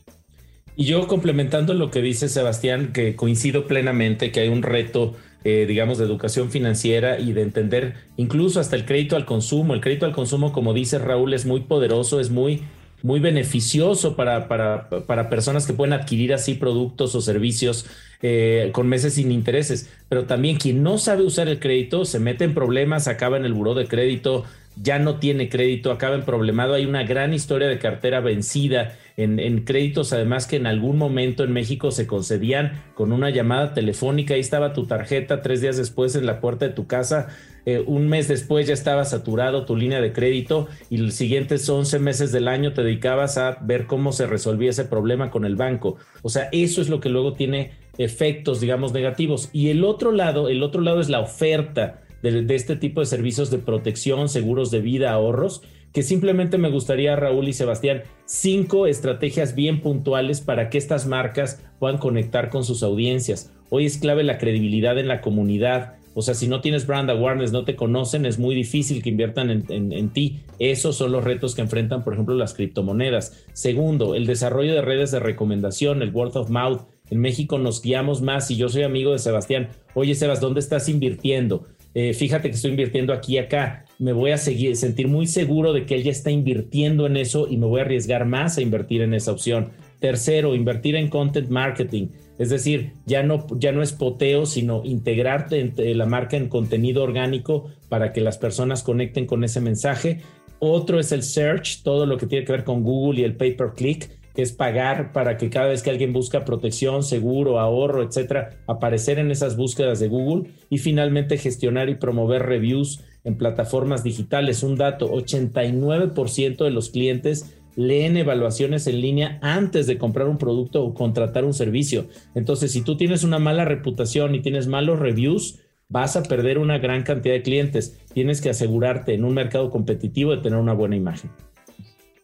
Y 0.79 0.85
yo 0.85 1.07
complementando 1.07 1.72
lo 1.72 1.90
que 1.90 2.03
dice 2.03 2.29
Sebastián, 2.29 2.92
que 2.92 3.16
coincido 3.16 3.66
plenamente 3.66 4.31
que 4.31 4.40
hay 4.40 4.49
un 4.49 4.62
reto 4.62 5.14
eh, 5.49 5.64
digamos, 5.64 5.96
de 5.96 6.05
educación 6.05 6.51
financiera 6.51 7.20
y 7.20 7.33
de 7.33 7.42
entender 7.42 7.94
incluso 8.16 8.59
hasta 8.59 8.75
el 8.75 8.85
crédito 8.85 9.14
al 9.14 9.25
consumo. 9.25 9.75
El 9.75 9.81
crédito 9.81 10.05
al 10.05 10.11
consumo, 10.11 10.51
como 10.53 10.75
dice 10.75 10.99
Raúl, 10.99 11.35
es 11.35 11.46
muy 11.46 11.61
poderoso, 11.61 12.18
es 12.18 12.31
muy, 12.31 12.64
muy 13.02 13.20
beneficioso 13.20 14.16
para, 14.16 14.48
para, 14.48 14.88
para 14.88 15.28
personas 15.28 15.66
que 15.66 15.72
pueden 15.72 15.92
adquirir 15.92 16.32
así 16.32 16.54
productos 16.54 17.14
o 17.14 17.20
servicios 17.20 17.87
eh, 18.22 18.70
con 18.72 18.88
meses 18.88 19.14
sin 19.14 19.30
intereses. 19.32 19.90
Pero 20.09 20.24
también 20.24 20.56
quien 20.56 20.82
no 20.82 20.98
sabe 20.98 21.22
usar 21.22 21.48
el 21.48 21.61
crédito 21.61 22.04
se 22.04 22.18
mete 22.18 22.44
en 22.44 22.54
problemas, 22.54 23.09
acaba 23.09 23.37
en 23.37 23.44
el 23.44 23.52
buró 23.52 23.74
de 23.74 23.87
crédito, 23.87 24.44
ya 24.76 24.98
no 24.98 25.18
tiene 25.18 25.48
crédito, 25.48 25.90
acaba 25.90 26.14
en 26.14 26.22
problemado. 26.22 26.74
Hay 26.74 26.84
una 26.84 27.02
gran 27.04 27.32
historia 27.32 27.66
de 27.68 27.78
cartera 27.78 28.20
vencida 28.20 28.96
en, 29.16 29.64
créditos, 29.64 30.12
además 30.12 30.46
que 30.46 30.56
en 30.56 30.66
algún 30.66 30.98
momento 30.98 31.42
en 31.42 31.52
México 31.52 31.90
se 31.90 32.06
concedían 32.06 32.82
con 32.94 33.12
una 33.12 33.30
llamada 33.30 33.72
telefónica. 33.72 34.34
Ahí 34.34 34.40
estaba 34.40 34.74
tu 34.74 34.86
tarjeta 34.86 35.40
tres 35.40 35.62
días 35.62 35.78
después 35.78 36.14
en 36.16 36.26
la 36.26 36.40
puerta 36.40 36.66
de 36.66 36.74
tu 36.74 36.86
casa. 36.86 37.28
Eh, 37.64 37.82
un 37.86 38.08
mes 38.08 38.28
después 38.28 38.66
ya 38.66 38.74
estaba 38.74 39.04
saturado 39.06 39.64
tu 39.64 39.74
línea 39.74 40.00
de 40.00 40.12
crédito 40.12 40.68
y 40.90 40.98
los 40.98 41.14
siguientes 41.14 41.68
11 41.68 41.98
meses 41.98 42.30
del 42.30 42.46
año 42.46 42.74
te 42.74 42.82
dedicabas 42.82 43.38
a 43.38 43.58
ver 43.62 43.86
cómo 43.86 44.12
se 44.12 44.26
resolvía 44.26 44.70
ese 44.70 44.84
problema 44.84 45.30
con 45.30 45.46
el 45.46 45.56
banco. 45.56 45.96
O 46.22 46.28
sea, 46.28 46.48
eso 46.52 46.82
es 46.82 46.90
lo 46.90 47.00
que 47.00 47.08
luego 47.08 47.32
tiene 47.32 47.72
efectos, 47.96 48.60
digamos, 48.60 48.92
negativos. 48.92 49.48
Y 49.54 49.70
el 49.70 49.82
otro 49.82 50.12
lado, 50.12 50.48
el 50.50 50.62
otro 50.62 50.82
lado 50.82 51.00
es 51.00 51.08
la 51.08 51.20
oferta 51.20 52.02
de, 52.22 52.55
este 52.55 52.76
tipo 52.76 53.00
de 53.00 53.07
servicios 53.07 53.50
de 53.50 53.59
protección, 53.59 54.29
seguros 54.29 54.70
de 54.70 54.81
vida, 54.81 55.12
ahorros, 55.12 55.62
que 55.92 56.02
simplemente 56.02 56.59
me 56.59 56.70
gustaría, 56.70 57.16
Raúl 57.16 57.48
y 57.48 57.52
Sebastián, 57.52 58.02
cinco 58.26 58.87
estrategias 58.87 59.55
bien 59.55 59.81
puntuales 59.81 60.40
para 60.40 60.68
que 60.68 60.79
estas 60.79 61.07
marcas 61.07 61.62
puedan 61.79 61.98
conectar 61.98 62.50
con 62.50 62.64
sus 62.64 62.83
audiencias. 62.83 63.52
Hoy 63.70 63.87
es 63.87 63.98
clave 63.98 64.22
la 64.22 64.38
credibilidad 64.38 64.98
en 64.98 65.09
la 65.09 65.20
comunidad. 65.20 65.94
O 66.14 66.22
sea, 66.22 66.35
si 66.35 66.48
no 66.48 66.61
tienes 66.61 66.87
brand 66.87 67.11
awareness, 67.11 67.52
no 67.52 67.64
te 67.64 67.76
conocen, 67.76 68.26
es 68.26 68.38
muy 68.38 68.55
difícil 68.55 69.02
que 69.02 69.11
inviertan 69.11 69.50
en, 69.50 69.92
en, 69.92 70.09
ti. 70.11 70.40
Esos 70.59 70.96
son 70.96 71.12
los 71.12 71.24
retos 71.24 71.55
que 71.55 71.62
enfrentan, 71.62 72.05
por 72.05 72.14
ejemplo, 72.14 72.35
las 72.35 72.55
criptomonedas. 72.55 73.44
Segundo, 73.52 74.14
el 74.14 74.26
desarrollo 74.26 74.74
de 74.74 74.83
redes 74.83 75.11
de 75.11 75.20
recomendación, 75.20 76.02
el 76.02 76.14
word 76.14 76.37
of 76.37 76.50
mouth. 76.50 76.83
En 77.11 77.20
México 77.20 77.59
nos 77.59 77.83
guiamos 77.83 78.22
más 78.22 78.50
y 78.50 78.57
yo 78.57 78.68
soy 78.68 78.83
amigo 78.83 79.12
de 79.12 79.18
Sebastián. 79.18 79.68
Oye, 79.94 80.14
Sebas, 80.14 80.40
¿dónde 80.40 80.61
estás 80.61 80.88
invirtiendo? 80.88 81.66
Eh, 81.98 82.12
fíjate 82.12 82.50
que 82.50 82.56
estoy 82.56 82.72
invirtiendo 82.72 83.14
aquí 83.14 83.37
y 83.37 83.38
acá, 83.38 83.87
me 83.98 84.12
voy 84.12 84.30
a 84.30 84.37
seguir, 84.37 84.76
sentir 84.76 85.09
muy 85.09 85.26
seguro 85.26 85.72
de 85.72 85.87
que 85.87 85.94
él 85.94 86.02
ya 86.02 86.11
está 86.11 86.30
invirtiendo 86.30 87.06
en 87.06 87.16
eso 87.16 87.48
y 87.48 87.56
me 87.56 87.64
voy 87.64 87.80
a 87.80 87.85
arriesgar 87.85 88.26
más 88.26 88.59
a 88.59 88.61
invertir 88.61 89.00
en 89.00 89.14
esa 89.14 89.32
opción. 89.32 89.70
Tercero, 89.98 90.54
invertir 90.54 90.94
en 90.94 91.09
content 91.09 91.48
marketing. 91.48 92.09
Es 92.38 92.50
decir, 92.50 92.92
ya 93.06 93.22
no, 93.22 93.46
ya 93.59 93.72
no 93.72 93.80
es 93.80 93.94
poteo, 93.94 94.44
sino 94.44 94.85
integrarte 94.85 95.72
la 95.94 96.04
marca 96.04 96.37
en 96.37 96.50
contenido 96.50 97.02
orgánico 97.02 97.70
para 97.88 98.12
que 98.12 98.20
las 98.20 98.37
personas 98.37 98.82
conecten 98.82 99.24
con 99.24 99.42
ese 99.42 99.62
mensaje. 99.62 100.20
Otro 100.59 101.00
es 101.00 101.12
el 101.12 101.22
search, 101.22 101.82
todo 101.82 102.04
lo 102.04 102.18
que 102.18 102.26
tiene 102.26 102.44
que 102.44 102.52
ver 102.52 102.64
con 102.64 102.82
Google 102.82 103.22
y 103.22 103.24
el 103.24 103.37
pay 103.37 103.56
per 103.56 103.72
click 103.74 104.11
que 104.37 104.42
es 104.42 104.53
pagar 104.53 105.14
para 105.14 105.38
que 105.38 105.49
cada 105.49 105.68
vez 105.68 105.83
que 105.83 105.88
alguien 105.88 106.12
busca 106.12 106.44
protección, 106.44 107.03
seguro, 107.03 107.59
ahorro, 107.59 108.03
etcétera, 108.03 108.51
aparecer 108.66 109.18
en 109.18 109.31
esas 109.31 109.57
búsquedas 109.57 109.99
de 109.99 110.09
Google 110.09 110.51
y 110.68 110.77
finalmente 110.77 111.38
gestionar 111.38 111.88
y 111.88 111.94
promover 111.94 112.42
reviews 112.42 113.03
en 113.25 113.38
plataformas 113.38 114.05
digitales. 114.05 114.62
Un 114.62 114.77
dato, 114.77 115.11
89% 115.11 116.64
de 116.64 116.70
los 116.70 116.90
clientes 116.90 117.57
leen 117.77 118.18
evaluaciones 118.18 118.87
en 118.87 119.01
línea 119.01 119.38
antes 119.40 119.87
de 119.87 119.96
comprar 119.96 120.29
un 120.29 120.37
producto 120.37 120.85
o 120.85 120.92
contratar 120.92 121.46
un 121.46 121.55
servicio. 121.55 122.05
Entonces, 122.35 122.72
si 122.72 122.83
tú 122.83 122.99
tienes 122.99 123.25
una 123.25 123.38
mala 123.38 123.64
reputación 123.64 124.35
y 124.35 124.42
tienes 124.42 124.66
malos 124.66 124.99
reviews, 124.99 125.61
vas 125.88 126.14
a 126.14 126.22
perder 126.22 126.59
una 126.59 126.77
gran 126.77 127.05
cantidad 127.05 127.35
de 127.35 127.42
clientes. 127.42 127.99
Tienes 128.12 128.42
que 128.42 128.51
asegurarte 128.51 129.14
en 129.14 129.25
un 129.25 129.33
mercado 129.33 129.70
competitivo 129.70 130.37
de 130.37 130.42
tener 130.42 130.59
una 130.59 130.75
buena 130.75 130.96
imagen. 130.96 131.31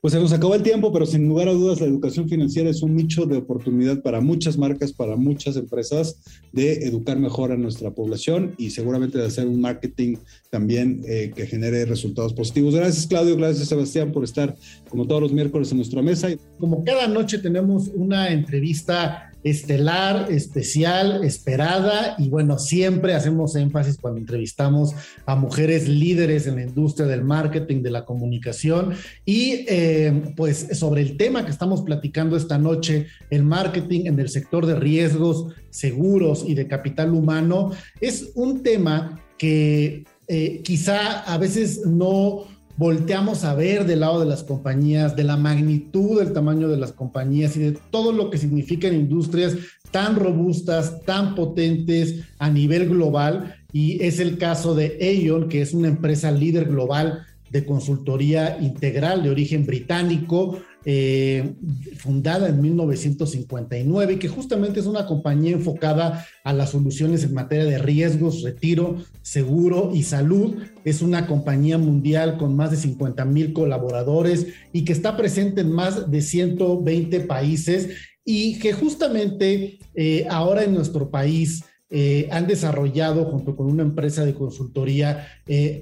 Pues 0.03 0.15
se 0.15 0.19
nos 0.19 0.33
acabó 0.33 0.57
el 0.57 0.65
tiempo, 0.65 0.93
pero 0.93 1.07
sin 1.07 1.29
lugar 1.29 1.47
a 1.47 1.53
dudas 1.53 1.81
la 1.81 1.87
educación 1.87 2.29
financiera 2.29 2.69
es 2.69 2.83
un 2.83 2.97
nicho 2.97 3.25
de 3.25 3.37
oportunidad 3.37 4.03
para 4.03 4.21
muchas 4.21 4.59
marcas, 4.59 4.93
para 4.93 5.15
muchas 5.15 5.55
empresas 5.55 6.17
de 6.53 6.89
educar 6.89 7.21
mejor 7.21 7.53
a 7.53 7.57
nuestra 7.57 7.93
población 7.93 8.57
y 8.59 8.71
seguramente 8.71 9.19
de 9.19 9.27
hacer 9.27 9.47
un 9.47 9.61
marketing 9.61 10.17
también 10.51 11.05
eh, 11.07 11.31
que 11.33 11.47
genere 11.47 11.85
resultados 11.85 12.35
positivos. 12.35 12.75
Gracias 12.75 13.07
Claudio, 13.07 13.37
gracias 13.37 13.69
Sebastián 13.69 14.11
por 14.11 14.25
estar 14.25 14.57
como 14.89 15.07
todos 15.07 15.23
los 15.23 15.33
miércoles 15.33 15.71
en 15.71 15.77
nuestra 15.77 16.03
mesa. 16.03 16.31
Como 16.59 16.83
cada 16.83 17.07
noche 17.07 17.39
tenemos 17.39 17.89
una 17.95 18.33
entrevista 18.33 19.32
estelar, 19.45 20.31
especial, 20.31 21.25
esperada. 21.25 22.15
Y 22.19 22.29
bueno, 22.29 22.59
siempre 22.59 23.15
hacemos 23.15 23.57
énfasis 23.57 23.99
cuando 23.99 24.21
entrevistamos 24.21 24.95
a 25.27 25.37
mujeres 25.37 25.89
líderes 25.89 26.47
en 26.47 26.57
la 26.57 26.63
industria 26.63 27.07
del 27.07 27.25
marketing, 27.25 27.83
de 27.83 27.91
la 27.91 28.05
comunicación. 28.05 28.95
Y 29.25 29.65
eh, 29.69 30.33
pues 30.37 30.69
sobre 30.73 31.03
el 31.03 31.17
tema 31.17 31.45
que 31.45 31.51
estamos 31.51 31.83
platicando 31.83 32.37
esta 32.37 32.59
noche, 32.59 33.07
el 33.31 33.43
marketing 33.43 34.07
en 34.07 34.19
el 34.19 34.29
sector 34.29 34.67
de 34.67 34.77
riesgos, 34.77 35.47
seguros 35.71 36.45
y 36.47 36.55
de 36.55 36.69
capital 36.69 37.13
humano, 37.13 37.71
es 38.01 38.31
un 38.35 38.63
tema 38.63 39.21
que 39.39 40.05
eh, 40.29 40.61
quizá 40.63 41.21
a 41.21 41.37
veces 41.37 41.85
no 41.85 42.47
volteamos 42.77 43.45
a 43.45 43.55
ver 43.55 43.87
del 43.87 44.01
lado 44.01 44.21
de 44.21 44.27
las 44.27 44.43
compañías, 44.43 45.15
de 45.17 45.25
la 45.25 45.37
magnitud 45.37 46.19
del 46.19 46.33
tamaño 46.33 46.69
de 46.69 46.77
las 46.77 46.93
compañías 46.93 47.57
y 47.57 47.61
de 47.61 47.79
todo 47.91 48.13
lo 48.13 48.31
que 48.31 48.39
significan 48.39 48.95
industrias 48.95 49.57
tan 49.91 50.17
robustas, 50.17 51.03
tan 51.03 51.35
potentes 51.35 52.21
a 52.39 52.51
nivel 52.51 52.89
global. 52.89 53.57
Y 53.73 54.03
es 54.03 54.21
el 54.21 54.39
caso 54.39 54.75
de 54.75 55.27
Aon, 55.29 55.49
que 55.49 55.63
es 55.63 55.75
una 55.75 55.89
empresa 55.89 56.31
líder 56.31 56.67
global 56.67 57.27
de 57.51 57.67
consultoría 57.67 58.59
integral 58.61 59.23
de 59.23 59.31
origen 59.31 59.67
británico, 59.67 60.59
eh, 60.85 61.55
fundada 61.99 62.49
en 62.49 62.61
1959 62.61 64.15
y 64.15 64.17
que 64.17 64.29
justamente 64.29 64.81
es 64.81 64.87
una 64.87 65.07
compañía 65.07 65.53
enfocada 65.53 66.27
a 66.43 66.53
las 66.53 66.71
soluciones 66.71 67.23
en 67.23 67.35
materia 67.35 67.65
de 67.65 67.79
riesgos, 67.79 68.43
retiro, 68.43 68.97
seguro 69.23 69.93
y 69.95 70.03
salud. 70.03 70.57
Es 70.85 71.01
una 71.01 71.29
compañía 71.29 71.79
mundial 71.79 72.37
con 72.37 72.57
más 72.57 72.73
de 72.73 72.79
50 72.79 73.25
mil 73.27 73.53
colaboradores 73.53 74.49
y 74.73 74.85
que 74.85 74.93
está 74.93 75.17
presente 75.17 75.61
en 75.61 75.71
más 75.71 76.11
de 76.11 76.21
120 76.21 77.21
países 77.21 77.91
y 78.25 78.59
que 78.59 78.73
justamente 78.73 79.79
eh, 79.95 80.27
ahora 80.29 80.65
en 80.65 80.75
nuestro 80.75 81.11
país 81.11 81.63
eh, 81.91 82.29
han 82.33 82.49
desarrollado 82.49 83.27
junto 83.27 83.55
con 83.55 83.67
una 83.67 83.85
empresa 83.85 84.25
de 84.25 84.35
consultoría 84.35 85.29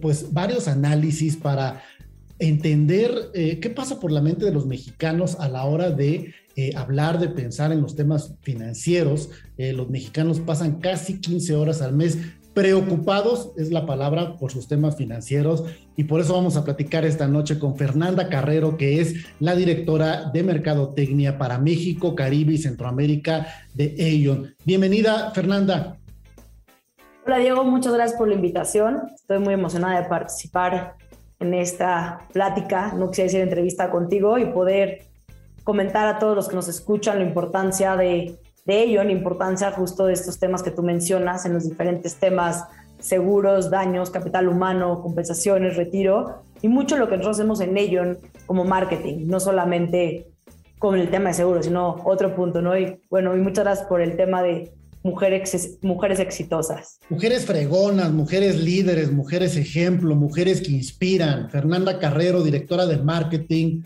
pues 0.03 0.33
varios 0.33 0.69
análisis 0.69 1.37
para 1.37 1.83
entender 2.41 3.31
eh, 3.35 3.61
qué 3.61 3.71
pasa 3.71 4.01
por 4.01 4.11
la 4.11 4.23
mente 4.23 4.45
de 4.45 4.53
los 4.53 4.67
mexicanos 4.67 5.37
a 5.39 5.49
la 5.49 5.65
hora 5.65 5.91
de 5.91 6.35
eh, 6.57 6.73
hablar, 6.75 7.21
de 7.21 7.29
pensar 7.29 7.71
en 7.71 7.83
los 7.83 7.95
temas 7.95 8.35
financieros. 8.43 9.31
Eh, 9.57 9.73
los 9.73 9.89
mexicanos 9.89 10.41
pasan 10.41 10.81
casi 10.81 11.21
15 11.21 11.55
horas 11.55 11.83
al 11.83 11.95
mes 11.95 12.19
preocupados, 12.55 13.53
es 13.57 13.71
la 13.71 13.87
palabra, 13.87 14.37
por 14.37 14.51
sus 14.51 14.67
temas 14.67 14.97
financieros. 14.97 15.65
Y 15.97 16.05
por 16.05 16.21
eso 16.21 16.35
vamos 16.35 16.57
a 16.57 16.65
platicar 16.65 17.05
esta 17.05 17.29
noche 17.29 17.59
con 17.59 17.77
Fernanda 17.77 18.29
Carrero, 18.29 18.77
que 18.77 19.01
es 19.01 19.27
la 19.39 19.55
directora 19.55 20.31
de 20.33 20.43
Mercadotecnia 20.43 21.39
para 21.39 21.59
México, 21.59 22.15
Caribe 22.15 22.55
y 22.55 22.59
Centroamérica 22.59 23.47
de 23.75 24.27
Aon. 24.27 24.55
Bienvenida, 24.65 25.31
Fernanda. 25.33 25.99
Hola 27.27 27.39
Diego, 27.39 27.63
muchas 27.65 27.93
gracias 27.93 28.19
por 28.19 28.29
la 28.29 28.35
invitación. 28.35 29.03
Estoy 29.15 29.39
muy 29.39 29.55
emocionada 29.55 30.01
de 30.01 30.09
participar 30.09 30.97
en 31.41 31.55
esta 31.55 32.27
plática, 32.33 32.93
no 32.93 33.09
quisiera 33.09 33.27
decir 33.27 33.41
entrevista 33.41 33.91
contigo 33.91 34.39
y 34.39 34.47
poder 34.47 35.07
comentar 35.65 36.07
a 36.07 36.19
todos 36.19 36.37
los 36.37 36.49
que 36.49 36.55
nos 36.55 36.69
escuchan 36.69 37.19
la 37.19 37.25
importancia 37.25 37.97
de, 37.97 38.39
de 38.67 38.83
ello, 38.83 39.03
la 39.03 39.13
importancia 39.13 39.73
justo 39.73 40.07
de 40.07 40.13
estos 40.13 40.39
temas 40.39 40.63
que 40.63 40.71
tú 40.71 40.83
mencionas 40.83 41.47
en 41.47 41.55
los 41.55 41.69
diferentes 41.69 42.17
temas 42.17 42.65
seguros, 42.99 43.71
daños, 43.71 44.11
capital 44.11 44.49
humano, 44.49 45.01
compensaciones, 45.03 45.77
retiro 45.77 46.43
y 46.61 46.69
mucho 46.69 46.99
lo 46.99 47.09
que 47.09 47.17
nosotros 47.17 47.39
hacemos 47.39 47.61
en 47.61 47.77
ello 47.79 48.03
como 48.47 48.65
marketing, 48.65 49.27
no 49.27 49.41
solamente 49.41 50.27
con 50.79 50.99
el 50.99 51.11
tema 51.11 51.29
de 51.29 51.35
seguros, 51.35 51.67
sino 51.67 51.97
otro 52.05 52.35
punto, 52.35 52.63
¿no? 52.63 52.77
Y 52.77 53.01
bueno, 53.11 53.35
y 53.37 53.41
muchas 53.41 53.65
gracias 53.65 53.89
por 53.89 54.01
el 54.01 54.17
tema 54.17 54.43
de 54.43 54.73
mujeres, 55.03 55.79
mujeres 55.83 56.21
exitosas. 56.21 56.99
Mujeres 57.09 57.47
fregonas, 57.47 58.13
mujeres 58.13 58.61
líderes, 58.61 59.11
mujeres 59.13 59.57
ejemplo, 59.57 60.15
mujeres 60.15 60.61
que 60.61 60.73
inspiran. 60.73 61.51
Fernanda 61.51 61.99
Carrero, 61.99 62.43
directora 62.43 62.87
de 62.87 62.99
marketing 62.99 63.83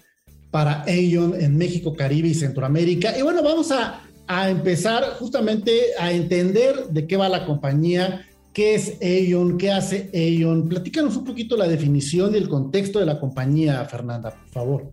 para 0.50 0.85
Aon 0.85 1.35
en 1.40 1.57
México, 1.57 1.94
Caribe 1.94 2.29
y 2.29 2.35
Centroamérica. 2.35 3.16
Y 3.18 3.22
bueno, 3.22 3.42
vamos 3.42 3.72
a, 3.72 4.03
a 4.27 4.50
empezar 4.50 5.03
justamente 5.18 5.72
a 5.98 6.12
entender 6.12 6.88
de 6.90 7.07
qué 7.07 7.16
va 7.16 7.29
la 7.29 7.44
compañía, 7.44 8.24
qué 8.53 8.74
es 8.74 8.98
Aon, 9.03 9.59
qué 9.59 9.70
hace 9.72 10.11
Aon. 10.14 10.68
Platícanos 10.68 11.16
un 11.16 11.24
poquito 11.24 11.57
la 11.57 11.68
definición 11.68 12.35
y 12.35 12.38
el 12.38 12.48
contexto 12.48 13.00
de 13.00 13.07
la 13.07 13.18
compañía, 13.18 13.85
Fernanda, 13.87 14.31
por 14.31 14.48
favor. 14.50 14.92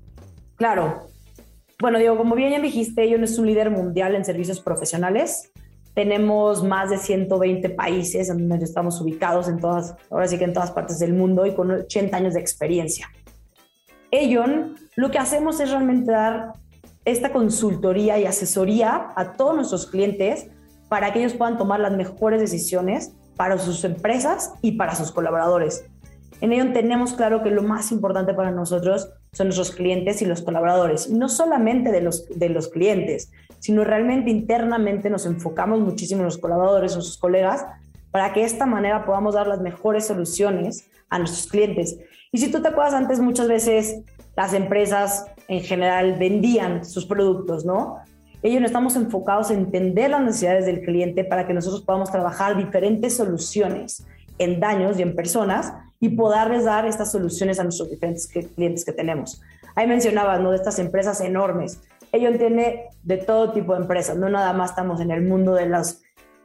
Claro. 0.56 1.08
Bueno, 1.80 1.98
digo, 1.98 2.16
como 2.16 2.36
bien 2.36 2.52
ya 2.52 2.60
dijiste, 2.60 3.12
Aon 3.12 3.24
es 3.24 3.38
un 3.40 3.48
líder 3.48 3.72
mundial 3.72 4.16
en 4.16 4.24
servicios 4.26 4.60
profesionales. 4.60 5.52
Tenemos 5.94 6.64
más 6.64 6.90
de 6.90 6.98
120 6.98 7.70
países 7.70 8.30
en 8.30 8.48
donde 8.48 8.66
estamos 8.66 9.00
ubicados 9.02 9.50
en 9.50 9.60
todas, 9.60 9.96
ahora 10.10 10.28
sí 10.28 10.38
que 10.38 10.46
en 10.46 10.54
todas 10.54 10.72
partes 10.72 11.00
del 11.00 11.14
mundo 11.14 11.46
y 11.46 11.54
con 11.54 11.72
80 11.72 12.16
años 12.16 12.34
de 12.34 12.40
experiencia. 12.40 13.10
Aon, 14.14 14.76
lo 14.96 15.12
que 15.12 15.20
hacemos 15.20 15.60
es 15.60 15.72
realmente 15.72 16.12
dar 16.12 16.54
esta 17.06 17.32
consultoría 17.32 18.20
y 18.20 18.26
asesoría 18.26 19.10
a 19.16 19.34
todos 19.34 19.56
nuestros 19.56 19.88
clientes 19.88 20.48
para 20.90 21.12
que 21.12 21.20
ellos 21.20 21.34
puedan 21.34 21.58
tomar 21.58 21.80
las 21.80 21.96
mejores 21.96 22.42
decisiones 22.42 23.14
para 23.38 23.58
sus 23.58 23.84
empresas 23.84 24.54
y 24.62 24.74
para 24.74 24.96
sus 24.96 25.12
colaboradores. 25.12 25.86
En 26.42 26.52
ello 26.54 26.74
tenemos 26.74 27.14
claro 27.14 27.44
que 27.44 27.52
lo 27.52 27.64
más 27.64 27.92
importante 27.92 28.34
para 28.34 28.52
nosotros 28.52 29.10
son 29.34 29.48
nuestros 29.48 29.72
clientes 29.72 30.22
y 30.22 30.26
los 30.26 30.42
colaboradores. 30.42 31.08
Y 31.08 31.14
no 31.14 31.30
solamente 31.30 31.92
de 31.92 32.02
los, 32.02 32.28
de 32.38 32.50
los 32.50 32.68
clientes, 32.68 33.32
sino 33.60 33.86
realmente 33.86 34.30
internamente 34.30 35.10
nos 35.10 35.26
enfocamos 35.26 35.80
muchísimo 35.80 36.20
en 36.20 36.26
los 36.26 36.38
colaboradores, 36.38 36.96
en 36.96 37.02
sus 37.02 37.18
colegas, 37.18 37.66
para 38.12 38.34
que 38.34 38.42
de 38.42 38.48
esta 38.48 38.66
manera 38.66 39.06
podamos 39.06 39.36
dar 39.36 39.48
las 39.48 39.62
mejores 39.62 40.06
soluciones 40.08 40.90
a 41.10 41.18
nuestros 41.18 41.48
clientes. 41.48 41.98
Y 42.34 42.40
si 42.40 42.52
tú 42.52 42.62
te 42.62 42.68
acuerdas 42.68 42.94
antes, 42.94 43.22
muchas 43.22 43.48
veces 43.48 44.02
las 44.36 44.54
empresas 44.54 45.26
en 45.48 45.62
general 45.62 46.18
vendían 46.20 46.84
sus 46.84 47.06
productos, 47.06 47.64
¿no? 47.64 48.00
Ellos 48.44 48.60
no 48.60 48.68
estamos 48.68 48.98
enfocados 48.98 49.50
en 49.50 49.60
entender 49.60 50.10
las 50.10 50.24
necesidades 50.24 50.66
del 50.66 50.82
cliente 50.82 51.24
para 51.24 51.48
que 51.48 51.54
nosotros 51.54 51.84
podamos 51.84 52.12
trabajar 52.12 52.58
diferentes 52.58 53.16
soluciones 53.16 54.06
en 54.40 54.60
daños 54.60 55.00
y 55.00 55.04
en 55.04 55.16
personas 55.16 55.74
y 56.02 56.10
poderles 56.10 56.66
dar 56.66 56.86
estas 56.86 57.12
soluciones 57.12 57.60
a 57.60 57.64
nuestros 57.64 57.90
diferentes 57.90 58.28
clientes 58.28 58.84
que 58.84 58.92
tenemos. 58.92 59.42
Ahí 59.76 59.88
mencionabas, 59.88 60.42
¿no? 60.42 60.50
De 60.50 60.58
estas 60.58 60.80
empresas 60.80 61.22
enormes. 61.22 61.80
Ellos 62.12 62.38
tiene 62.38 62.90
de 63.04 63.18
todo 63.18 63.54
tipo 63.54 63.74
de 63.74 63.82
empresas, 63.82 64.18
no 64.18 64.28
nada 64.28 64.52
más 64.52 64.72
estamos 64.72 65.00
en 65.00 65.12
el 65.12 65.22
mundo 65.22 65.54
de 65.54 65.70
las, 65.70 66.02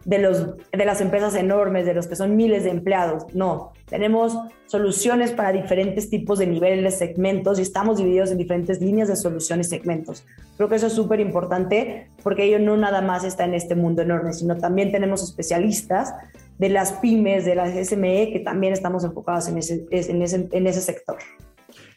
de, 0.07 0.19
los, 0.21 0.57
de 0.73 0.85
las 0.85 1.01
empresas 1.01 1.35
enormes, 1.35 1.85
de 1.85 1.93
los 1.93 2.07
que 2.07 2.15
son 2.15 2.37
miles 2.37 2.63
de 2.65 2.71
empleados, 2.71 3.27
no. 3.35 3.73
Tenemos 3.87 4.39
soluciones 4.67 5.33
para 5.33 5.53
diferentes 5.53 6.09
tipos 6.09 6.39
de 6.39 6.47
niveles, 6.47 6.97
segmentos 6.97 7.59
y 7.59 7.63
estamos 7.63 7.99
divididos 7.99 8.31
en 8.31 8.39
diferentes 8.39 8.81
líneas 8.81 9.09
de 9.09 9.17
soluciones, 9.17 9.69
segmentos. 9.69 10.25
Creo 10.57 10.69
que 10.69 10.77
eso 10.77 10.87
es 10.87 10.93
súper 10.93 11.19
importante 11.19 12.09
porque 12.23 12.45
ellos 12.45 12.61
no 12.61 12.77
nada 12.77 13.03
más 13.03 13.25
está 13.25 13.45
en 13.45 13.55
este 13.55 13.75
mundo 13.75 14.03
enorme, 14.03 14.33
sino 14.33 14.57
también 14.57 14.93
tenemos 14.93 15.25
especialistas 15.25 16.15
de 16.59 16.69
las 16.69 16.93
pymes, 16.93 17.45
de 17.45 17.57
las 17.57 17.75
SME, 17.89 18.31
que 18.33 18.41
también 18.41 18.73
estamos 18.73 19.05
enfocados 19.05 19.49
en 19.49 19.59
ese, 19.59 19.87
en 19.91 20.23
ese, 20.23 20.49
en 20.51 20.67
ese 20.67 20.81
sector. 20.81 21.19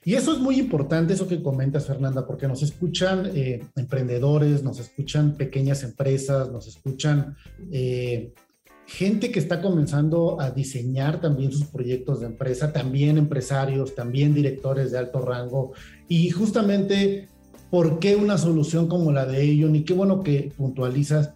Y 0.03 0.15
eso 0.15 0.33
es 0.33 0.39
muy 0.39 0.59
importante, 0.59 1.13
eso 1.13 1.27
que 1.27 1.43
comentas, 1.43 1.85
Fernanda, 1.85 2.25
porque 2.25 2.47
nos 2.47 2.63
escuchan 2.63 3.29
eh, 3.33 3.63
emprendedores, 3.75 4.63
nos 4.63 4.79
escuchan 4.79 5.35
pequeñas 5.35 5.83
empresas, 5.83 6.51
nos 6.51 6.67
escuchan 6.67 7.35
eh, 7.71 8.33
gente 8.87 9.31
que 9.31 9.39
está 9.39 9.61
comenzando 9.61 10.39
a 10.41 10.51
diseñar 10.51 11.21
también 11.21 11.51
sus 11.51 11.65
proyectos 11.65 12.21
de 12.21 12.27
empresa, 12.27 12.71
también 12.71 13.17
empresarios, 13.17 13.93
también 13.93 14.33
directores 14.33 14.91
de 14.91 14.97
alto 14.97 15.21
rango. 15.21 15.73
Y 16.07 16.29
justamente, 16.31 17.27
¿por 17.69 17.99
qué 17.99 18.15
una 18.15 18.37
solución 18.37 18.87
como 18.87 19.11
la 19.11 19.25
de 19.25 19.43
ellos? 19.43 19.69
Y 19.75 19.83
qué 19.83 19.93
bueno 19.93 20.23
que 20.23 20.51
puntualizas 20.57 21.31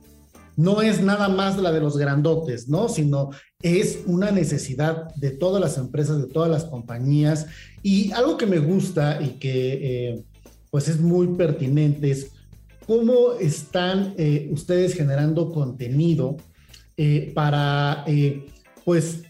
no 0.55 0.81
es 0.81 1.01
nada 1.01 1.29
más 1.29 1.57
la 1.57 1.71
de 1.71 1.79
los 1.79 1.97
grandotes, 1.97 2.69
¿no? 2.69 2.89
Sino 2.89 3.31
es 3.63 4.01
una 4.05 4.29
necesidad 4.29 5.15
de 5.15 5.31
todas 5.31 5.61
las 5.61 5.77
empresas, 5.77 6.21
de 6.21 6.27
todas 6.27 6.51
las 6.51 6.65
compañías. 6.65 7.47
Y 7.81 8.11
algo 8.11 8.37
que 8.37 8.45
me 8.45 8.59
gusta 8.59 9.21
y 9.21 9.39
que 9.39 10.09
eh, 10.11 10.23
pues 10.69 10.89
es 10.89 10.99
muy 10.99 11.27
pertinente 11.27 12.11
es 12.11 12.31
cómo 12.85 13.33
están 13.39 14.13
eh, 14.17 14.49
ustedes 14.51 14.93
generando 14.93 15.51
contenido 15.51 16.35
eh, 16.97 17.31
para 17.33 18.05
pues 18.83 19.23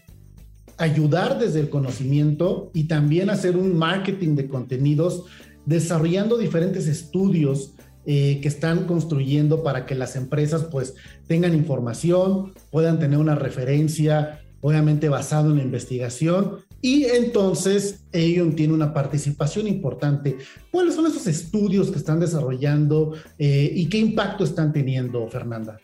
ayudar 0.76 1.38
desde 1.38 1.60
el 1.60 1.70
conocimiento 1.70 2.72
y 2.74 2.84
también 2.84 3.30
hacer 3.30 3.56
un 3.56 3.78
marketing 3.78 4.34
de 4.34 4.48
contenidos 4.48 5.24
desarrollando 5.64 6.36
diferentes 6.36 6.88
estudios 6.88 7.74
eh, 8.06 8.40
que 8.42 8.48
están 8.48 8.86
construyendo 8.86 9.62
para 9.62 9.86
que 9.86 9.94
las 9.94 10.16
empresas 10.16 10.64
pues 10.64 10.94
tengan 11.26 11.54
información, 11.54 12.52
puedan 12.70 12.98
tener 12.98 13.18
una 13.18 13.34
referencia, 13.34 14.40
obviamente 14.60 15.08
basado 15.08 15.50
en 15.50 15.56
la 15.56 15.62
investigación, 15.62 16.58
y 16.82 17.04
entonces 17.04 18.04
ellos 18.12 18.54
tiene 18.56 18.74
una 18.74 18.92
participación 18.92 19.66
importante. 19.66 20.36
¿Cuáles 20.70 20.94
son 20.94 21.06
esos 21.06 21.26
estudios 21.26 21.90
que 21.90 21.96
están 21.96 22.20
desarrollando 22.20 23.14
eh, 23.38 23.70
y 23.74 23.88
qué 23.88 23.96
impacto 23.96 24.44
están 24.44 24.72
teniendo, 24.72 25.26
Fernanda? 25.28 25.78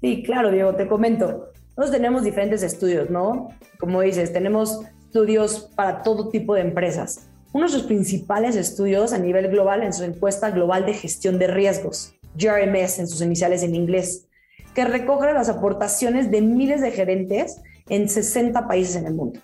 Sí, 0.00 0.22
claro, 0.22 0.50
Diego, 0.50 0.74
te 0.76 0.88
comento. 0.88 1.52
Nosotros 1.76 1.90
tenemos 1.90 2.24
diferentes 2.24 2.62
estudios, 2.62 3.10
¿no? 3.10 3.48
Como 3.78 4.00
dices, 4.00 4.32
tenemos 4.32 4.80
estudios 5.04 5.68
para 5.76 6.02
todo 6.02 6.30
tipo 6.30 6.54
de 6.54 6.62
empresas 6.62 7.28
uno 7.52 7.66
de 7.66 7.72
sus 7.72 7.84
principales 7.84 8.56
estudios 8.56 9.12
a 9.12 9.18
nivel 9.18 9.48
global 9.48 9.82
en 9.82 9.92
su 9.92 10.04
encuesta 10.04 10.50
global 10.50 10.84
de 10.84 10.94
gestión 10.94 11.38
de 11.38 11.46
riesgos, 11.46 12.14
GRMS 12.34 12.98
en 12.98 13.08
sus 13.08 13.22
iniciales 13.22 13.62
en 13.62 13.74
inglés, 13.74 14.26
que 14.74 14.84
recoge 14.84 15.32
las 15.32 15.48
aportaciones 15.48 16.30
de 16.30 16.42
miles 16.42 16.80
de 16.80 16.90
gerentes 16.90 17.60
en 17.88 18.08
60 18.08 18.68
países 18.68 18.96
en 18.96 19.06
el 19.06 19.14
mundo 19.14 19.40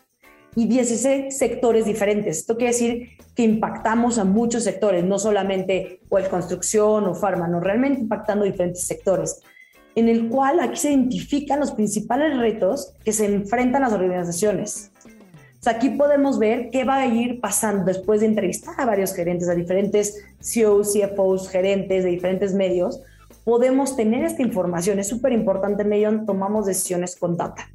y 0.54 0.66
16 0.66 1.36
sectores 1.36 1.84
diferentes. 1.86 2.38
Esto 2.38 2.56
quiere 2.56 2.72
decir 2.72 3.08
que 3.34 3.42
impactamos 3.42 4.18
a 4.18 4.24
muchos 4.24 4.64
sectores, 4.64 5.02
no 5.04 5.18
solamente 5.18 6.00
o 6.08 6.18
el 6.18 6.28
construcción 6.28 7.06
o 7.06 7.14
farma, 7.14 7.48
no, 7.48 7.60
realmente 7.60 8.00
impactando 8.00 8.44
diferentes 8.44 8.86
sectores, 8.86 9.40
en 9.96 10.08
el 10.08 10.28
cual 10.28 10.60
aquí 10.60 10.76
se 10.76 10.90
identifican 10.90 11.60
los 11.60 11.72
principales 11.72 12.36
retos 12.38 12.94
que 13.04 13.12
se 13.12 13.26
enfrentan 13.26 13.82
las 13.82 13.92
organizaciones 13.92 14.92
aquí 15.66 15.90
podemos 15.90 16.38
ver 16.38 16.70
qué 16.70 16.84
va 16.84 16.96
a 16.96 17.06
ir 17.06 17.40
pasando 17.40 17.84
después 17.84 18.20
de 18.20 18.26
entrevistar 18.26 18.74
a 18.78 18.86
varios 18.86 19.14
gerentes, 19.14 19.48
a 19.48 19.54
diferentes 19.54 20.24
CEOs, 20.40 20.92
CFOs, 20.92 21.48
gerentes 21.48 22.04
de 22.04 22.10
diferentes 22.10 22.54
medios. 22.54 23.00
Podemos 23.44 23.96
tener 23.96 24.24
esta 24.24 24.42
información. 24.42 24.98
Es 24.98 25.08
súper 25.08 25.32
importante 25.32 25.82
en 25.82 25.92
ello, 25.92 26.24
tomamos 26.26 26.66
decisiones 26.66 27.16
con 27.16 27.36
data. 27.36 27.68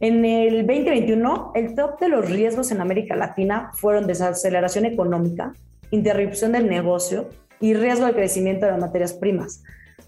En 0.00 0.24
el 0.24 0.66
2021, 0.66 1.52
el 1.54 1.74
top 1.74 1.98
de 1.98 2.08
los 2.08 2.30
riesgos 2.30 2.70
en 2.70 2.80
América 2.80 3.16
Latina 3.16 3.72
fueron 3.74 4.06
desaceleración 4.06 4.84
económica, 4.84 5.54
interrupción 5.90 6.52
del 6.52 6.68
negocio 6.68 7.28
y 7.60 7.74
riesgo 7.74 8.06
de 8.06 8.14
crecimiento 8.14 8.66
de 8.66 8.72
las 8.72 8.80
materias 8.80 9.12
primas. 9.12 9.64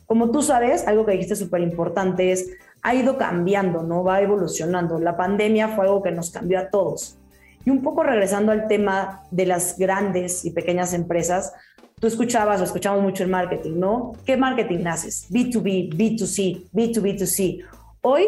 Como 0.06 0.30
tú 0.30 0.42
sabes, 0.42 0.86
algo 0.86 1.06
que 1.06 1.12
dijiste 1.12 1.36
súper 1.36 1.60
importante 1.60 2.30
es 2.30 2.50
ha 2.82 2.94
ido 2.94 3.18
cambiando, 3.18 3.82
¿no? 3.82 4.04
Va 4.04 4.20
evolucionando. 4.20 4.98
La 4.98 5.16
pandemia 5.16 5.68
fue 5.68 5.84
algo 5.84 6.02
que 6.02 6.10
nos 6.10 6.30
cambió 6.30 6.58
a 6.58 6.70
todos. 6.70 7.18
Y 7.64 7.70
un 7.70 7.82
poco 7.82 8.02
regresando 8.02 8.52
al 8.52 8.68
tema 8.68 9.22
de 9.30 9.46
las 9.46 9.78
grandes 9.78 10.44
y 10.44 10.50
pequeñas 10.50 10.94
empresas, 10.94 11.52
tú 12.00 12.06
escuchabas 12.06 12.60
o 12.60 12.64
escuchamos 12.64 13.02
mucho 13.02 13.22
el 13.22 13.30
marketing, 13.30 13.78
¿no? 13.78 14.12
¿Qué 14.24 14.36
marketing 14.36 14.86
haces? 14.86 15.30
B2B, 15.30 15.94
B2C, 15.94 16.70
B2B2C. 16.72 17.62
Hoy 18.00 18.26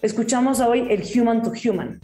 escuchamos 0.00 0.60
hoy 0.60 0.86
el 0.90 1.02
human 1.02 1.42
to 1.42 1.50
human. 1.50 2.00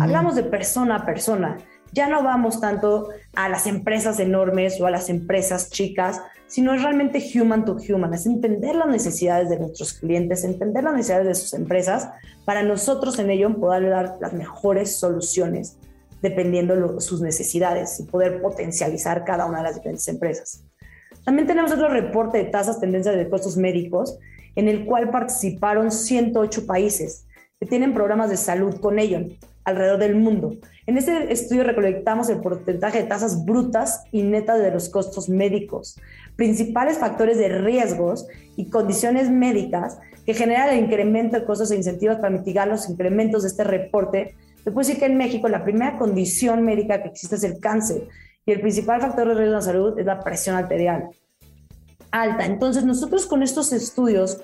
Hablamos 0.00 0.36
de 0.36 0.44
persona 0.44 0.96
a 0.96 1.06
persona. 1.06 1.56
Ya 1.92 2.08
no 2.08 2.22
vamos 2.22 2.60
tanto 2.60 3.08
a 3.34 3.48
las 3.48 3.66
empresas 3.66 4.20
enormes 4.20 4.80
o 4.80 4.86
a 4.86 4.90
las 4.90 5.08
empresas 5.08 5.70
chicas, 5.70 6.20
sino 6.46 6.74
es 6.74 6.82
realmente 6.82 7.24
human 7.34 7.64
to 7.64 7.76
human, 7.76 8.12
es 8.14 8.26
entender 8.26 8.74
las 8.74 8.88
necesidades 8.88 9.48
de 9.48 9.58
nuestros 9.58 9.94
clientes, 9.94 10.44
entender 10.44 10.84
las 10.84 10.94
necesidades 10.94 11.26
de 11.26 11.34
sus 11.34 11.54
empresas, 11.54 12.08
para 12.44 12.62
nosotros 12.62 13.18
en 13.18 13.30
ello 13.30 13.54
poder 13.58 13.88
dar 13.88 14.18
las 14.20 14.32
mejores 14.32 14.96
soluciones 14.96 15.76
dependiendo 16.22 16.76
de 16.76 17.00
sus 17.00 17.20
necesidades 17.20 17.98
y 18.00 18.04
poder 18.04 18.42
potencializar 18.42 19.24
cada 19.24 19.46
una 19.46 19.58
de 19.58 19.64
las 19.64 19.76
diferentes 19.76 20.06
empresas. 20.08 20.64
También 21.24 21.46
tenemos 21.46 21.72
otro 21.72 21.88
reporte 21.88 22.38
de 22.38 22.44
tasas, 22.44 22.80
tendencias 22.80 23.16
de 23.16 23.28
costos 23.28 23.56
médicos, 23.56 24.18
en 24.56 24.68
el 24.68 24.84
cual 24.84 25.10
participaron 25.10 25.90
108 25.90 26.66
países 26.66 27.26
que 27.58 27.66
tienen 27.66 27.94
programas 27.94 28.30
de 28.30 28.36
salud 28.36 28.80
con 28.80 28.98
ello 28.98 29.20
alrededor 29.64 29.98
del 29.98 30.16
mundo. 30.16 30.56
En 30.86 30.96
este 30.96 31.32
estudio 31.32 31.64
recolectamos 31.64 32.28
el 32.28 32.40
porcentaje 32.40 33.02
de 33.02 33.08
tasas 33.08 33.44
brutas 33.44 34.04
y 34.12 34.22
netas 34.22 34.60
de 34.60 34.70
los 34.70 34.88
costos 34.88 35.28
médicos, 35.28 35.98
principales 36.36 36.98
factores 36.98 37.38
de 37.38 37.48
riesgos 37.48 38.26
y 38.56 38.70
condiciones 38.70 39.30
médicas 39.30 39.98
que 40.26 40.34
generan 40.34 40.70
el 40.70 40.84
incremento 40.84 41.38
de 41.38 41.44
costos 41.44 41.70
e 41.70 41.76
incentivos 41.76 42.16
para 42.16 42.30
mitigar 42.30 42.68
los 42.68 42.88
incrementos 42.88 43.42
de 43.42 43.48
este 43.48 43.64
reporte. 43.64 44.34
Se 44.64 44.70
puede 44.72 44.88
decir 44.88 45.00
que 45.00 45.06
en 45.06 45.16
México 45.16 45.48
la 45.48 45.64
primera 45.64 45.98
condición 45.98 46.62
médica 46.64 47.02
que 47.02 47.08
existe 47.08 47.36
es 47.36 47.44
el 47.44 47.60
cáncer 47.60 48.08
y 48.46 48.52
el 48.52 48.60
principal 48.60 49.00
factor 49.00 49.28
de 49.28 49.34
riesgo 49.34 49.50
de 49.50 49.56
la 49.56 49.62
salud 49.62 49.98
es 49.98 50.06
la 50.06 50.20
presión 50.20 50.56
arterial 50.56 51.10
alta. 52.10 52.44
Entonces 52.44 52.84
nosotros 52.84 53.26
con 53.26 53.42
estos 53.42 53.72
estudios, 53.72 54.40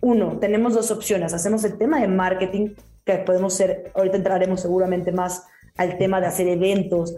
uno, 0.00 0.38
tenemos 0.38 0.74
dos 0.74 0.90
opciones. 0.90 1.32
Hacemos 1.34 1.64
el 1.64 1.76
tema 1.78 2.00
de 2.00 2.08
marketing, 2.08 2.74
que 3.04 3.14
podemos 3.18 3.54
ser, 3.54 3.92
ahorita 3.94 4.16
entraremos 4.16 4.60
seguramente 4.60 5.12
más 5.12 5.44
al 5.76 5.98
tema 5.98 6.20
de 6.20 6.26
hacer 6.26 6.48
eventos, 6.48 7.14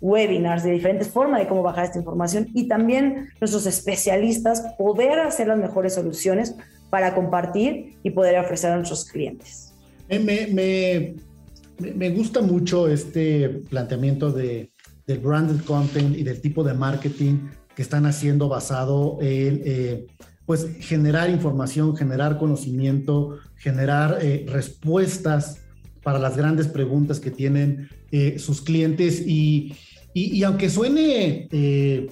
webinars, 0.00 0.62
de 0.64 0.72
diferentes 0.72 1.08
formas 1.08 1.40
de 1.40 1.48
cómo 1.48 1.62
bajar 1.62 1.84
esta 1.84 1.98
información 1.98 2.48
y 2.54 2.68
también 2.68 3.28
nuestros 3.40 3.66
especialistas 3.66 4.74
poder 4.78 5.20
hacer 5.20 5.48
las 5.48 5.58
mejores 5.58 5.94
soluciones 5.94 6.54
para 6.88 7.14
compartir 7.14 7.96
y 8.02 8.10
poder 8.10 8.38
ofrecer 8.38 8.72
a 8.72 8.76
nuestros 8.76 9.04
clientes. 9.04 9.74
Me, 10.08 10.46
me, 10.48 11.14
me 11.78 12.10
gusta 12.10 12.40
mucho 12.40 12.88
este 12.88 13.48
planteamiento 13.48 14.32
de, 14.32 14.72
del 15.06 15.18
branded 15.18 15.64
content 15.64 16.16
y 16.16 16.22
del 16.22 16.40
tipo 16.40 16.64
de 16.64 16.74
marketing 16.74 17.48
que 17.74 17.82
están 17.82 18.06
haciendo 18.06 18.48
basado 18.48 19.18
en 19.20 19.62
eh, 19.64 20.06
pues 20.50 20.66
generar 20.80 21.30
información, 21.30 21.96
generar 21.96 22.36
conocimiento, 22.36 23.38
generar 23.54 24.18
eh, 24.20 24.44
respuestas 24.48 25.60
para 26.02 26.18
las 26.18 26.36
grandes 26.36 26.66
preguntas 26.66 27.20
que 27.20 27.30
tienen 27.30 27.88
eh, 28.10 28.36
sus 28.40 28.60
clientes 28.60 29.22
y, 29.24 29.76
y, 30.12 30.42
aunque 30.42 30.68
suene 30.68 31.46
eh, 31.52 32.08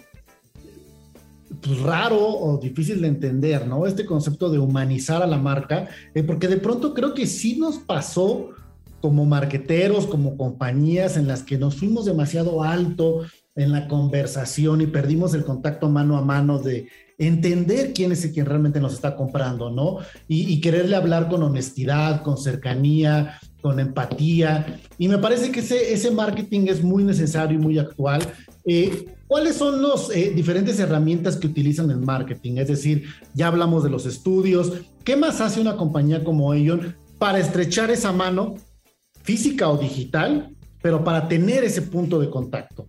pues, 1.61 1.81
raro 1.81 2.21
o 2.21 2.59
difícil 2.59 3.01
de 3.01 3.09
entender, 3.09 3.67
¿no? 3.67 3.89
Este 3.89 4.07
concepto 4.07 4.51
de 4.51 4.61
humanizar 4.61 5.21
a 5.21 5.27
la 5.27 5.39
marca, 5.39 5.89
porque 6.25 6.47
de 6.47 6.59
pronto 6.59 6.95
creo 6.95 7.15
que 7.15 7.27
sí 7.27 7.59
nos 7.59 7.79
pasó 7.79 8.51
como 9.01 9.27
marqueteros, 9.27 10.07
como 10.07 10.37
compañías 10.37 11.17
en 11.17 11.27
las 11.27 11.43
que 11.43 11.59
nos 11.59 11.75
fuimos 11.75 12.05
demasiado 12.05 12.63
alto 12.63 13.23
en 13.57 13.73
la 13.73 13.89
conversación 13.89 14.81
y 14.81 14.87
perdimos 14.87 15.35
el 15.35 15.45
contacto 15.45 15.89
mano 15.89 16.17
a 16.17 16.25
mano 16.25 16.61
de 16.61 16.87
entender 17.19 17.93
quién 17.93 18.13
es 18.13 18.25
el 18.25 18.33
quien 18.33 18.47
realmente 18.47 18.81
nos 18.81 18.95
está 18.95 19.17
comprando, 19.17 19.71
¿no? 19.71 19.99
Y, 20.29 20.61
quererle 20.61 20.95
hablar 20.95 21.29
con 21.29 21.43
honestidad, 21.43 22.23
con 22.23 22.39
cercanía, 22.39 23.41
con 23.61 23.81
empatía. 23.81 24.81
Y 24.99 25.09
me 25.09 25.19
parece 25.19 25.51
que 25.51 25.61
ese, 25.61 25.93
ese 25.93 26.13
marketing 26.13 26.69
es 26.69 26.83
muy 26.83 27.03
necesario 27.03 27.59
y 27.59 27.63
muy 27.63 27.79
actual. 27.79 28.23
Eh, 28.65 29.07
¿Cuáles 29.27 29.57
son 29.57 29.83
las 29.83 30.11
eh, 30.11 30.33
diferentes 30.35 30.79
herramientas 30.79 31.37
que 31.37 31.49
utilizan 31.49 31.91
en 31.91 32.05
marketing? 32.05 32.59
Es 32.59 32.69
decir, 32.69 33.05
ya 33.35 33.49
hablamos 33.49 33.83
de 33.83 33.91
los 33.91 34.07
estudios. 34.07 34.73
¿Qué 35.05 35.17
más 35.17 35.41
hace 35.41 35.61
una 35.61 35.77
compañía 35.77 36.23
como 36.23 36.53
Aon 36.53 36.97
para 37.19 37.41
estrechar 37.41 37.91
esa 37.91 38.13
mano 38.13 38.55
física 39.23 39.69
o 39.69 39.77
digital, 39.77 40.55
pero 40.81 41.03
para 41.03 41.29
tener 41.29 41.65
ese 41.65 41.83
punto 41.83 42.21
de 42.21 42.31
contacto? 42.31 42.87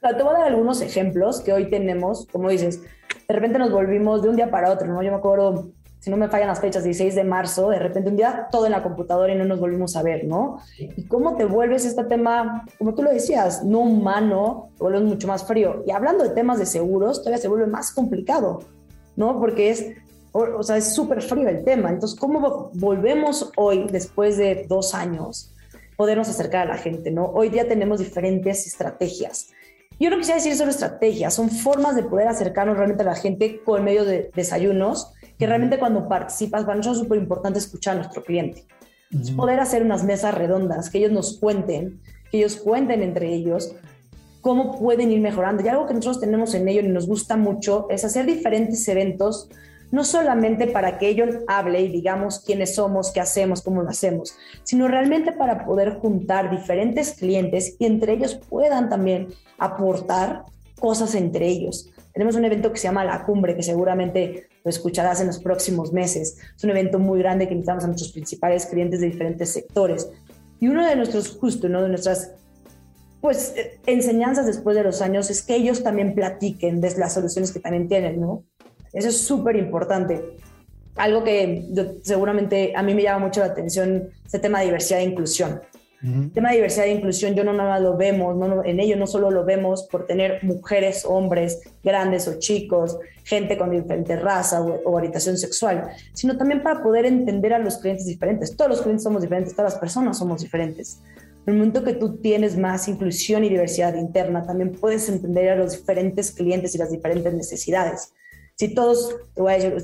Te 0.00 0.22
voy 0.22 0.34
a 0.34 0.38
dar 0.38 0.52
algunos 0.52 0.80
ejemplos 0.80 1.40
que 1.40 1.52
hoy 1.52 1.70
tenemos, 1.70 2.26
como 2.30 2.50
dices, 2.50 2.82
de 3.28 3.34
repente 3.34 3.58
nos 3.58 3.70
volvimos 3.70 4.22
de 4.22 4.30
un 4.30 4.36
día 4.36 4.50
para 4.50 4.72
otro, 4.72 4.88
¿no? 4.88 5.02
Yo 5.02 5.10
me 5.10 5.18
acuerdo, 5.18 5.68
si 6.00 6.08
no 6.08 6.16
me 6.16 6.28
fallan 6.28 6.48
las 6.48 6.60
fechas, 6.60 6.82
16 6.82 7.14
de 7.14 7.24
marzo, 7.24 7.68
de 7.68 7.78
repente 7.78 8.08
un 8.08 8.16
día 8.16 8.48
todo 8.50 8.64
en 8.64 8.72
la 8.72 8.82
computadora 8.82 9.34
y 9.34 9.36
no 9.36 9.44
nos 9.44 9.60
volvimos 9.60 9.96
a 9.96 10.02
ver, 10.02 10.24
¿no? 10.24 10.60
Y 10.78 11.04
cómo 11.08 11.36
te 11.36 11.44
vuelves 11.44 11.84
este 11.84 12.04
tema, 12.04 12.64
como 12.78 12.94
tú 12.94 13.02
lo 13.02 13.10
decías, 13.10 13.62
no 13.62 13.80
humano, 13.80 14.70
te 14.78 14.82
vuelves 14.82 15.02
mucho 15.02 15.28
más 15.28 15.46
frío. 15.46 15.84
Y 15.86 15.90
hablando 15.90 16.24
de 16.24 16.30
temas 16.30 16.58
de 16.58 16.64
seguros, 16.64 17.18
todavía 17.18 17.42
se 17.42 17.48
vuelve 17.48 17.66
más 17.66 17.92
complicado, 17.92 18.60
¿no? 19.14 19.38
Porque 19.38 19.68
es, 19.68 19.92
o, 20.32 20.62
sea, 20.62 20.78
es 20.78 20.94
súper 20.94 21.20
frío 21.20 21.50
el 21.50 21.64
tema. 21.64 21.90
Entonces, 21.90 22.18
¿cómo 22.18 22.70
volvemos 22.72 23.52
hoy, 23.56 23.88
después 23.92 24.38
de 24.38 24.64
dos 24.66 24.94
años, 24.94 25.52
podernos 25.98 26.30
acercar 26.30 26.66
a 26.66 26.72
la 26.72 26.78
gente, 26.78 27.10
¿no? 27.10 27.26
Hoy 27.26 27.50
día 27.50 27.68
tenemos 27.68 27.98
diferentes 27.98 28.66
estrategias 28.66 29.50
yo 30.04 30.10
no 30.10 30.16
quisiera 30.16 30.36
decir 30.36 30.54
solo 30.56 30.70
estrategias, 30.70 31.34
son 31.34 31.50
formas 31.50 31.96
de 31.96 32.04
poder 32.04 32.28
acercarnos 32.28 32.76
realmente 32.76 33.02
a 33.02 33.06
la 33.06 33.14
gente 33.14 33.60
con 33.64 33.84
medio 33.84 34.04
de 34.04 34.30
desayunos, 34.34 35.12
que 35.38 35.46
realmente 35.46 35.78
cuando 35.78 36.08
participas, 36.08 36.64
para 36.64 36.76
nosotros 36.76 36.98
es 36.98 37.02
súper 37.04 37.18
importante 37.18 37.58
escuchar 37.58 37.94
a 37.94 38.00
nuestro 38.00 38.22
cliente. 38.22 38.64
Poder 39.36 39.58
hacer 39.60 39.82
unas 39.82 40.04
mesas 40.04 40.34
redondas, 40.34 40.90
que 40.90 40.98
ellos 40.98 41.12
nos 41.12 41.38
cuenten, 41.38 42.00
que 42.30 42.38
ellos 42.38 42.56
cuenten 42.56 43.02
entre 43.02 43.32
ellos 43.32 43.74
cómo 44.40 44.78
pueden 44.78 45.10
ir 45.10 45.20
mejorando. 45.20 45.64
Y 45.64 45.68
algo 45.68 45.86
que 45.86 45.94
nosotros 45.94 46.20
tenemos 46.20 46.54
en 46.54 46.68
ello 46.68 46.80
y 46.80 46.88
nos 46.88 47.06
gusta 47.06 47.36
mucho 47.36 47.86
es 47.90 48.04
hacer 48.04 48.26
diferentes 48.26 48.86
eventos 48.88 49.48
no 49.90 50.04
solamente 50.04 50.66
para 50.66 50.98
que 50.98 51.08
ellos 51.08 51.36
hable 51.46 51.80
y 51.80 51.88
digamos 51.88 52.40
quiénes 52.40 52.74
somos, 52.74 53.10
qué 53.12 53.20
hacemos, 53.20 53.62
cómo 53.62 53.82
lo 53.82 53.88
hacemos, 53.88 54.36
sino 54.62 54.88
realmente 54.88 55.32
para 55.32 55.64
poder 55.64 55.94
juntar 55.94 56.50
diferentes 56.50 57.14
clientes 57.14 57.76
y 57.78 57.86
entre 57.86 58.14
ellos 58.14 58.40
puedan 58.48 58.88
también 58.88 59.28
aportar 59.58 60.44
cosas 60.78 61.14
entre 61.14 61.46
ellos. 61.46 61.90
Tenemos 62.12 62.36
un 62.36 62.44
evento 62.44 62.72
que 62.72 62.78
se 62.78 62.88
llama 62.88 63.04
La 63.04 63.24
Cumbre, 63.24 63.54
que 63.54 63.62
seguramente 63.62 64.48
lo 64.64 64.70
escucharás 64.70 65.20
en 65.20 65.28
los 65.28 65.38
próximos 65.38 65.92
meses. 65.92 66.36
Es 66.56 66.64
un 66.64 66.70
evento 66.70 66.98
muy 66.98 67.20
grande 67.20 67.46
que 67.46 67.54
invitamos 67.54 67.84
a 67.84 67.86
nuestros 67.86 68.12
principales 68.12 68.66
clientes 68.66 69.00
de 69.00 69.06
diferentes 69.06 69.52
sectores. 69.52 70.10
Y 70.60 70.68
uno 70.68 70.84
de 70.84 70.96
nuestros, 70.96 71.36
justo, 71.36 71.68
uno 71.68 71.82
de 71.82 71.88
nuestras 71.88 72.32
pues 73.20 73.54
enseñanzas 73.86 74.46
después 74.46 74.76
de 74.76 74.84
los 74.84 75.02
años 75.02 75.30
es 75.30 75.42
que 75.42 75.56
ellos 75.56 75.82
también 75.82 76.14
platiquen 76.14 76.80
de 76.80 76.96
las 76.96 77.14
soluciones 77.14 77.52
que 77.52 77.60
también 77.60 77.88
tienen, 77.88 78.20
¿no? 78.20 78.44
Eso 78.92 79.08
es 79.08 79.20
súper 79.20 79.56
importante. 79.56 80.36
Algo 80.96 81.22
que 81.22 81.64
seguramente 82.02 82.72
a 82.74 82.82
mí 82.82 82.94
me 82.94 83.02
llama 83.02 83.26
mucho 83.26 83.40
la 83.40 83.46
atención 83.46 84.10
es 84.26 84.34
el 84.34 84.40
tema 84.40 84.60
de 84.60 84.66
diversidad 84.66 85.00
e 85.00 85.04
inclusión. 85.04 85.60
El 86.00 86.30
tema 86.30 86.50
de 86.50 86.56
diversidad 86.56 86.86
e 86.86 86.92
inclusión, 86.92 87.34
yo 87.34 87.42
no 87.42 87.52
nada 87.52 87.70
más 87.70 87.82
lo 87.82 87.96
vemos, 87.96 88.36
en 88.64 88.78
ello 88.78 88.96
no 88.96 89.08
solo 89.08 89.32
lo 89.32 89.44
vemos 89.44 89.82
por 89.90 90.06
tener 90.06 90.44
mujeres, 90.44 91.04
hombres, 91.04 91.60
grandes 91.82 92.28
o 92.28 92.38
chicos, 92.38 92.96
gente 93.24 93.58
con 93.58 93.72
diferente 93.72 94.14
raza 94.14 94.62
o, 94.62 94.80
o, 94.84 94.92
orientación 94.92 95.36
sexual, 95.36 95.88
sino 96.12 96.36
también 96.36 96.62
para 96.62 96.84
poder 96.84 97.04
entender 97.04 97.52
a 97.52 97.58
los 97.58 97.78
clientes 97.78 98.06
diferentes. 98.06 98.56
Todos 98.56 98.70
los 98.70 98.82
clientes 98.82 99.02
somos 99.02 99.22
diferentes, 99.22 99.56
todas 99.56 99.72
las 99.72 99.80
personas 99.80 100.18
somos 100.18 100.40
diferentes. 100.40 101.02
En 101.48 101.54
el 101.54 101.58
momento 101.58 101.82
que 101.82 101.94
tú 101.94 102.18
tienes 102.18 102.56
más 102.56 102.86
inclusión 102.86 103.42
y 103.42 103.48
diversidad 103.48 103.94
interna, 103.94 104.46
también 104.46 104.72
puedes 104.72 105.08
entender 105.08 105.50
a 105.50 105.56
los 105.56 105.78
diferentes 105.78 106.30
clientes 106.30 106.74
y 106.76 106.78
las 106.78 106.92
diferentes 106.92 107.34
necesidades. 107.34 108.12
Si 108.58 108.74
todos, 108.74 109.14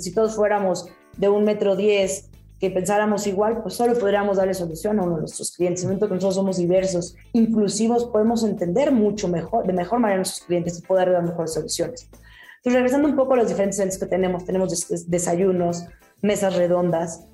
si 0.01 0.13
todos 0.13 0.35
fuéramos 0.35 0.89
de 1.17 1.29
un 1.29 1.45
metro 1.45 1.77
diez, 1.77 2.29
que 2.59 2.71
pensáramos 2.71 3.27
igual, 3.27 3.63
pues 3.63 3.75
solo 3.75 3.99
podríamos 3.99 4.39
darle 4.39 4.55
solución 4.55 4.99
a 4.99 5.03
uno 5.03 5.17
de 5.17 5.21
nuestros 5.21 5.53
clientes. 5.53 5.83
En 5.83 5.89
el 5.89 5.89
momento 5.91 6.09
que 6.09 6.15
nosotros 6.15 6.37
somos 6.37 6.57
diversos, 6.57 7.15
inclusivos, 7.33 8.07
podemos 8.07 8.43
entender 8.43 8.91
mucho 8.91 9.29
mejor, 9.29 9.67
de 9.67 9.73
mejor 9.73 9.99
manera 9.99 10.15
a 10.15 10.19
nuestros 10.19 10.47
clientes 10.47 10.79
y 10.79 10.83
poder 10.83 11.13
dar 11.13 11.23
mejores 11.23 11.53
soluciones. 11.53 12.09
Entonces, 12.57 12.73
regresando 12.73 13.09
un 13.09 13.17
poco 13.17 13.35
a 13.35 13.37
los 13.37 13.49
diferentes 13.49 13.79
eventos 13.79 13.99
que 13.99 14.07
tenemos, 14.07 14.45
tenemos 14.45 14.89
desayunos, 15.07 15.85
mesas 16.23 16.57
redondas, 16.57 17.27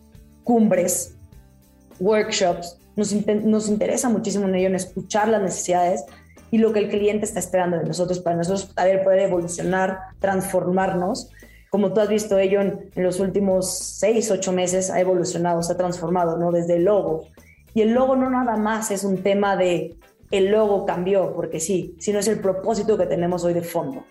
cumbres, 0.42 1.16
workshops. 2.00 2.78
Nos, 2.96 3.14
nos 3.44 3.68
interesa 3.68 4.08
muchísimo 4.08 4.48
en 4.48 4.56
ello 4.56 4.66
en 4.66 4.74
escuchar 4.74 5.28
las 5.28 5.42
necesidades 5.42 6.04
y 6.50 6.58
lo 6.58 6.72
que 6.72 6.80
el 6.80 6.88
cliente 6.88 7.24
está 7.24 7.38
esperando 7.38 7.78
de 7.78 7.84
nosotros 7.84 8.18
para 8.20 8.36
nosotros 8.36 8.66
poder, 8.66 9.04
poder 9.04 9.20
evolucionar, 9.20 9.98
transformarnos. 10.18 11.30
Como 11.70 11.92
tú 11.92 12.00
has 12.00 12.08
visto, 12.08 12.38
ello 12.38 12.60
en, 12.60 12.90
los 12.96 13.20
últimos 13.20 13.78
seis, 13.78 14.30
ocho 14.30 14.52
meses 14.52 14.90
ha 14.90 15.00
evolucionado, 15.00 15.62
se 15.62 15.72
ha 15.72 15.76
transformado, 15.76 16.36
¿no? 16.36 16.50
Desde 16.50 16.76
el 16.76 16.84
logo. 16.84 17.28
Y 17.74 17.82
el 17.82 17.92
logo 17.92 18.16
no 18.16 18.28
nada 18.28 18.56
más 18.56 18.90
es 18.90 19.04
un 19.04 19.18
tema 19.18 19.56
de 19.56 19.96
el 20.32 20.50
logo 20.50 20.86
cambió, 20.86 21.32
porque 21.34 21.60
sí, 21.60 21.94
sino 21.98 22.18
es 22.18 22.28
el 22.28 22.40
propósito 22.40 22.98
que 22.98 23.06
tenemos 23.06 23.44
hoy 23.44 23.54
de 23.54 23.62
fondo. 23.62 24.04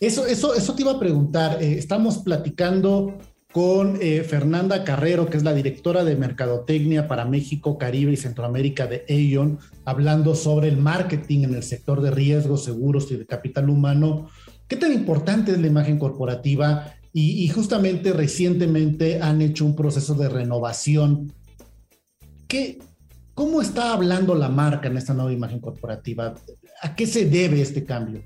Eso, 0.00 0.26
eso, 0.26 0.54
eso 0.54 0.74
te 0.74 0.82
iba 0.82 0.92
a 0.92 0.98
preguntar. 0.98 1.62
Eh, 1.62 1.78
estamos 1.78 2.18
platicando 2.18 3.14
con 3.54 3.98
eh, 4.00 4.24
Fernanda 4.24 4.82
Carrero, 4.82 5.26
que 5.26 5.36
es 5.36 5.44
la 5.44 5.54
directora 5.54 6.02
de 6.02 6.16
Mercadotecnia 6.16 7.06
para 7.06 7.24
México, 7.24 7.78
Caribe 7.78 8.10
y 8.10 8.16
Centroamérica 8.16 8.88
de 8.88 9.04
Aon, 9.08 9.60
hablando 9.84 10.34
sobre 10.34 10.66
el 10.66 10.76
marketing 10.76 11.44
en 11.44 11.54
el 11.54 11.62
sector 11.62 12.02
de 12.02 12.10
riesgos, 12.10 12.64
seguros 12.64 13.08
y 13.12 13.16
de 13.16 13.26
capital 13.26 13.70
humano. 13.70 14.26
¿Qué 14.66 14.74
tan 14.74 14.92
importante 14.92 15.52
es 15.52 15.60
la 15.60 15.68
imagen 15.68 16.00
corporativa? 16.00 16.94
Y, 17.12 17.46
justamente 17.46 18.12
recientemente 18.12 19.22
han 19.22 19.40
hecho 19.40 19.64
un 19.64 19.76
proceso 19.76 20.14
de 20.14 20.28
renovación. 20.28 21.32
¿Qué, 22.48 22.80
¿Cómo 23.34 23.62
está 23.62 23.92
hablando 23.92 24.34
la 24.34 24.48
marca 24.48 24.88
en 24.88 24.96
esta 24.96 25.14
nueva 25.14 25.32
imagen 25.32 25.60
corporativa? 25.60 26.34
¿A 26.82 26.96
qué 26.96 27.06
se 27.06 27.26
debe 27.26 27.62
este 27.62 27.84
cambio? 27.84 28.20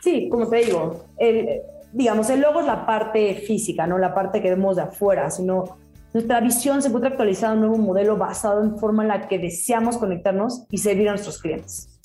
Sí, 0.00 0.28
como 0.30 0.48
te 0.48 0.66
digo, 0.66 1.06
el, 1.18 1.62
digamos, 1.94 2.28
el 2.28 2.40
logo 2.40 2.60
es 2.60 2.66
la 2.66 2.84
parte 2.84 3.34
física, 3.36 3.86
no 3.86 3.98
la 3.98 4.14
parte 4.14 4.42
que 4.42 4.50
vemos 4.50 4.76
de 4.76 4.82
afuera, 4.82 5.30
sino 5.30 5.78
nuestra 6.12 6.40
visión 6.40 6.82
se 6.82 6.90
puede 6.90 7.06
actualizar 7.06 7.50
a 7.50 7.52
un 7.54 7.60
nuevo 7.60 7.78
modelo 7.78 8.16
basado 8.16 8.62
en 8.62 8.76
forma 8.78 9.02
en 9.02 9.08
la 9.08 9.28
que 9.28 9.38
deseamos 9.38 9.96
conectarnos 9.96 10.66
y 10.70 10.78
servir 10.78 11.08
a 11.08 11.12
nuestros 11.12 11.40
clientes. 11.40 12.00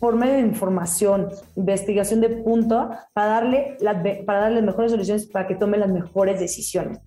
Por 0.00 0.16
medio 0.16 0.34
de 0.34 0.40
información, 0.40 1.28
investigación 1.56 2.20
de 2.20 2.30
punto, 2.30 2.90
para 3.12 3.28
darle, 3.28 3.76
las, 3.80 3.96
para 4.26 4.40
darle 4.40 4.62
mejores 4.62 4.92
soluciones 4.92 5.26
para 5.26 5.46
que 5.46 5.54
tomen 5.54 5.80
las 5.80 5.90
mejores 5.90 6.38
decisiones. 6.38 6.98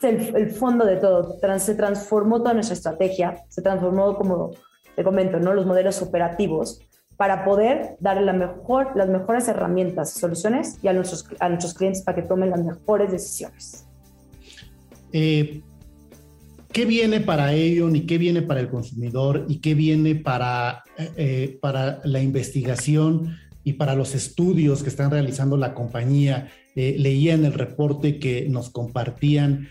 Es 0.00 0.34
el, 0.34 0.50
fondo 0.50 0.84
de 0.84 0.96
todo. 0.96 1.36
se 1.58 1.74
transformó 1.74 2.38
toda 2.38 2.54
nuestra 2.54 2.74
estrategia, 2.74 3.44
se 3.48 3.60
transformó, 3.60 4.16
como 4.16 4.52
te 4.96 5.04
comento, 5.04 5.38
¿no? 5.38 5.52
los 5.52 5.66
modelos 5.66 6.00
operativos 6.00 6.80
para 7.20 7.44
poder 7.44 7.98
la 8.00 8.32
mejor, 8.32 8.92
las 8.96 9.10
mejores 9.10 9.46
herramientas 9.46 10.16
y 10.16 10.20
soluciones 10.20 10.78
y 10.82 10.88
a 10.88 10.94
nuestros, 10.94 11.26
a 11.38 11.50
nuestros 11.50 11.74
clientes 11.74 12.00
para 12.00 12.14
que 12.16 12.26
tomen 12.26 12.48
las 12.48 12.64
mejores 12.64 13.12
decisiones. 13.12 13.84
Eh, 15.12 15.60
¿Qué 16.72 16.86
viene 16.86 17.20
para 17.20 17.52
ello 17.52 17.90
y 17.90 18.06
qué 18.06 18.16
viene 18.16 18.40
para 18.40 18.60
el 18.60 18.70
consumidor 18.70 19.44
y 19.48 19.58
qué 19.58 19.74
viene 19.74 20.14
para, 20.14 20.82
eh, 20.96 21.58
para 21.60 22.00
la 22.04 22.22
investigación 22.22 23.36
y 23.64 23.74
para 23.74 23.94
los 23.94 24.14
estudios 24.14 24.82
que 24.82 24.88
están 24.88 25.10
realizando 25.10 25.58
la 25.58 25.74
compañía? 25.74 26.48
Eh, 26.76 26.96
leía 26.98 27.34
en 27.34 27.44
el 27.44 27.52
reporte 27.52 28.18
que 28.18 28.48
nos 28.48 28.70
compartían 28.70 29.68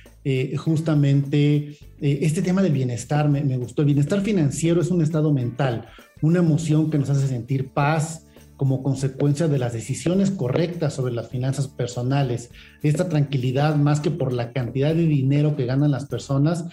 justamente 0.58 1.78
este 2.00 2.43
tema 2.43 2.62
del 2.62 2.74
bienestar, 2.74 3.30
me, 3.30 3.43
me, 3.43 3.58
gustó. 3.58 3.82
El 3.82 3.88
bienestar 3.88 4.22
financiero 4.22 4.80
es 4.80 4.91
un 4.91 5.02
estado 5.02 5.34
mental, 5.34 5.88
una 6.22 6.38
emoción 6.38 6.91
que 6.91 7.00
nos 7.00 7.10
hace 7.10 7.28
sentir 7.28 7.70
paz, 7.70 8.28
como 8.60 8.84
consecuencia 8.84 9.47
de 9.47 9.58
las 9.58 9.72
decisiones 9.72 10.32
correctas 10.32 10.93
sobre 10.93 11.14
las 11.14 11.30
finanzas 11.30 11.70
personales. 11.70 12.50
Esta 12.84 13.08
tranquilidad, 13.08 13.78
más 13.78 14.02
que 14.02 14.12
por 14.12 14.34
la 14.34 14.52
cantidad 14.52 14.93
de 14.93 15.08
dinero 15.08 15.56
que 15.56 15.66
ganan 15.66 15.91
las 15.91 16.08
personas, 16.08 16.66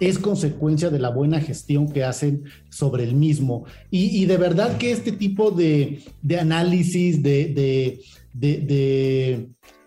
es 0.00 0.18
consecuencia 0.18 0.88
de 0.88 0.98
la 0.98 1.10
buena 1.10 1.42
gestión 1.42 1.92
que 1.92 2.02
hacen 2.02 2.44
sobre 2.70 3.04
el 3.04 3.14
mismo. 3.14 3.66
Y, 3.90 4.24
de 4.24 4.38
verdad 4.38 4.78
que 4.78 4.90
este 4.90 5.12
tipo 5.12 5.50
de, 5.50 6.02
análisis, 6.40 7.22
de, 7.22 8.00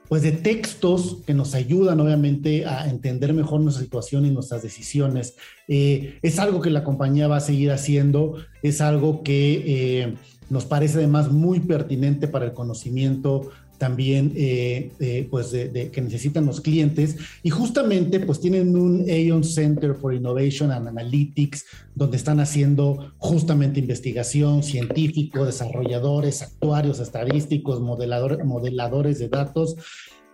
pues 0.08 0.22
de 0.22 0.32
textos 0.32 1.18
que 1.26 1.34
nos 1.34 1.54
ayudan 1.54 2.00
obviamente 2.00 2.66
a 2.66 2.89
entender 2.89 3.34
mejor 3.34 3.60
nuestra 3.60 3.84
situación 3.84 4.26
y 4.26 4.32
nuestras 4.32 4.64
decisiones, 4.64 5.36
eh, 5.68 6.20
es 6.22 6.39
algo 6.39 6.62
que 6.62 6.70
la 6.70 6.84
compañía 6.84 7.28
va 7.28 7.38
a 7.38 7.41
seguir 7.41 7.72
haciendo, 7.72 8.36
es 8.64 8.80
algo 8.80 9.24
que 9.24 9.64
eh, 9.66 10.16
nos 10.50 10.66
parece 10.66 11.00
además 11.00 11.32
muy 11.32 11.60
pertinente 11.60 12.28
para 12.28 12.45
el 12.45 12.54
conocimiento 12.54 13.50
también 13.78 14.34
eh, 14.36 14.92
eh, 15.00 15.28
pues 15.30 15.52
de, 15.52 15.90
que 15.92 16.02
necesitan 16.02 16.46
los 16.46 16.62
clientes 16.62 17.18
y 17.44 17.50
justamente 17.50 18.20
pues 18.20 18.40
tienen 18.40 18.76
un 18.76 19.06
Aon 19.10 19.44
Center 19.44 19.94
for 19.94 20.14
Innovation 20.14 20.72
and 20.72 20.88
Analytics 20.88 21.66
donde 21.96 22.18
están 22.18 22.40
haciendo 22.40 23.14
justamente 23.18 23.80
investigación 23.80 24.64
científico, 24.64 25.46
desarrolladores, 25.46 26.42
actuarios, 26.42 27.00
estadísticos, 27.00 27.80
modeladores, 27.80 29.20
de 29.20 29.30
datos. 29.30 29.76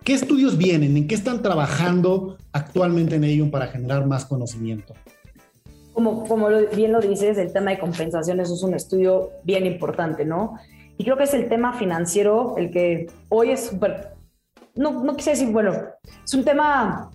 ¿Qué 0.02 0.14
estudios 0.14 0.58
vienen? 0.58 0.96
¿En 0.96 1.06
qué 1.06 1.14
están 1.14 1.42
trabajando 1.42 2.36
actualmente 2.52 3.16
en 3.16 3.24
Aon 3.24 3.50
para 3.50 3.68
generar 3.68 4.06
más 4.06 4.24
conocimiento? 4.24 4.94
Como, 5.92 6.26
como 6.26 6.48
bien 6.74 6.92
lo 6.92 7.00
dices, 7.00 7.38
el 7.38 7.52
tema 7.52 7.70
de 7.70 7.78
compensaciones 7.78 8.50
es 8.50 8.62
un 8.62 8.74
estudio 8.74 9.30
bien 9.44 9.64
importante, 9.64 10.24
¿no? 10.24 10.58
Y 10.96 11.04
creo 11.04 11.16
que 11.16 11.24
es 11.24 11.34
el 11.34 11.48
tema 11.48 11.72
financiero 11.72 12.54
el 12.56 12.70
que 12.70 13.06
hoy 13.28 13.50
es 13.50 13.66
súper, 13.66 14.14
no, 14.74 15.02
no 15.02 15.16
quise 15.16 15.30
decir, 15.30 15.50
bueno, 15.50 15.72
es 16.24 16.34
un 16.34 16.44
tema 16.44 17.10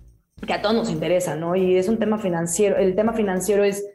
que 0.45 0.53
a 0.53 0.61
todos 0.61 0.75
nos 0.75 0.89
interesa, 0.89 1.35
¿no? 1.35 1.55
Y 1.55 1.77
es 1.77 1.87
un 1.87 1.97
tema 1.97 2.17
financiero, 2.17 2.77
el 2.77 2.95
tema 2.95 3.13
financiero 3.13 3.63
es, 3.63 3.85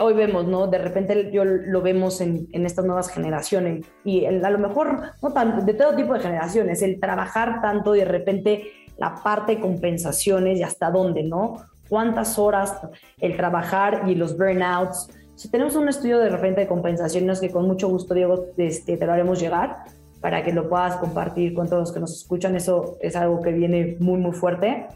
hoy 0.00 0.14
vemos, 0.14 0.46
¿no? 0.46 0.66
De 0.66 0.78
repente 0.78 1.30
yo 1.32 1.44
lo 1.44 1.82
vemos 1.82 2.20
en, 2.20 2.48
en 2.52 2.66
estas 2.66 2.84
nuevas 2.84 3.08
generaciones 3.10 3.86
y 4.04 4.24
a 4.26 4.32
lo 4.32 4.58
mejor, 4.58 5.12
no 5.22 5.32
tan, 5.32 5.64
de 5.64 5.74
todo 5.74 5.96
tipo 5.96 6.14
de 6.14 6.20
generaciones, 6.20 6.82
el 6.82 7.00
trabajar 7.00 7.60
tanto 7.60 7.94
y 7.94 8.00
de 8.00 8.04
repente 8.04 8.72
la 8.98 9.14
parte 9.22 9.56
de 9.56 9.60
compensaciones 9.60 10.58
y 10.58 10.62
hasta 10.62 10.90
dónde, 10.90 11.22
¿no? 11.22 11.56
Cuántas 11.88 12.38
horas 12.38 12.76
el 13.18 13.36
trabajar 13.36 14.02
y 14.06 14.14
los 14.14 14.36
burnouts, 14.36 15.08
si 15.40 15.48
tenemos 15.48 15.74
un 15.74 15.88
estudio 15.88 16.18
de 16.18 16.28
repente 16.28 16.60
de 16.60 16.66
compensaciones 16.66 17.40
que 17.40 17.50
con 17.50 17.66
mucho 17.66 17.88
gusto, 17.88 18.12
Diego, 18.12 18.48
este, 18.58 18.98
te 18.98 19.06
lo 19.06 19.12
haremos 19.14 19.40
llegar 19.40 19.84
para 20.20 20.44
que 20.44 20.52
lo 20.52 20.68
puedas 20.68 20.96
compartir 20.96 21.54
con 21.54 21.66
todos 21.66 21.80
los 21.80 21.92
que 21.92 22.00
nos 22.00 22.14
escuchan. 22.14 22.56
Eso 22.56 22.98
es 23.00 23.16
algo 23.16 23.40
que 23.40 23.50
viene 23.50 23.96
muy, 24.00 24.18
muy 24.18 24.32
fuerte. 24.32 24.88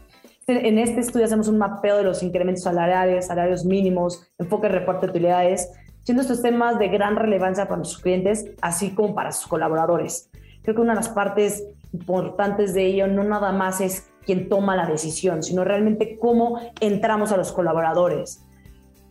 En 0.45 0.77
este 0.77 0.99
estudio 0.99 1.25
hacemos 1.25 1.47
un 1.47 1.57
mapeo 1.57 1.97
de 1.97 2.03
los 2.03 2.21
incrementos 2.21 2.63
salariales, 2.63 3.25
salarios 3.25 3.65
mínimos, 3.65 4.31
enfoque 4.37 4.69
reporte 4.69 5.07
de 5.07 5.13
utilidades, 5.13 5.71
siendo 6.03 6.21
estos 6.21 6.43
temas 6.43 6.77
de 6.77 6.89
gran 6.89 7.15
relevancia 7.15 7.65
para 7.65 7.77
nuestros 7.77 8.03
clientes, 8.03 8.45
así 8.61 8.93
como 8.93 9.15
para 9.15 9.31
sus 9.31 9.47
colaboradores. 9.47 10.29
Creo 10.61 10.75
que 10.75 10.81
una 10.81 10.93
de 10.93 10.97
las 10.97 11.09
partes 11.09 11.65
importantes 11.91 12.75
de 12.75 12.85
ello 12.85 13.07
no 13.07 13.23
nada 13.23 13.51
más 13.51 13.81
es 13.81 14.11
quien 14.23 14.47
toma 14.47 14.75
la 14.75 14.85
decisión, 14.85 15.41
sino 15.41 15.63
realmente 15.63 16.19
cómo 16.19 16.59
entramos 16.81 17.31
a 17.31 17.37
los 17.37 17.51
colaboradores 17.51 18.44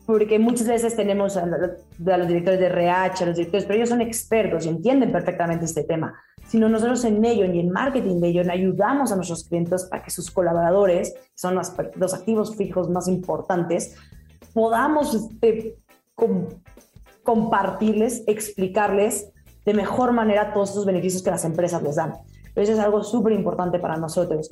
porque 0.07 0.39
muchas 0.39 0.69
veces 0.69 0.97
tenemos 0.97 1.37
a, 1.37 1.47
los 1.47 2.29
directores 2.29 2.61
de 2.61 2.67
RH, 2.67 3.25
a 3.25 3.27
los 3.29 3.37
directores, 3.37 3.65
pero 3.65 3.77
ellos 3.77 3.89
son 3.89 4.01
expertos 4.01 4.67
y 4.67 4.69
entienden 4.69 5.11
perfectamente 5.11 5.65
este 5.65 5.85
tema. 5.85 6.15
Sino 6.47 6.69
nosotros 6.69 7.05
en 7.05 7.25
ello 7.25 7.47
y 7.47 7.59
en 7.59 7.71
marketing 7.71 8.21
de 8.21 8.29
ello 8.29 8.43
ayudamos 8.51 9.13
a 9.13 9.17
nuestros 9.17 9.45
clientes 9.45 9.85
para 9.85 10.03
que 10.03 10.11
sus 10.11 10.31
colaboradores, 10.31 11.15
que 11.15 11.21
son 11.35 11.55
los, 11.55 11.73
los 11.97 12.13
activos 12.13 12.55
fijos 12.57 12.91
más 12.91 13.09
importantes, 13.09 13.97
podamos 14.53 15.15
este, 15.15 15.79
compartirles, 17.23 18.25
explicarles 18.27 19.33
de 19.65 19.73
mejor 19.73 20.13
manera 20.13 20.53
todos 20.53 20.71
esos 20.71 20.85
beneficios 20.85 21.23
que 21.23 21.31
las 21.31 21.45
empresas 21.47 21.83
les 21.83 21.97
dan. 21.97 22.15
Eso 22.55 22.73
es 22.73 22.79
algo 22.79 23.03
súper 23.03 23.33
importante 23.33 23.79
para 23.79 23.97
nosotros. 23.97 24.51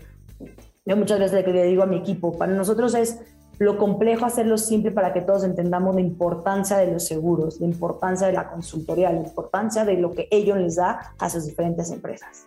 Yo 0.84 0.96
muchas 0.96 1.20
veces 1.20 1.46
le 1.46 1.64
digo 1.64 1.82
a 1.82 1.86
mi 1.86 1.96
equipo, 1.96 2.36
para 2.36 2.52
nosotros 2.52 2.94
es 2.94 3.20
lo 3.62 3.78
complejo 3.78 4.26
hacerlo 4.26 4.58
simple 4.58 4.90
para 4.90 5.12
que 5.12 5.20
todos 5.20 5.44
entendamos 5.44 5.94
la 5.94 6.00
importancia 6.00 6.78
de 6.78 6.92
los 6.92 7.04
seguros, 7.04 7.60
la 7.60 7.66
importancia 7.66 8.26
de 8.26 8.32
la 8.32 8.50
consultoría, 8.50 9.12
la 9.12 9.20
importancia 9.20 9.84
de 9.84 9.98
lo 9.98 10.10
que 10.10 10.26
ellos 10.30 10.58
les 10.58 10.76
da 10.76 11.14
a 11.18 11.30
sus 11.30 11.46
diferentes 11.46 11.90
empresas. 11.90 12.44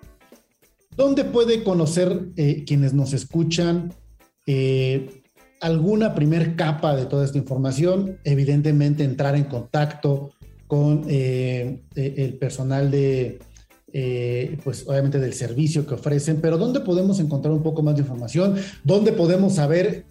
¿Dónde 0.96 1.24
puede 1.24 1.64
conocer 1.64 2.30
eh, 2.36 2.66
quienes 2.66 2.94
nos 2.94 3.14
escuchan 3.14 3.94
eh, 4.46 5.24
alguna 5.62 6.16
primer 6.16 6.58
capa 6.58 6.96
de 6.96 7.06
toda 7.06 7.24
esta 7.24 7.38
información? 7.38 8.20
Evidentemente 8.26 9.06
entrar 9.06 9.36
en 9.36 9.46
contacto 9.46 10.32
con 10.68 11.06
eh, 11.08 11.82
el 11.96 12.38
personal 12.38 12.92
de, 12.92 13.40
pues 14.64 14.86
obviamente 14.88 15.20
del 15.20 15.34
servicio 15.34 15.86
que 15.86 15.94
ofrecen, 15.94 16.42
pero 16.42 16.58
¿dónde 16.58 16.82
podemos 16.82 17.20
encontrar 17.20 17.54
un 17.54 17.64
poco 17.64 17.84
más 17.84 17.96
de 17.96 18.02
información? 18.02 18.56
¿Dónde 18.84 19.14
podemos 19.14 19.54
saber 19.54 20.06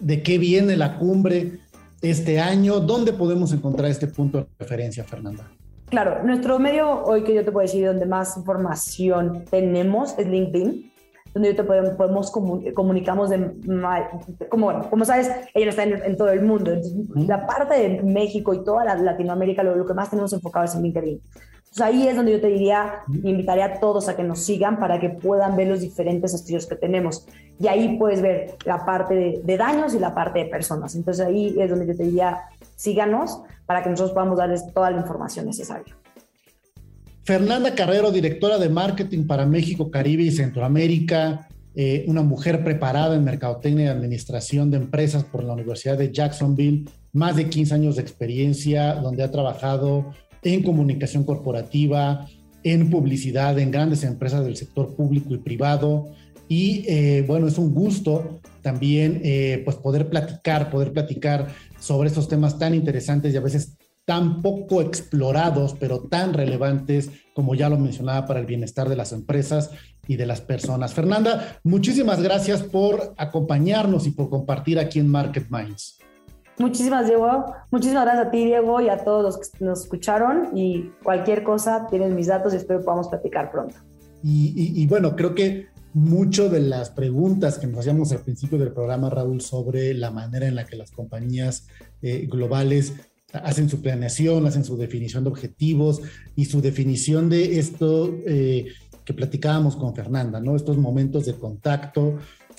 de 0.00 0.22
qué 0.22 0.38
viene 0.38 0.76
la 0.76 0.98
cumbre 0.98 1.58
este 2.02 2.40
año. 2.40 2.80
¿Dónde 2.80 3.12
podemos 3.12 3.52
encontrar 3.52 3.90
este 3.90 4.06
punto 4.06 4.38
de 4.38 4.46
referencia, 4.58 5.04
Fernanda? 5.04 5.50
Claro, 5.86 6.22
nuestro 6.22 6.58
medio 6.58 7.02
hoy 7.04 7.24
que 7.24 7.34
yo 7.34 7.44
te 7.44 7.50
puedo 7.50 7.66
decir 7.66 7.86
donde 7.86 8.04
más 8.04 8.36
información 8.36 9.44
tenemos 9.50 10.14
es 10.18 10.26
LinkedIn, 10.26 10.92
donde 11.32 11.50
yo 11.50 11.56
te 11.56 11.64
podemos, 11.64 12.30
comunicamos 12.30 13.30
de, 13.30 13.52
como, 14.50 14.88
como 14.90 15.04
sabes, 15.04 15.30
ella 15.54 15.70
está 15.70 15.84
en, 15.84 16.16
todo 16.16 16.28
el 16.30 16.42
mundo. 16.42 16.72
la 17.14 17.46
parte 17.46 17.74
de 17.74 18.02
México 18.02 18.52
y 18.52 18.64
toda 18.64 18.84
la 18.84 18.96
Latinoamérica, 18.96 19.62
lo, 19.62 19.76
lo, 19.76 19.86
que 19.86 19.94
más 19.94 20.10
tenemos 20.10 20.32
enfocado 20.34 20.66
es 20.66 20.74
en 20.74 20.82
LinkedIn. 20.82 21.20
Entonces 21.70 21.80
ahí 21.82 22.08
es 22.08 22.16
donde 22.16 22.32
yo 22.32 22.40
te 22.40 22.48
diría, 22.48 23.02
invitaría 23.22 23.64
a 23.66 23.80
todos 23.80 24.08
a 24.08 24.16
que 24.16 24.24
nos 24.24 24.40
sigan 24.40 24.78
para 24.78 24.98
que 25.00 25.10
puedan 25.10 25.56
ver 25.56 25.68
los 25.68 25.80
diferentes 25.80 26.34
estudios 26.34 26.66
que 26.66 26.76
tenemos. 26.76 27.26
Y 27.60 27.66
ahí 27.66 27.96
puedes 27.98 28.22
ver 28.22 28.56
la 28.64 28.84
parte 28.84 29.42
de, 29.42 29.56
daños 29.56 29.94
y 29.94 29.98
la 29.98 30.14
parte 30.14 30.40
de 30.40 30.44
personas. 30.46 30.94
Entonces 30.94 31.26
ahí 31.26 31.56
es 31.58 31.70
donde 31.70 31.86
yo 31.86 31.96
te 31.96 32.04
diría, 32.04 32.38
síganos 32.76 33.40
para 33.66 33.82
que 33.82 33.90
nosotros 33.90 34.12
podamos 34.12 34.38
darles 34.38 34.72
toda 34.72 34.90
la 34.90 34.98
información 34.98 35.46
necesaria. 35.46 35.96
Fernanda 37.24 37.74
Carrero, 37.74 38.10
directora 38.10 38.58
de 38.58 38.68
marketing 38.68 39.26
para 39.26 39.44
México, 39.44 39.90
Caribe 39.90 40.22
y 40.22 40.30
Centroamérica, 40.30 41.48
eh, 41.74 42.04
una 42.08 42.22
mujer 42.22 42.64
preparada 42.64 43.14
en 43.14 43.24
mercadotecnia 43.24 43.84
y 43.84 43.88
administración 43.88 44.70
de 44.70 44.78
empresas 44.78 45.24
por 45.24 45.44
la 45.44 45.52
Universidad 45.52 45.98
de 45.98 46.10
Jacksonville, 46.10 46.88
más 47.12 47.36
de 47.36 47.48
15 47.48 47.74
años 47.74 47.96
de 47.96 48.02
experiencia, 48.02 48.94
donde 48.94 49.22
ha 49.22 49.30
trabajado 49.30 50.12
en 50.42 50.62
comunicación 50.62 51.24
corporativa, 51.24 52.26
en 52.64 52.90
publicidad, 52.90 53.58
en 53.58 53.70
grandes 53.70 54.04
empresas 54.04 54.44
del 54.44 54.56
sector 54.56 54.94
público 54.94 55.34
y 55.34 55.38
privado. 55.38 56.06
Y 56.48 56.84
eh, 56.88 57.24
bueno, 57.26 57.46
es 57.46 57.58
un 57.58 57.74
gusto 57.74 58.40
también 58.62 59.20
eh, 59.22 59.62
pues 59.64 59.76
poder 59.76 60.08
platicar, 60.08 60.70
poder 60.70 60.92
platicar 60.92 61.48
sobre 61.78 62.08
estos 62.08 62.28
temas 62.28 62.58
tan 62.58 62.74
interesantes 62.74 63.32
y 63.32 63.36
a 63.36 63.40
veces 63.40 63.76
tan 64.04 64.40
poco 64.40 64.80
explorados, 64.80 65.76
pero 65.78 66.00
tan 66.00 66.32
relevantes, 66.32 67.10
como 67.34 67.54
ya 67.54 67.68
lo 67.68 67.78
mencionaba, 67.78 68.26
para 68.26 68.40
el 68.40 68.46
bienestar 68.46 68.88
de 68.88 68.96
las 68.96 69.12
empresas 69.12 69.70
y 70.06 70.16
de 70.16 70.24
las 70.24 70.40
personas. 70.40 70.94
Fernanda, 70.94 71.60
muchísimas 71.62 72.22
gracias 72.22 72.62
por 72.62 73.12
acompañarnos 73.18 74.06
y 74.06 74.12
por 74.12 74.30
compartir 74.30 74.78
aquí 74.78 74.98
en 74.98 75.08
Market 75.08 75.48
Minds. 75.50 75.98
Muchísimas, 76.58 77.06
Diego. 77.06 77.54
Muchísimas 77.70 78.04
gracias 78.04 78.26
a 78.26 78.30
ti, 78.30 78.44
Diego, 78.44 78.80
y 78.80 78.88
a 78.88 79.04
todos 79.04 79.22
los 79.22 79.50
que 79.50 79.64
nos 79.64 79.82
escucharon. 79.82 80.56
Y 80.56 80.90
cualquier 81.04 81.44
cosa, 81.44 81.86
tienen 81.88 82.16
mis 82.16 82.26
datos 82.26 82.52
y 82.52 82.56
espero 82.56 82.80
que 82.80 82.86
podamos 82.86 83.08
platicar 83.08 83.50
pronto. 83.52 83.76
Y, 84.24 84.86
bueno, 84.88 85.14
creo 85.14 85.34
que 85.34 85.68
mucho 85.98 86.48
de 86.48 86.60
las 86.60 86.90
preguntas 86.90 87.58
que 87.58 87.66
nos 87.66 87.80
hacíamos 87.80 88.12
al 88.12 88.22
principio 88.22 88.58
del 88.58 88.72
programa, 88.72 89.10
Raúl, 89.10 89.40
sobre 89.40 89.92
la 89.94 90.10
manera 90.10 90.46
en 90.46 90.54
la 90.54 90.64
que 90.64 90.76
las 90.76 90.90
compañías 90.90 91.66
eh, 92.02 92.26
globales 92.30 92.94
hacen 93.32 93.68
su 93.68 93.82
planeación, 93.82 94.46
hacen 94.46 94.64
su 94.64 94.76
definición 94.76 95.24
de 95.24 95.30
objetivos 95.30 96.00
y 96.34 96.46
su 96.46 96.62
definición 96.62 97.28
de 97.28 97.58
esto 97.58 98.14
eh, 98.26 98.66
que 99.04 99.12
platicábamos 99.12 99.76
con 99.76 99.94
Fernanda, 99.94 100.40
¿no? 100.40 100.56
Estos 100.56 100.78
momentos 100.78 101.26
de 101.26 101.34
contacto, 101.34 102.18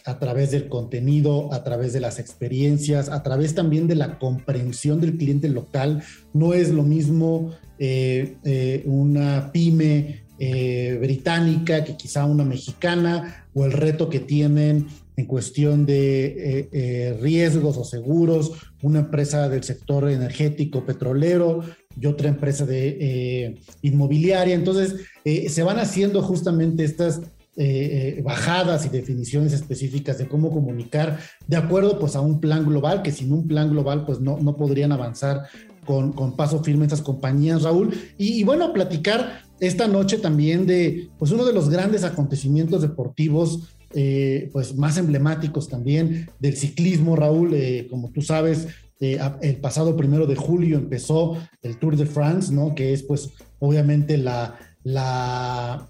a 0.10 0.18
través 0.18 0.51
del 0.51 0.68
contenido, 0.68 1.53
a 1.53 1.64
través 1.64 1.93
de 1.93 1.99
las 1.99 2.20
experiencias, 2.20 3.10
a 3.10 3.22
través 3.22 3.53
también 3.53 3.88
de 3.88 3.95
la 3.95 4.18
comprensión 4.18 4.99
del 4.99 5.18
cliente 5.18 5.49
local. 5.49 6.03
No 6.34 6.53
es 6.53 6.70
lo 6.70 6.84
mismo 6.84 7.51
eh, 7.78 8.38
eh, 8.43 8.82
una 8.86 9.51
pyme 9.51 10.24
eh, 10.39 10.97
británica 10.99 11.84
que 11.84 11.95
quizá 11.95 12.26
una 12.26 12.43
mexicana 12.43 13.45
o 13.53 13.66
el 13.66 13.72
reto 13.72 14.10
que 14.10 14.20
tienen 14.20 14.88
en 15.16 15.26
cuestión 15.26 15.86
de 15.86 17.18
riesgos 17.22 17.76
o 17.76 17.84
seguros, 17.84 18.53
una 18.82 18.99
empresa 18.99 19.49
del 19.49 19.66
sector 19.66 20.10
energético 20.10 20.86
petrolero 20.86 21.62
y 21.99 22.05
otra 22.05 22.30
empresa 22.30 22.66
de 22.66 23.60
inmobiliaria. 23.82 24.55
Entonces, 24.55 24.95
se 25.26 25.64
van 25.64 25.78
haciendo 25.78 26.22
justamente 26.22 26.86
estas 26.86 27.20
eh, 27.62 28.22
bajadas 28.24 28.86
y 28.86 28.89
definiciones 28.89 29.51
específicas 29.51 30.18
de 30.18 30.28
cómo 30.28 30.49
comunicar 30.49 31.20
de 31.45 31.57
acuerdo 31.57 31.99
pues 31.99 32.16
a 32.16 32.22
un 32.22 32.39
plan 32.39 32.66
global, 32.66 33.01
que 33.03 33.12
sin 33.12 33.34
un 33.34 33.47
plan 33.47 33.70
global 33.70 34.05
pues 34.05 34.22
no, 34.22 34.38
no 34.39 34.55
podrían 34.55 34.93
avanzar 34.93 35.43
con, 35.86 36.14
con 36.14 36.36
paso 36.36 36.64
firme 36.64 36.86
estas 36.86 37.01
compañías, 37.01 37.64
Raúl. 37.64 37.93
Y, 38.18 38.43
bueno, 38.43 38.72
platicar 38.74 39.41
esta 39.60 39.88
noche 39.88 40.18
también 40.18 40.68
de 40.68 41.10
pues 41.18 41.32
uno 41.32 41.45
de 41.45 41.51
los 41.51 41.68
grandes 41.68 42.03
acontecimientos 42.03 42.84
deportivos 42.84 43.76
eh, 43.95 44.51
pues 44.53 44.76
más 44.76 44.97
emblemáticos 44.97 45.68
también 45.68 46.30
del 46.39 46.55
ciclismo, 46.55 47.16
Raúl, 47.16 47.55
eh, 47.55 47.88
como 47.89 48.12
tú 48.12 48.22
sabes, 48.22 48.68
eh, 48.99 49.18
el 49.41 49.55
pasado 49.55 49.97
primero 49.97 50.28
de 50.28 50.36
julio 50.36 50.78
empezó 50.78 51.38
el 51.64 51.80
Tour 51.80 51.97
de 51.97 52.05
France, 52.05 52.53
¿no? 52.53 52.76
Que 52.76 52.93
es 52.93 53.01
pues 53.01 53.32
obviamente 53.57 54.18
la, 54.18 54.60
la 54.84 55.90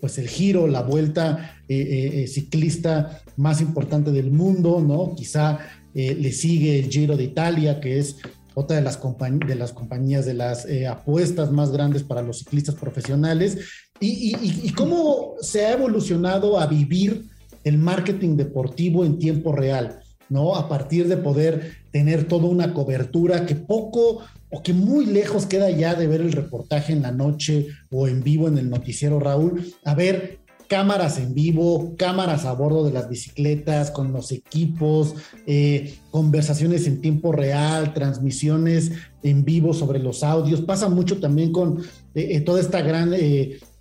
pues 0.00 0.18
el 0.18 0.28
giro, 0.28 0.66
la 0.66 0.82
vuelta 0.82 1.56
ciclista 1.68 3.22
más 3.36 3.60
importante 3.60 4.10
del 4.10 4.30
mundo, 4.30 4.80
¿no? 4.80 5.14
Quizá 5.14 5.58
le 5.94 6.32
sigue 6.32 6.78
el 6.78 6.90
Giro 6.90 7.16
de 7.16 7.24
Italia, 7.24 7.80
que 7.80 7.98
es 7.98 8.16
otra 8.54 8.76
de 8.76 8.82
las, 8.82 8.96
compañías 8.96 10.24
de 10.24 10.34
las 10.34 10.66
apuestas 10.88 11.52
más 11.52 11.70
grandes 11.70 12.02
para 12.02 12.22
los 12.22 12.38
ciclistas 12.38 12.74
profesionales. 12.74 13.58
Y, 14.00 14.72
cómo 14.72 15.34
se 15.40 15.66
ha 15.66 15.74
evolucionado 15.74 16.58
a 16.58 16.66
vivir 16.66 17.26
el 17.64 17.78
marketing 17.78 18.36
deportivo 18.36 19.04
en 19.04 19.18
tiempo 19.18 19.52
real, 19.52 20.01
¿no? 20.32 20.56
A 20.56 20.68
partir 20.68 21.08
de 21.08 21.16
poder 21.16 21.76
tener 21.90 22.24
toda 22.24 22.48
una 22.48 22.72
cobertura 22.74 23.46
que 23.46 23.54
poco 23.54 24.20
o 24.50 24.62
que 24.62 24.72
muy 24.72 25.06
lejos 25.06 25.46
queda 25.46 25.70
ya 25.70 25.94
de 25.94 26.06
ver 26.06 26.20
el 26.20 26.32
reportaje 26.32 26.92
en 26.92 27.02
la 27.02 27.12
noche 27.12 27.68
o 27.90 28.08
en 28.08 28.22
vivo 28.22 28.48
en 28.48 28.58
el 28.58 28.68
noticiero 28.68 29.20
Raúl, 29.20 29.72
a 29.84 29.94
ver 29.94 30.40
cámaras 30.68 31.18
en 31.18 31.34
vivo, 31.34 31.94
cámaras 31.98 32.46
a 32.46 32.52
bordo 32.52 32.82
de 32.82 32.92
las 32.92 33.10
bicicletas, 33.10 33.90
con 33.90 34.10
los 34.10 34.32
equipos, 34.32 35.14
eh, 35.46 35.96
conversaciones 36.10 36.86
en 36.86 37.02
tiempo 37.02 37.30
real, 37.30 37.92
transmisiones 37.92 38.92
en 39.22 39.44
vivo 39.44 39.74
sobre 39.74 39.98
los 39.98 40.22
audios. 40.22 40.62
Pasa 40.62 40.88
mucho 40.88 41.20
también 41.20 41.52
con 41.52 41.80
eh, 42.14 42.36
eh, 42.36 42.40
toda 42.40 42.60
esta 42.60 42.80
gran 42.80 43.12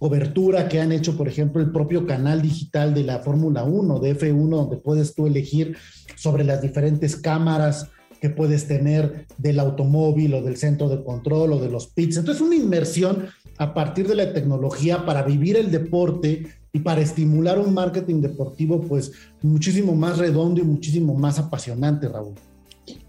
cobertura 0.02 0.68
que 0.68 0.82
han 0.82 0.92
hecho, 0.92 1.16
por 1.16 1.28
ejemplo, 1.28 1.62
el 1.62 1.72
propio 1.72 2.08
canal 2.08 2.42
digital 2.42 2.96
de 2.96 3.04
la 3.04 3.20
Fórmula 3.20 3.64
1, 3.66 4.00
de 4.00 4.18
F1, 4.18 4.50
donde 4.50 4.78
puedes 4.78 5.14
tú 5.14 5.28
elegir 5.28 5.78
sobre 6.16 6.44
las 6.44 6.60
diferentes 6.60 7.16
cámaras 7.16 7.88
que 8.20 8.32
puedes 8.32 8.68
tener 8.68 9.28
del 9.38 9.60
automóvil 9.60 10.34
o 10.34 10.42
del 10.42 10.58
centro 10.58 10.90
de 10.90 11.04
control 11.04 11.54
o 11.54 11.60
de 11.60 11.70
los 11.70 11.86
pits. 11.86 12.18
Entonces, 12.18 12.42
una 12.42 12.56
inmersión 12.56 13.28
a 13.60 13.76
partir 13.76 14.08
de 14.08 14.16
la 14.16 14.34
tecnología 14.34 15.06
para 15.06 15.22
vivir 15.22 15.56
el 15.56 15.70
deporte 15.70 16.48
y 16.74 16.80
para 16.80 17.02
estimular 17.02 17.60
un 17.60 17.72
marketing 17.72 18.22
deportivo 18.22 18.82
pues 18.82 19.12
muchísimo 19.44 19.94
más 19.94 20.18
redondo 20.18 20.62
y 20.62 20.64
muchísimo 20.64 21.14
más 21.14 21.38
apasionante, 21.38 22.10
Raúl. 22.10 22.34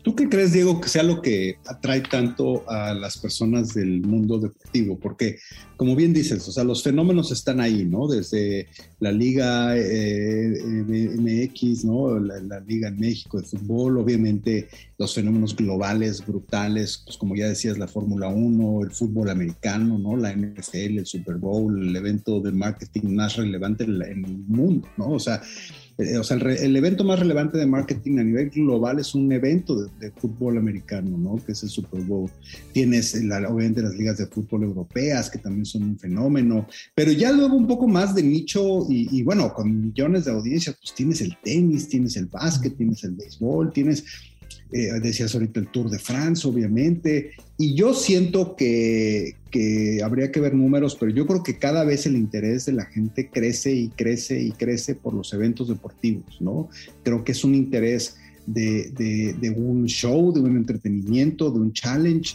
¿Tú 0.03 0.17
qué 0.17 0.29
crees, 0.29 0.53
Diego, 0.53 0.81
que 0.81 0.89
sea 0.89 1.05
lo 1.05 1.23
que 1.23 1.59
atrae 1.65 2.01
tanto 2.01 2.69
a 2.69 2.93
las 2.93 3.19
personas 3.19 3.73
del 3.73 4.01
mundo 4.01 4.37
deportivo? 4.39 4.99
Porque, 4.99 5.39
como 5.77 5.95
bien 5.95 6.13
dices, 6.13 6.47
o 6.49 6.51
sea, 6.51 6.65
los 6.65 6.83
fenómenos 6.83 7.31
están 7.31 7.61
ahí, 7.61 7.85
¿no? 7.85 8.09
Desde 8.09 8.67
la 8.99 9.13
Liga 9.13 9.77
eh, 9.77 10.61
MX, 10.65 11.85
¿no? 11.85 12.19
La, 12.19 12.59
Liga 12.61 12.89
en 12.89 12.99
México 12.99 13.41
de 13.41 13.47
fútbol, 13.47 13.99
obviamente 13.99 14.69
los 14.99 15.15
fenómenos 15.15 15.55
globales, 15.55 16.27
brutales, 16.27 17.03
pues 17.05 17.17
como 17.17 17.37
ya 17.37 17.49
decías, 17.49 17.79
la 17.79 17.87
Fórmula 17.87 18.27
1, 18.27 18.83
el 18.83 18.91
fútbol 18.91 19.31
americano, 19.31 19.99
¿no? 19.99 20.17
La 20.17 20.35
NFL, 20.35 20.99
el 20.99 21.07
Super 21.07 21.37
Bowl, 21.37 21.81
el 21.81 21.95
evento 21.95 22.41
de 22.41 22.51
marketing 22.51 23.15
más 23.15 23.37
relevante 23.37 23.85
en 23.85 24.03
el 24.03 24.39
mundo, 24.49 24.89
¿no? 24.97 25.11
O 25.11 25.21
sea, 25.21 25.41
eh, 25.99 26.16
o 26.16 26.24
sea, 26.24 26.38
el, 26.38 26.76
evento 26.76 27.05
más 27.05 27.18
relevante 27.18 27.59
de 27.59 27.66
marketing 27.66 28.18
a 28.18 28.24
nivel 28.24 28.51
global 28.51 28.99
es 28.99 29.14
un 29.14 29.30
evento 29.30 29.84
de, 29.84 30.11
fútbol 30.12 30.57
americano, 30.57 31.16
¿no? 31.18 31.36
Que 31.45 31.53
es 31.53 31.62
el 31.62 31.68
Super 31.68 32.01
Bowl. 32.03 32.30
Tienes, 32.72 33.14
obviamente, 33.14 33.82
las 33.82 33.95
ligas 33.95 34.18
de 34.18 34.26
fútbol 34.26 34.64
europeas, 34.64 35.28
que 35.28 35.38
también 35.38 35.66
son 35.66 35.82
un 35.82 35.99
fenómeno, 35.99 36.66
pero 36.95 37.12
ya 37.12 37.30
luego 37.32 37.57
un 37.57 37.66
poco 37.66 37.86
más 37.86 38.14
de 38.14 38.22
nicho 38.22 38.86
y, 38.88 39.22
bueno, 39.22 39.53
con 39.53 39.88
millones 39.88 40.24
de 40.24 40.32
audiencias, 40.32 40.76
pues 40.80 40.95
tienes 40.95 41.20
el 41.20 41.36
tenis, 41.43 41.88
tienes 41.88 42.16
el 42.16 42.26
básquet, 42.26 42.76
tienes 42.76 43.05
el 43.05 43.12
béisbol, 43.12 43.72
tienes 43.72 44.05
eh, 44.73 44.89
decías 45.01 45.35
ahorita 45.35 45.61
el 45.61 45.69
Tour 45.69 45.91
de 45.91 45.99
France, 45.99 46.47
obviamente, 46.47 47.33
y 47.59 47.75
yo 47.75 47.95
siento 47.95 48.57
que, 48.57 49.37
que, 49.51 50.03
habría 50.03 50.33
que 50.33 50.41
ver 50.41 50.55
números, 50.55 50.97
pero 50.99 51.13
yo 51.13 51.27
creo 51.27 51.43
que 51.43 51.59
cada 51.59 51.85
vez 51.85 52.07
el 52.07 52.17
interés 52.17 52.67
de 52.67 52.73
la 52.73 52.87
gente 52.87 53.29
crece 53.31 53.73
y 53.73 53.89
crece 53.89 54.41
y 54.43 54.53
crece 54.53 54.95
por 54.95 55.15
los 55.15 55.33
eventos 55.33 55.69
deportivos, 55.69 56.41
¿no? 56.41 56.69
Creo 57.03 57.25
que 57.25 57.33
es 57.33 57.45
un 57.45 57.55
interés 57.55 58.17
de, 58.47 58.91
de, 58.91 59.35
de 59.35 59.51
un 59.51 59.87
show, 59.87 60.33
de 60.33 60.41
un 60.41 60.57
entretenimiento, 60.57 61.51
de 61.51 61.61
un 61.61 61.73
challenge 61.73 62.35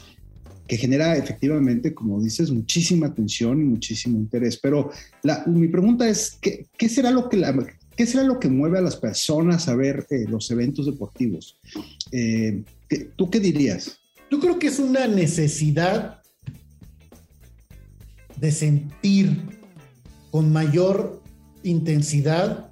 que 0.67 0.77
genera 0.77 1.15
efectivamente, 1.15 1.93
como 1.93 2.21
dices, 2.21 2.51
muchísima 2.51 3.07
atención 3.07 3.61
y 3.61 3.63
muchísimo 3.63 4.17
interés. 4.17 4.57
Pero 4.57 4.91
la, 5.23 5.45
mi 5.47 5.67
pregunta 5.69 6.07
es, 6.07 6.37
¿qué, 6.41 6.67
¿qué, 6.77 6.89
será 6.89 7.09
lo 7.09 7.29
que 7.29 7.37
la, 7.37 7.55
¿Qué 7.97 8.05
será 8.05 8.23
lo 8.23 8.39
que 8.39 8.47
mueve 8.47 8.77
a 8.77 8.81
las 8.81 8.95
personas 8.95 9.67
a 9.67 9.75
ver 9.75 10.05
eh, 10.11 10.25
los 10.29 10.51
eventos 10.51 10.85
deportivos? 10.85 11.57
Eh, 12.11 12.63
¿Tú 13.15 13.31
qué 13.31 13.39
dirías? 13.39 13.97
Yo 14.29 14.39
creo 14.39 14.59
que 14.59 14.67
es 14.67 14.77
una 14.77 15.07
necesidad 15.07 16.21
de 18.39 18.51
sentir 18.51 19.41
con 20.29 20.53
mayor 20.53 21.23
intensidad 21.63 22.69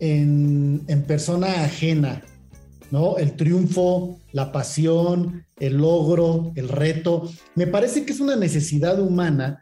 en, 0.00 0.82
en, 0.88 1.02
persona 1.04 1.64
ajena, 1.64 2.24
¿no? 2.90 3.18
El 3.18 3.36
triunfo, 3.36 4.18
la 4.32 4.50
pasión, 4.50 5.44
el 5.60 5.76
logro, 5.76 6.50
el 6.56 6.68
reto. 6.68 7.30
Me 7.54 7.68
parece 7.68 8.04
que 8.04 8.12
es 8.12 8.18
una 8.18 8.34
necesidad 8.34 9.00
humana 9.00 9.60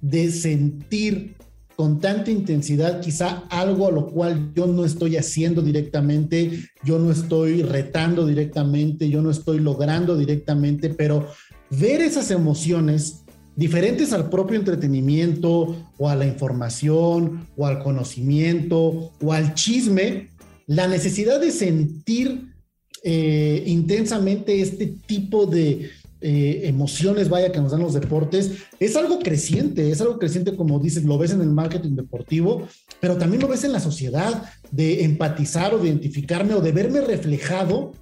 de 0.00 0.30
sentir 0.30 1.36
con 1.76 2.00
tanta 2.00 2.30
intensidad, 2.30 3.02
quizá 3.02 3.44
algo 3.50 3.86
a 3.86 3.90
lo 3.90 4.06
cual 4.06 4.52
yo 4.54 4.66
no 4.66 4.86
estoy 4.86 5.18
haciendo 5.18 5.60
directamente, 5.60 6.70
yo 6.82 6.98
no 6.98 7.12
estoy 7.12 7.62
retando 7.62 8.26
directamente, 8.26 9.10
yo 9.10 9.20
no 9.20 9.30
estoy 9.30 9.60
logrando 9.60 10.16
directamente, 10.16 10.88
pero 10.88 11.28
ver 11.68 12.00
esas 12.00 12.30
emociones 12.30 13.24
diferentes 13.56 14.14
al 14.14 14.30
propio 14.30 14.58
entretenimiento 14.58 15.76
o 15.98 16.08
a 16.08 16.16
la 16.16 16.26
información 16.26 17.46
o 17.56 17.66
al 17.66 17.82
conocimiento 17.82 19.12
o 19.20 19.32
al 19.34 19.52
chisme, 19.52 20.30
la 20.66 20.88
necesidad 20.88 21.40
de 21.40 21.50
sentir 21.50 22.54
eh, 23.02 23.64
intensamente 23.66 24.62
este 24.62 24.86
tipo 25.06 25.44
de, 25.44 25.90
eh, 26.28 26.66
emociones, 26.66 27.28
vaya, 27.28 27.52
que 27.52 27.60
nos 27.60 27.70
dan 27.70 27.82
los 27.82 27.94
deportes, 27.94 28.50
es 28.80 28.96
algo 28.96 29.20
creciente, 29.20 29.92
es 29.92 30.00
algo 30.00 30.18
creciente, 30.18 30.56
como 30.56 30.80
dices, 30.80 31.04
lo 31.04 31.18
ves 31.18 31.30
en 31.30 31.40
el 31.40 31.50
marketing 31.50 31.94
deportivo, 31.94 32.66
pero 33.00 33.16
también 33.16 33.40
lo 33.40 33.46
ves 33.46 33.62
en 33.62 33.70
la 33.70 33.78
sociedad, 33.78 34.42
de 34.72 35.04
empatizar 35.04 35.72
o 35.72 35.78
de 35.78 35.86
identificarme 35.86 36.54
o 36.54 36.60
de 36.60 36.72
verme 36.72 37.00
reflejado 37.00 37.92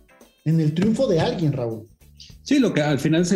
en 0.46 0.58
el 0.58 0.72
triunfo 0.72 1.06
de 1.06 1.20
alguien, 1.20 1.52
Raúl. 1.52 1.86
Sí, 2.42 2.60
lo 2.60 2.72
que 2.72 2.80
al 2.80 2.98
final, 2.98 3.26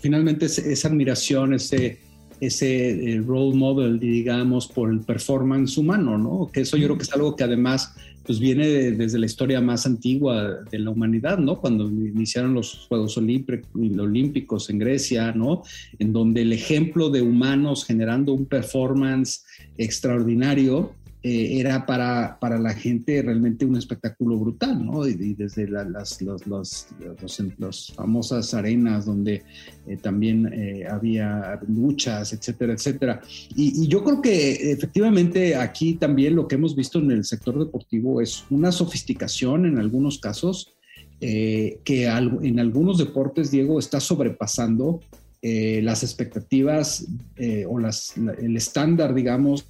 finalmente 0.00 0.46
es 0.46 0.58
esa 0.58 0.88
admiración, 0.88 1.54
ese 1.54 2.00
ese 2.40 3.12
eh, 3.12 3.22
role 3.24 3.54
model, 3.54 4.00
digamos, 4.00 4.66
por 4.66 4.90
el 4.90 5.02
performance 5.02 5.78
humano, 5.78 6.18
¿no? 6.18 6.50
Que 6.52 6.62
eso 6.62 6.76
yo 6.76 6.88
creo 6.88 6.96
que 6.96 7.04
es 7.04 7.12
algo 7.12 7.36
que 7.36 7.44
además 7.44 7.94
pues 8.24 8.38
viene 8.38 8.66
desde 8.92 9.18
la 9.18 9.26
historia 9.26 9.60
más 9.60 9.84
antigua 9.86 10.60
de 10.70 10.78
la 10.78 10.90
humanidad, 10.90 11.38
¿no? 11.38 11.60
Cuando 11.60 11.88
iniciaron 11.88 12.54
los 12.54 12.86
Juegos 12.88 13.16
Olímpicos 13.18 14.70
en 14.70 14.78
Grecia, 14.78 15.32
¿no? 15.32 15.62
En 15.98 16.12
donde 16.12 16.42
el 16.42 16.52
ejemplo 16.52 17.10
de 17.10 17.22
humanos 17.22 17.84
generando 17.84 18.32
un 18.32 18.46
performance 18.46 19.44
extraordinario 19.76 20.94
eh, 21.24 21.60
era 21.60 21.86
para, 21.86 22.36
para, 22.40 22.58
la 22.58 22.74
gente 22.74 23.22
realmente 23.22 23.64
un 23.64 23.76
espectáculo 23.76 24.36
brutal, 24.38 24.84
¿no? 24.84 25.06
Y, 25.06 25.34
desde 25.34 25.68
las 25.68 26.20
los, 26.20 27.92
famosas 27.94 28.54
arenas 28.54 29.06
donde 29.06 29.44
eh, 29.86 29.96
también 29.98 30.52
eh, 30.52 30.84
había 30.90 31.60
luchas, 31.68 32.32
etcétera, 32.32 32.72
etcétera. 32.72 33.20
Y, 33.54 33.86
yo 33.86 34.02
creo 34.02 34.20
que 34.20 34.72
efectivamente 34.72 35.54
aquí 35.54 35.94
también 35.94 36.34
lo 36.34 36.48
que 36.48 36.56
hemos 36.56 36.74
visto 36.74 36.98
en 36.98 37.12
el 37.12 37.24
sector 37.24 37.56
deportivo 37.56 38.20
es 38.20 38.44
una 38.50 38.72
sofisticación 38.72 39.64
en 39.66 39.78
algunos 39.78 40.18
casos 40.18 40.74
que 41.20 42.06
en 42.06 42.58
algunos 42.58 42.98
deportes, 42.98 43.52
Diego, 43.52 43.78
está 43.78 44.00
sobrepasando 44.00 44.98
las 45.40 46.02
expectativas 46.02 47.06
o 47.68 47.78
las, 47.78 48.14
el 48.16 48.56
estándar, 48.56 49.14
digamos, 49.14 49.64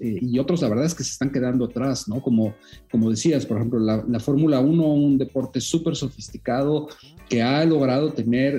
eh, 0.00 0.18
y 0.20 0.38
otros 0.38 0.62
la 0.62 0.68
verdad 0.68 0.86
es 0.86 0.94
que 0.94 1.04
se 1.04 1.12
están 1.12 1.30
quedando 1.30 1.64
atrás, 1.66 2.08
¿no? 2.08 2.20
Como, 2.20 2.54
como 2.90 3.10
decías, 3.10 3.46
por 3.46 3.58
ejemplo, 3.58 3.78
la, 3.78 4.04
la 4.08 4.20
Fórmula 4.20 4.60
1, 4.60 4.84
un 4.84 5.18
deporte 5.18 5.60
súper 5.60 5.96
sofisticado 5.96 6.88
que 7.28 7.42
ha 7.42 7.64
logrado 7.64 8.12
tener 8.12 8.56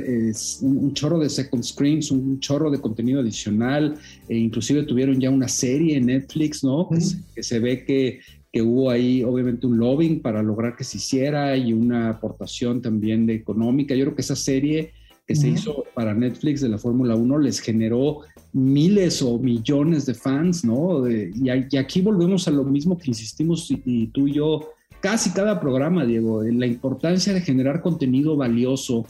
un, 0.62 0.78
un, 0.78 0.94
chorro 0.94 1.20
de 1.20 1.30
second 1.30 1.64
screens, 1.64 2.10
un 2.10 2.40
chorro 2.40 2.72
de 2.72 2.80
contenido 2.80 3.20
adicional, 3.20 3.98
e 4.30 4.38
inclusive 4.38 4.84
tuvieron 4.84 5.20
ya 5.20 5.30
una 5.30 5.50
serie 5.50 5.98
en 5.98 6.06
Netflix, 6.06 6.64
¿no? 6.64 6.88
que, 6.90 7.02
se, 7.02 7.18
que 7.36 7.44
se 7.44 7.60
ve 7.60 7.84
que 7.84 8.22
que 8.52 8.62
hubo 8.62 8.90
ahí 8.90 9.24
obviamente 9.24 9.66
un 9.66 9.78
lobbying 9.78 10.22
para 10.22 10.44
lograr 10.44 10.76
que 10.76 10.84
se 10.84 10.98
hiciera 10.98 11.56
y 11.56 11.72
una 11.72 12.10
aportación 12.10 12.82
también 12.82 13.26
de 13.26 13.34
económica. 13.34 13.96
Yo 13.96 14.06
creo 14.06 14.16
que 14.16 14.22
esa 14.22 14.36
serie 14.36 14.92
que 15.28 15.36
se 15.36 15.50
hizo 15.50 15.86
para 15.94 16.14
Netflix 16.14 16.62
de 16.62 16.70
la 16.70 16.78
Fórmula 16.78 17.16
1 17.16 17.38
les 17.40 17.60
generó 17.60 18.22
miles 18.54 19.22
o 19.22 19.38
millones 19.40 20.06
de 20.06 20.14
fans, 20.14 20.66
¿no? 20.66 21.02
De, 21.02 21.32
y, 21.34 21.78
aquí 21.78 22.02
volvemos 22.02 22.48
a 22.48 22.52
lo 22.52 22.64
mismo 22.64 22.98
que 22.98 23.12
insistimos 23.12 23.72
y, 23.72 24.08
tú 24.08 24.28
y 24.28 24.34
yo 24.34 24.70
casi 25.00 25.32
cada 25.32 25.60
programa, 25.60 26.06
Diego, 26.06 26.44
en 26.44 26.60
la 26.60 26.66
importancia 26.66 27.34
de 27.34 27.42
generar 27.42 27.82
contenido 27.82 28.36
valioso 28.36 29.06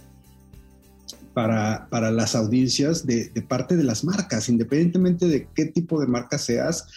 para, 1.33 1.87
para 1.89 2.11
las 2.11 2.35
audiencias 2.35 3.05
de, 3.05 3.29
de, 3.29 3.41
parte 3.41 3.75
de 3.77 3.83
las 3.83 4.03
marcas, 4.03 4.49
independientemente 4.49 5.27
de 5.27 5.47
qué 5.55 5.65
tipo 5.65 5.99
de 5.99 6.07
marca 6.07 6.37
seas. 6.37 6.87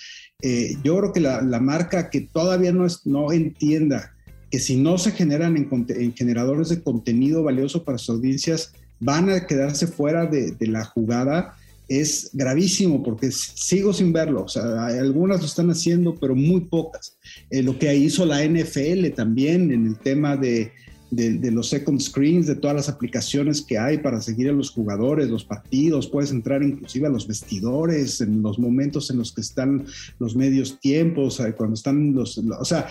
Eh, 0.42 0.76
yo 0.82 0.98
creo 0.98 1.12
que 1.12 1.20
la, 1.20 1.40
la, 1.40 1.60
marca 1.60 2.10
que 2.10 2.22
todavía 2.22 2.72
no, 2.72 2.84
es, 2.84 3.06
no 3.06 3.32
entienda 3.32 4.12
que 4.50 4.58
si 4.58 4.76
no 4.76 4.98
se 4.98 5.12
generan 5.12 5.56
en, 5.56 5.68
en 5.88 6.14
generadores 6.14 6.68
de 6.68 6.82
contenido 6.82 7.42
valioso 7.42 7.84
para 7.84 7.98
sus 7.98 8.16
audiencias, 8.16 8.72
van 9.04 9.28
a 9.28 9.46
quedarse 9.46 9.86
fuera 9.86 10.26
de, 10.26 10.56
la 10.60 10.84
jugada 10.84 11.54
es 11.86 12.30
gravísimo 12.32 13.02
porque 13.02 13.30
sigo 13.30 13.92
sin 13.92 14.12
verlo. 14.12 14.44
O 14.44 14.48
sea, 14.48 14.86
algunas 14.86 15.40
lo 15.40 15.46
están 15.46 15.70
haciendo, 15.70 16.14
pero 16.14 16.34
muy 16.34 16.62
pocas. 16.62 17.16
Eh, 17.50 17.62
lo 17.62 17.78
que 17.78 17.94
hizo 17.94 18.24
la 18.24 18.42
NFL 18.42 19.10
también 19.14 19.70
en 19.70 19.86
el 19.86 19.98
tema 19.98 20.36
de, 20.38 20.72
de, 21.10 21.50
los 21.50 21.68
second 21.68 22.00
screens, 22.00 22.46
de 22.46 22.54
todas 22.54 22.74
las 22.74 22.88
aplicaciones 22.88 23.60
que 23.60 23.78
hay 23.78 23.98
para 23.98 24.22
seguir 24.22 24.48
a 24.48 24.52
los 24.52 24.70
jugadores, 24.70 25.28
los 25.28 25.44
partidos, 25.44 26.08
puedes 26.08 26.30
entrar 26.30 26.62
inclusive 26.62 27.06
a 27.06 27.10
los 27.10 27.28
vestidores, 27.28 28.22
en 28.22 28.42
los 28.42 28.58
momentos 28.58 29.10
en 29.10 29.18
los 29.18 29.32
que 29.32 29.42
están 29.42 29.84
los 30.18 30.34
medios 30.34 30.80
tiempos, 30.80 31.38
eh, 31.40 31.52
cuando 31.54 31.74
están 31.74 32.14
los, 32.14 32.38
o 32.38 32.64
sea, 32.64 32.88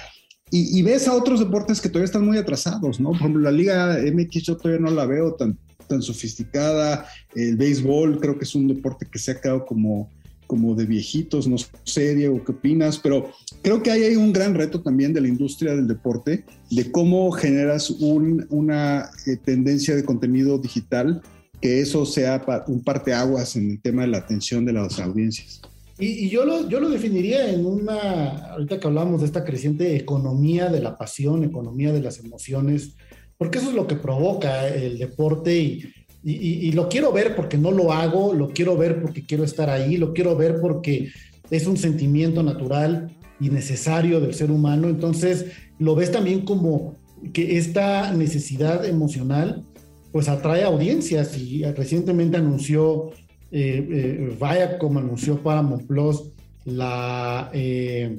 y, 0.52 0.78
y, 0.80 0.84
ves 0.84 1.08
a 1.08 1.14
otros 1.14 1.40
deportes 1.40 1.82
que 1.82 1.90
todavía 1.90 2.06
están 2.06 2.26
muy 2.26 2.38
atrasados, 2.38 3.00
¿no? 3.00 3.10
Por 3.10 3.18
ejemplo, 3.22 3.42
la 3.42 3.52
Liga 3.52 3.98
MX 3.98 4.44
yo 4.44 4.56
todavía 4.56 4.86
no 4.86 4.92
la 4.92 5.08
veo 5.08 5.34
tan, 5.34 5.58
tan 5.94 6.02
sofisticada. 6.02 7.08
El 7.36 7.56
béisbol 7.56 8.20
creo 8.20 8.38
que 8.38 8.46
es 8.46 8.56
un 8.56 8.68
deporte 8.68 9.08
que 9.10 9.20
se 9.20 9.32
ha 9.32 9.40
quedado 9.40 9.66
como, 9.66 10.10
como 10.48 10.74
de 10.74 10.86
viejitos, 10.86 11.48
no 11.48 11.58
sé, 11.84 12.16
Diego, 12.16 12.44
qué 12.44 12.52
opinas, 12.52 12.98
pero 12.98 13.32
creo 13.62 13.84
que 13.84 13.92
hay 13.92 14.16
un 14.16 14.34
gran 14.34 14.56
reto 14.56 14.82
también 14.82 15.14
de 15.14 15.22
la 15.22 15.28
industria 15.28 15.76
del 15.76 15.88
deporte, 15.88 16.46
de 16.72 16.92
cómo 16.92 17.32
generas 17.32 17.92
un, 17.92 18.46
una 18.50 19.10
eh, 19.28 19.38
tendencia 19.38 19.96
de 19.96 20.04
contenido 20.04 20.58
digital, 20.58 21.22
que 21.62 21.80
eso 21.80 22.06
sea 22.06 22.44
un 22.68 22.84
parteaguas 22.84 23.56
en 23.56 23.72
el 23.72 23.82
tema 23.82 24.02
de 24.02 24.10
la 24.10 24.18
atención 24.18 24.66
de 24.66 24.74
las 24.74 25.00
audiencias. 25.00 25.62
Y, 26.00 26.26
y, 26.26 26.30
yo, 26.30 26.44
lo, 26.44 26.68
yo 26.68 26.80
lo 26.80 26.90
definiría 26.90 27.52
en 27.54 27.68
una, 27.68 28.52
ahorita 28.52 28.80
que 28.80 28.88
hablamos 28.88 29.22
de 29.22 29.28
esta 29.28 29.46
creciente 29.46 29.96
economía 29.96 30.70
de 30.70 30.82
la 30.82 30.98
pasión, 30.98 31.44
economía 31.44 31.94
de 31.94 32.02
las 32.02 32.18
emociones, 32.20 32.96
porque 33.38 33.60
eso 33.60 33.70
es 33.70 33.76
lo 33.76 33.88
que 33.88 33.96
provoca 33.96 34.68
el 34.68 34.98
deporte 34.98 35.58
y, 35.58 35.94
y, 36.24 36.72
lo 36.72 36.88
quiero 36.88 37.12
ver 37.12 37.36
porque 37.36 37.58
no 37.58 37.72
lo 37.72 37.92
hago, 37.92 38.34
lo 38.34 38.50
quiero 38.50 38.78
ver 38.78 39.02
porque 39.02 39.26
quiero 39.26 39.44
estar 39.44 39.70
ahí, 39.70 39.98
lo 39.98 40.14
quiero 40.14 40.38
ver 40.38 40.62
porque 40.62 41.12
es 41.52 41.68
un 41.68 41.76
sentimiento 41.76 42.42
natural 42.44 43.12
y 43.42 43.50
necesario 43.50 44.22
del 44.22 44.34
ser 44.34 44.50
humano. 44.50 44.88
Entonces, 44.88 45.48
lo 45.80 45.96
ves 45.96 46.12
también 46.12 46.46
como 46.46 46.96
que 47.34 47.58
esta 47.58 48.14
necesidad 48.14 48.86
emocional 48.86 49.66
pues 50.14 50.30
atrae 50.30 50.64
audiencias 50.64 51.38
y 51.38 51.64
recientemente 51.64 52.38
anunció 52.38 53.12
eh, 53.56 53.88
eh, 53.92 54.36
vaya 54.40 54.80
como 54.80 55.00
anunció 55.00 55.42
Paramount 55.44 55.86
Plus 55.86 56.24
la, 56.66 57.52
eh, 57.54 58.18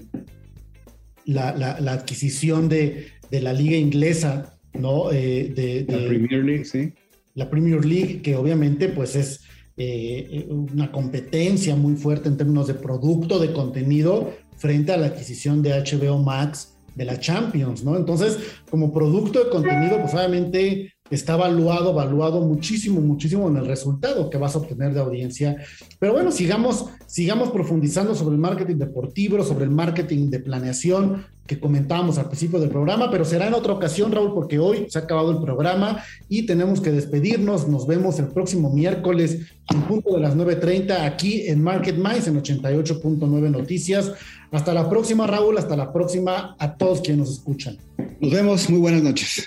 la, 1.24 1.56
la, 1.56 1.92
adquisición 1.92 2.68
de, 2.68 3.08
de, 3.32 3.40
la 3.40 3.52
liga 3.52 3.76
inglesa 3.76 4.53
¿no? 4.75 5.11
Eh, 5.12 5.53
de, 5.55 5.87
la 5.89 6.07
Premier 6.07 6.45
League, 6.45 6.64
sí. 6.64 6.93
La 7.35 7.51
Premier 7.51 7.85
League, 7.85 8.22
que 8.22 8.37
obviamente 8.37 8.89
pues 8.89 9.16
es 9.16 9.43
eh, 9.77 10.47
una 10.49 10.93
competencia 10.93 11.75
muy 11.75 11.97
fuerte 11.97 12.29
en 12.29 12.37
términos 12.37 12.68
de 12.68 12.75
producto, 12.75 13.39
de 13.39 13.53
contenido, 13.53 14.33
frente 14.57 14.93
a 14.93 14.97
la 14.97 15.07
adquisición 15.07 15.62
de 15.62 15.70
HBO 15.70 16.18
Max 16.18 16.79
de 16.95 17.05
la 17.05 17.18
Champions, 17.18 17.83
¿no? 17.83 17.97
Entonces, 17.97 18.39
como 18.70 18.93
producto 18.93 19.43
de 19.43 19.51
contenido, 19.51 20.01
pues 20.01 20.14
obviamente 20.14 20.93
está 21.11 21.34
evaluado, 21.34 21.90
evaluado 21.90 22.40
muchísimo, 22.40 23.00
muchísimo 23.00 23.48
en 23.48 23.59
el 23.59 23.66
resultado 23.66 24.30
que 24.30 24.38
vas 24.38 24.55
a 24.55 24.59
obtener 24.59 24.94
de 24.94 25.00
audiencia. 25.00 25.57
Pero 25.98 26.14
bueno, 26.14 26.30
sigamos, 26.30 26.86
sigamos 27.07 27.50
profundizando 27.50 28.14
sobre 28.14 28.34
el 28.34 28.40
marketing 28.40 28.76
deportivo, 28.76 29.42
sobre 29.44 29.64
el 29.64 29.70
marketing 29.70 30.30
de 30.30 30.40
planeación 30.40 31.26
que 31.46 31.61
comentábamos 31.61 32.16
al 32.16 32.28
principio 32.28 32.59
del 32.59 32.70
programa, 32.70 33.11
pero 33.11 33.24
será 33.26 33.48
en 33.48 33.52
otra 33.52 33.74
ocasión, 33.74 34.12
Raúl, 34.12 34.32
porque 34.32 34.59
hoy 34.59 34.86
se 34.88 34.98
ha 34.98 35.02
acabado 35.02 35.30
el 35.30 35.42
programa 35.42 36.02
y 36.28 36.46
tenemos 36.46 36.80
que 36.80 36.90
despedirnos. 36.90 37.68
Nos 37.68 37.86
vemos 37.86 38.18
el 38.18 38.28
próximo 38.28 38.70
miércoles 38.70 39.40
en 39.70 39.82
punto 39.82 40.14
de 40.14 40.20
las 40.20 40.34
9.30 40.34 41.05
aquí 41.05 41.46
en 41.46 41.62
Market 41.62 41.96
Minds 41.96 42.28
en 42.28 42.42
88.9 42.42 43.50
Noticias. 43.50 44.12
Hasta 44.52 44.72
la 44.72 44.88
próxima, 44.88 45.26
Raúl, 45.26 45.59
hasta 45.59 45.76
la 45.76 45.92
próxima 45.92 46.57
a 46.59 46.76
todos 46.76 47.02
quienes 47.02 47.26
nos 47.26 47.30
escuchan. 47.36 47.76
Nos 48.20 48.30
vemos, 48.30 48.70
muy 48.70 48.80
buenas 48.80 49.02
noches. 49.02 49.46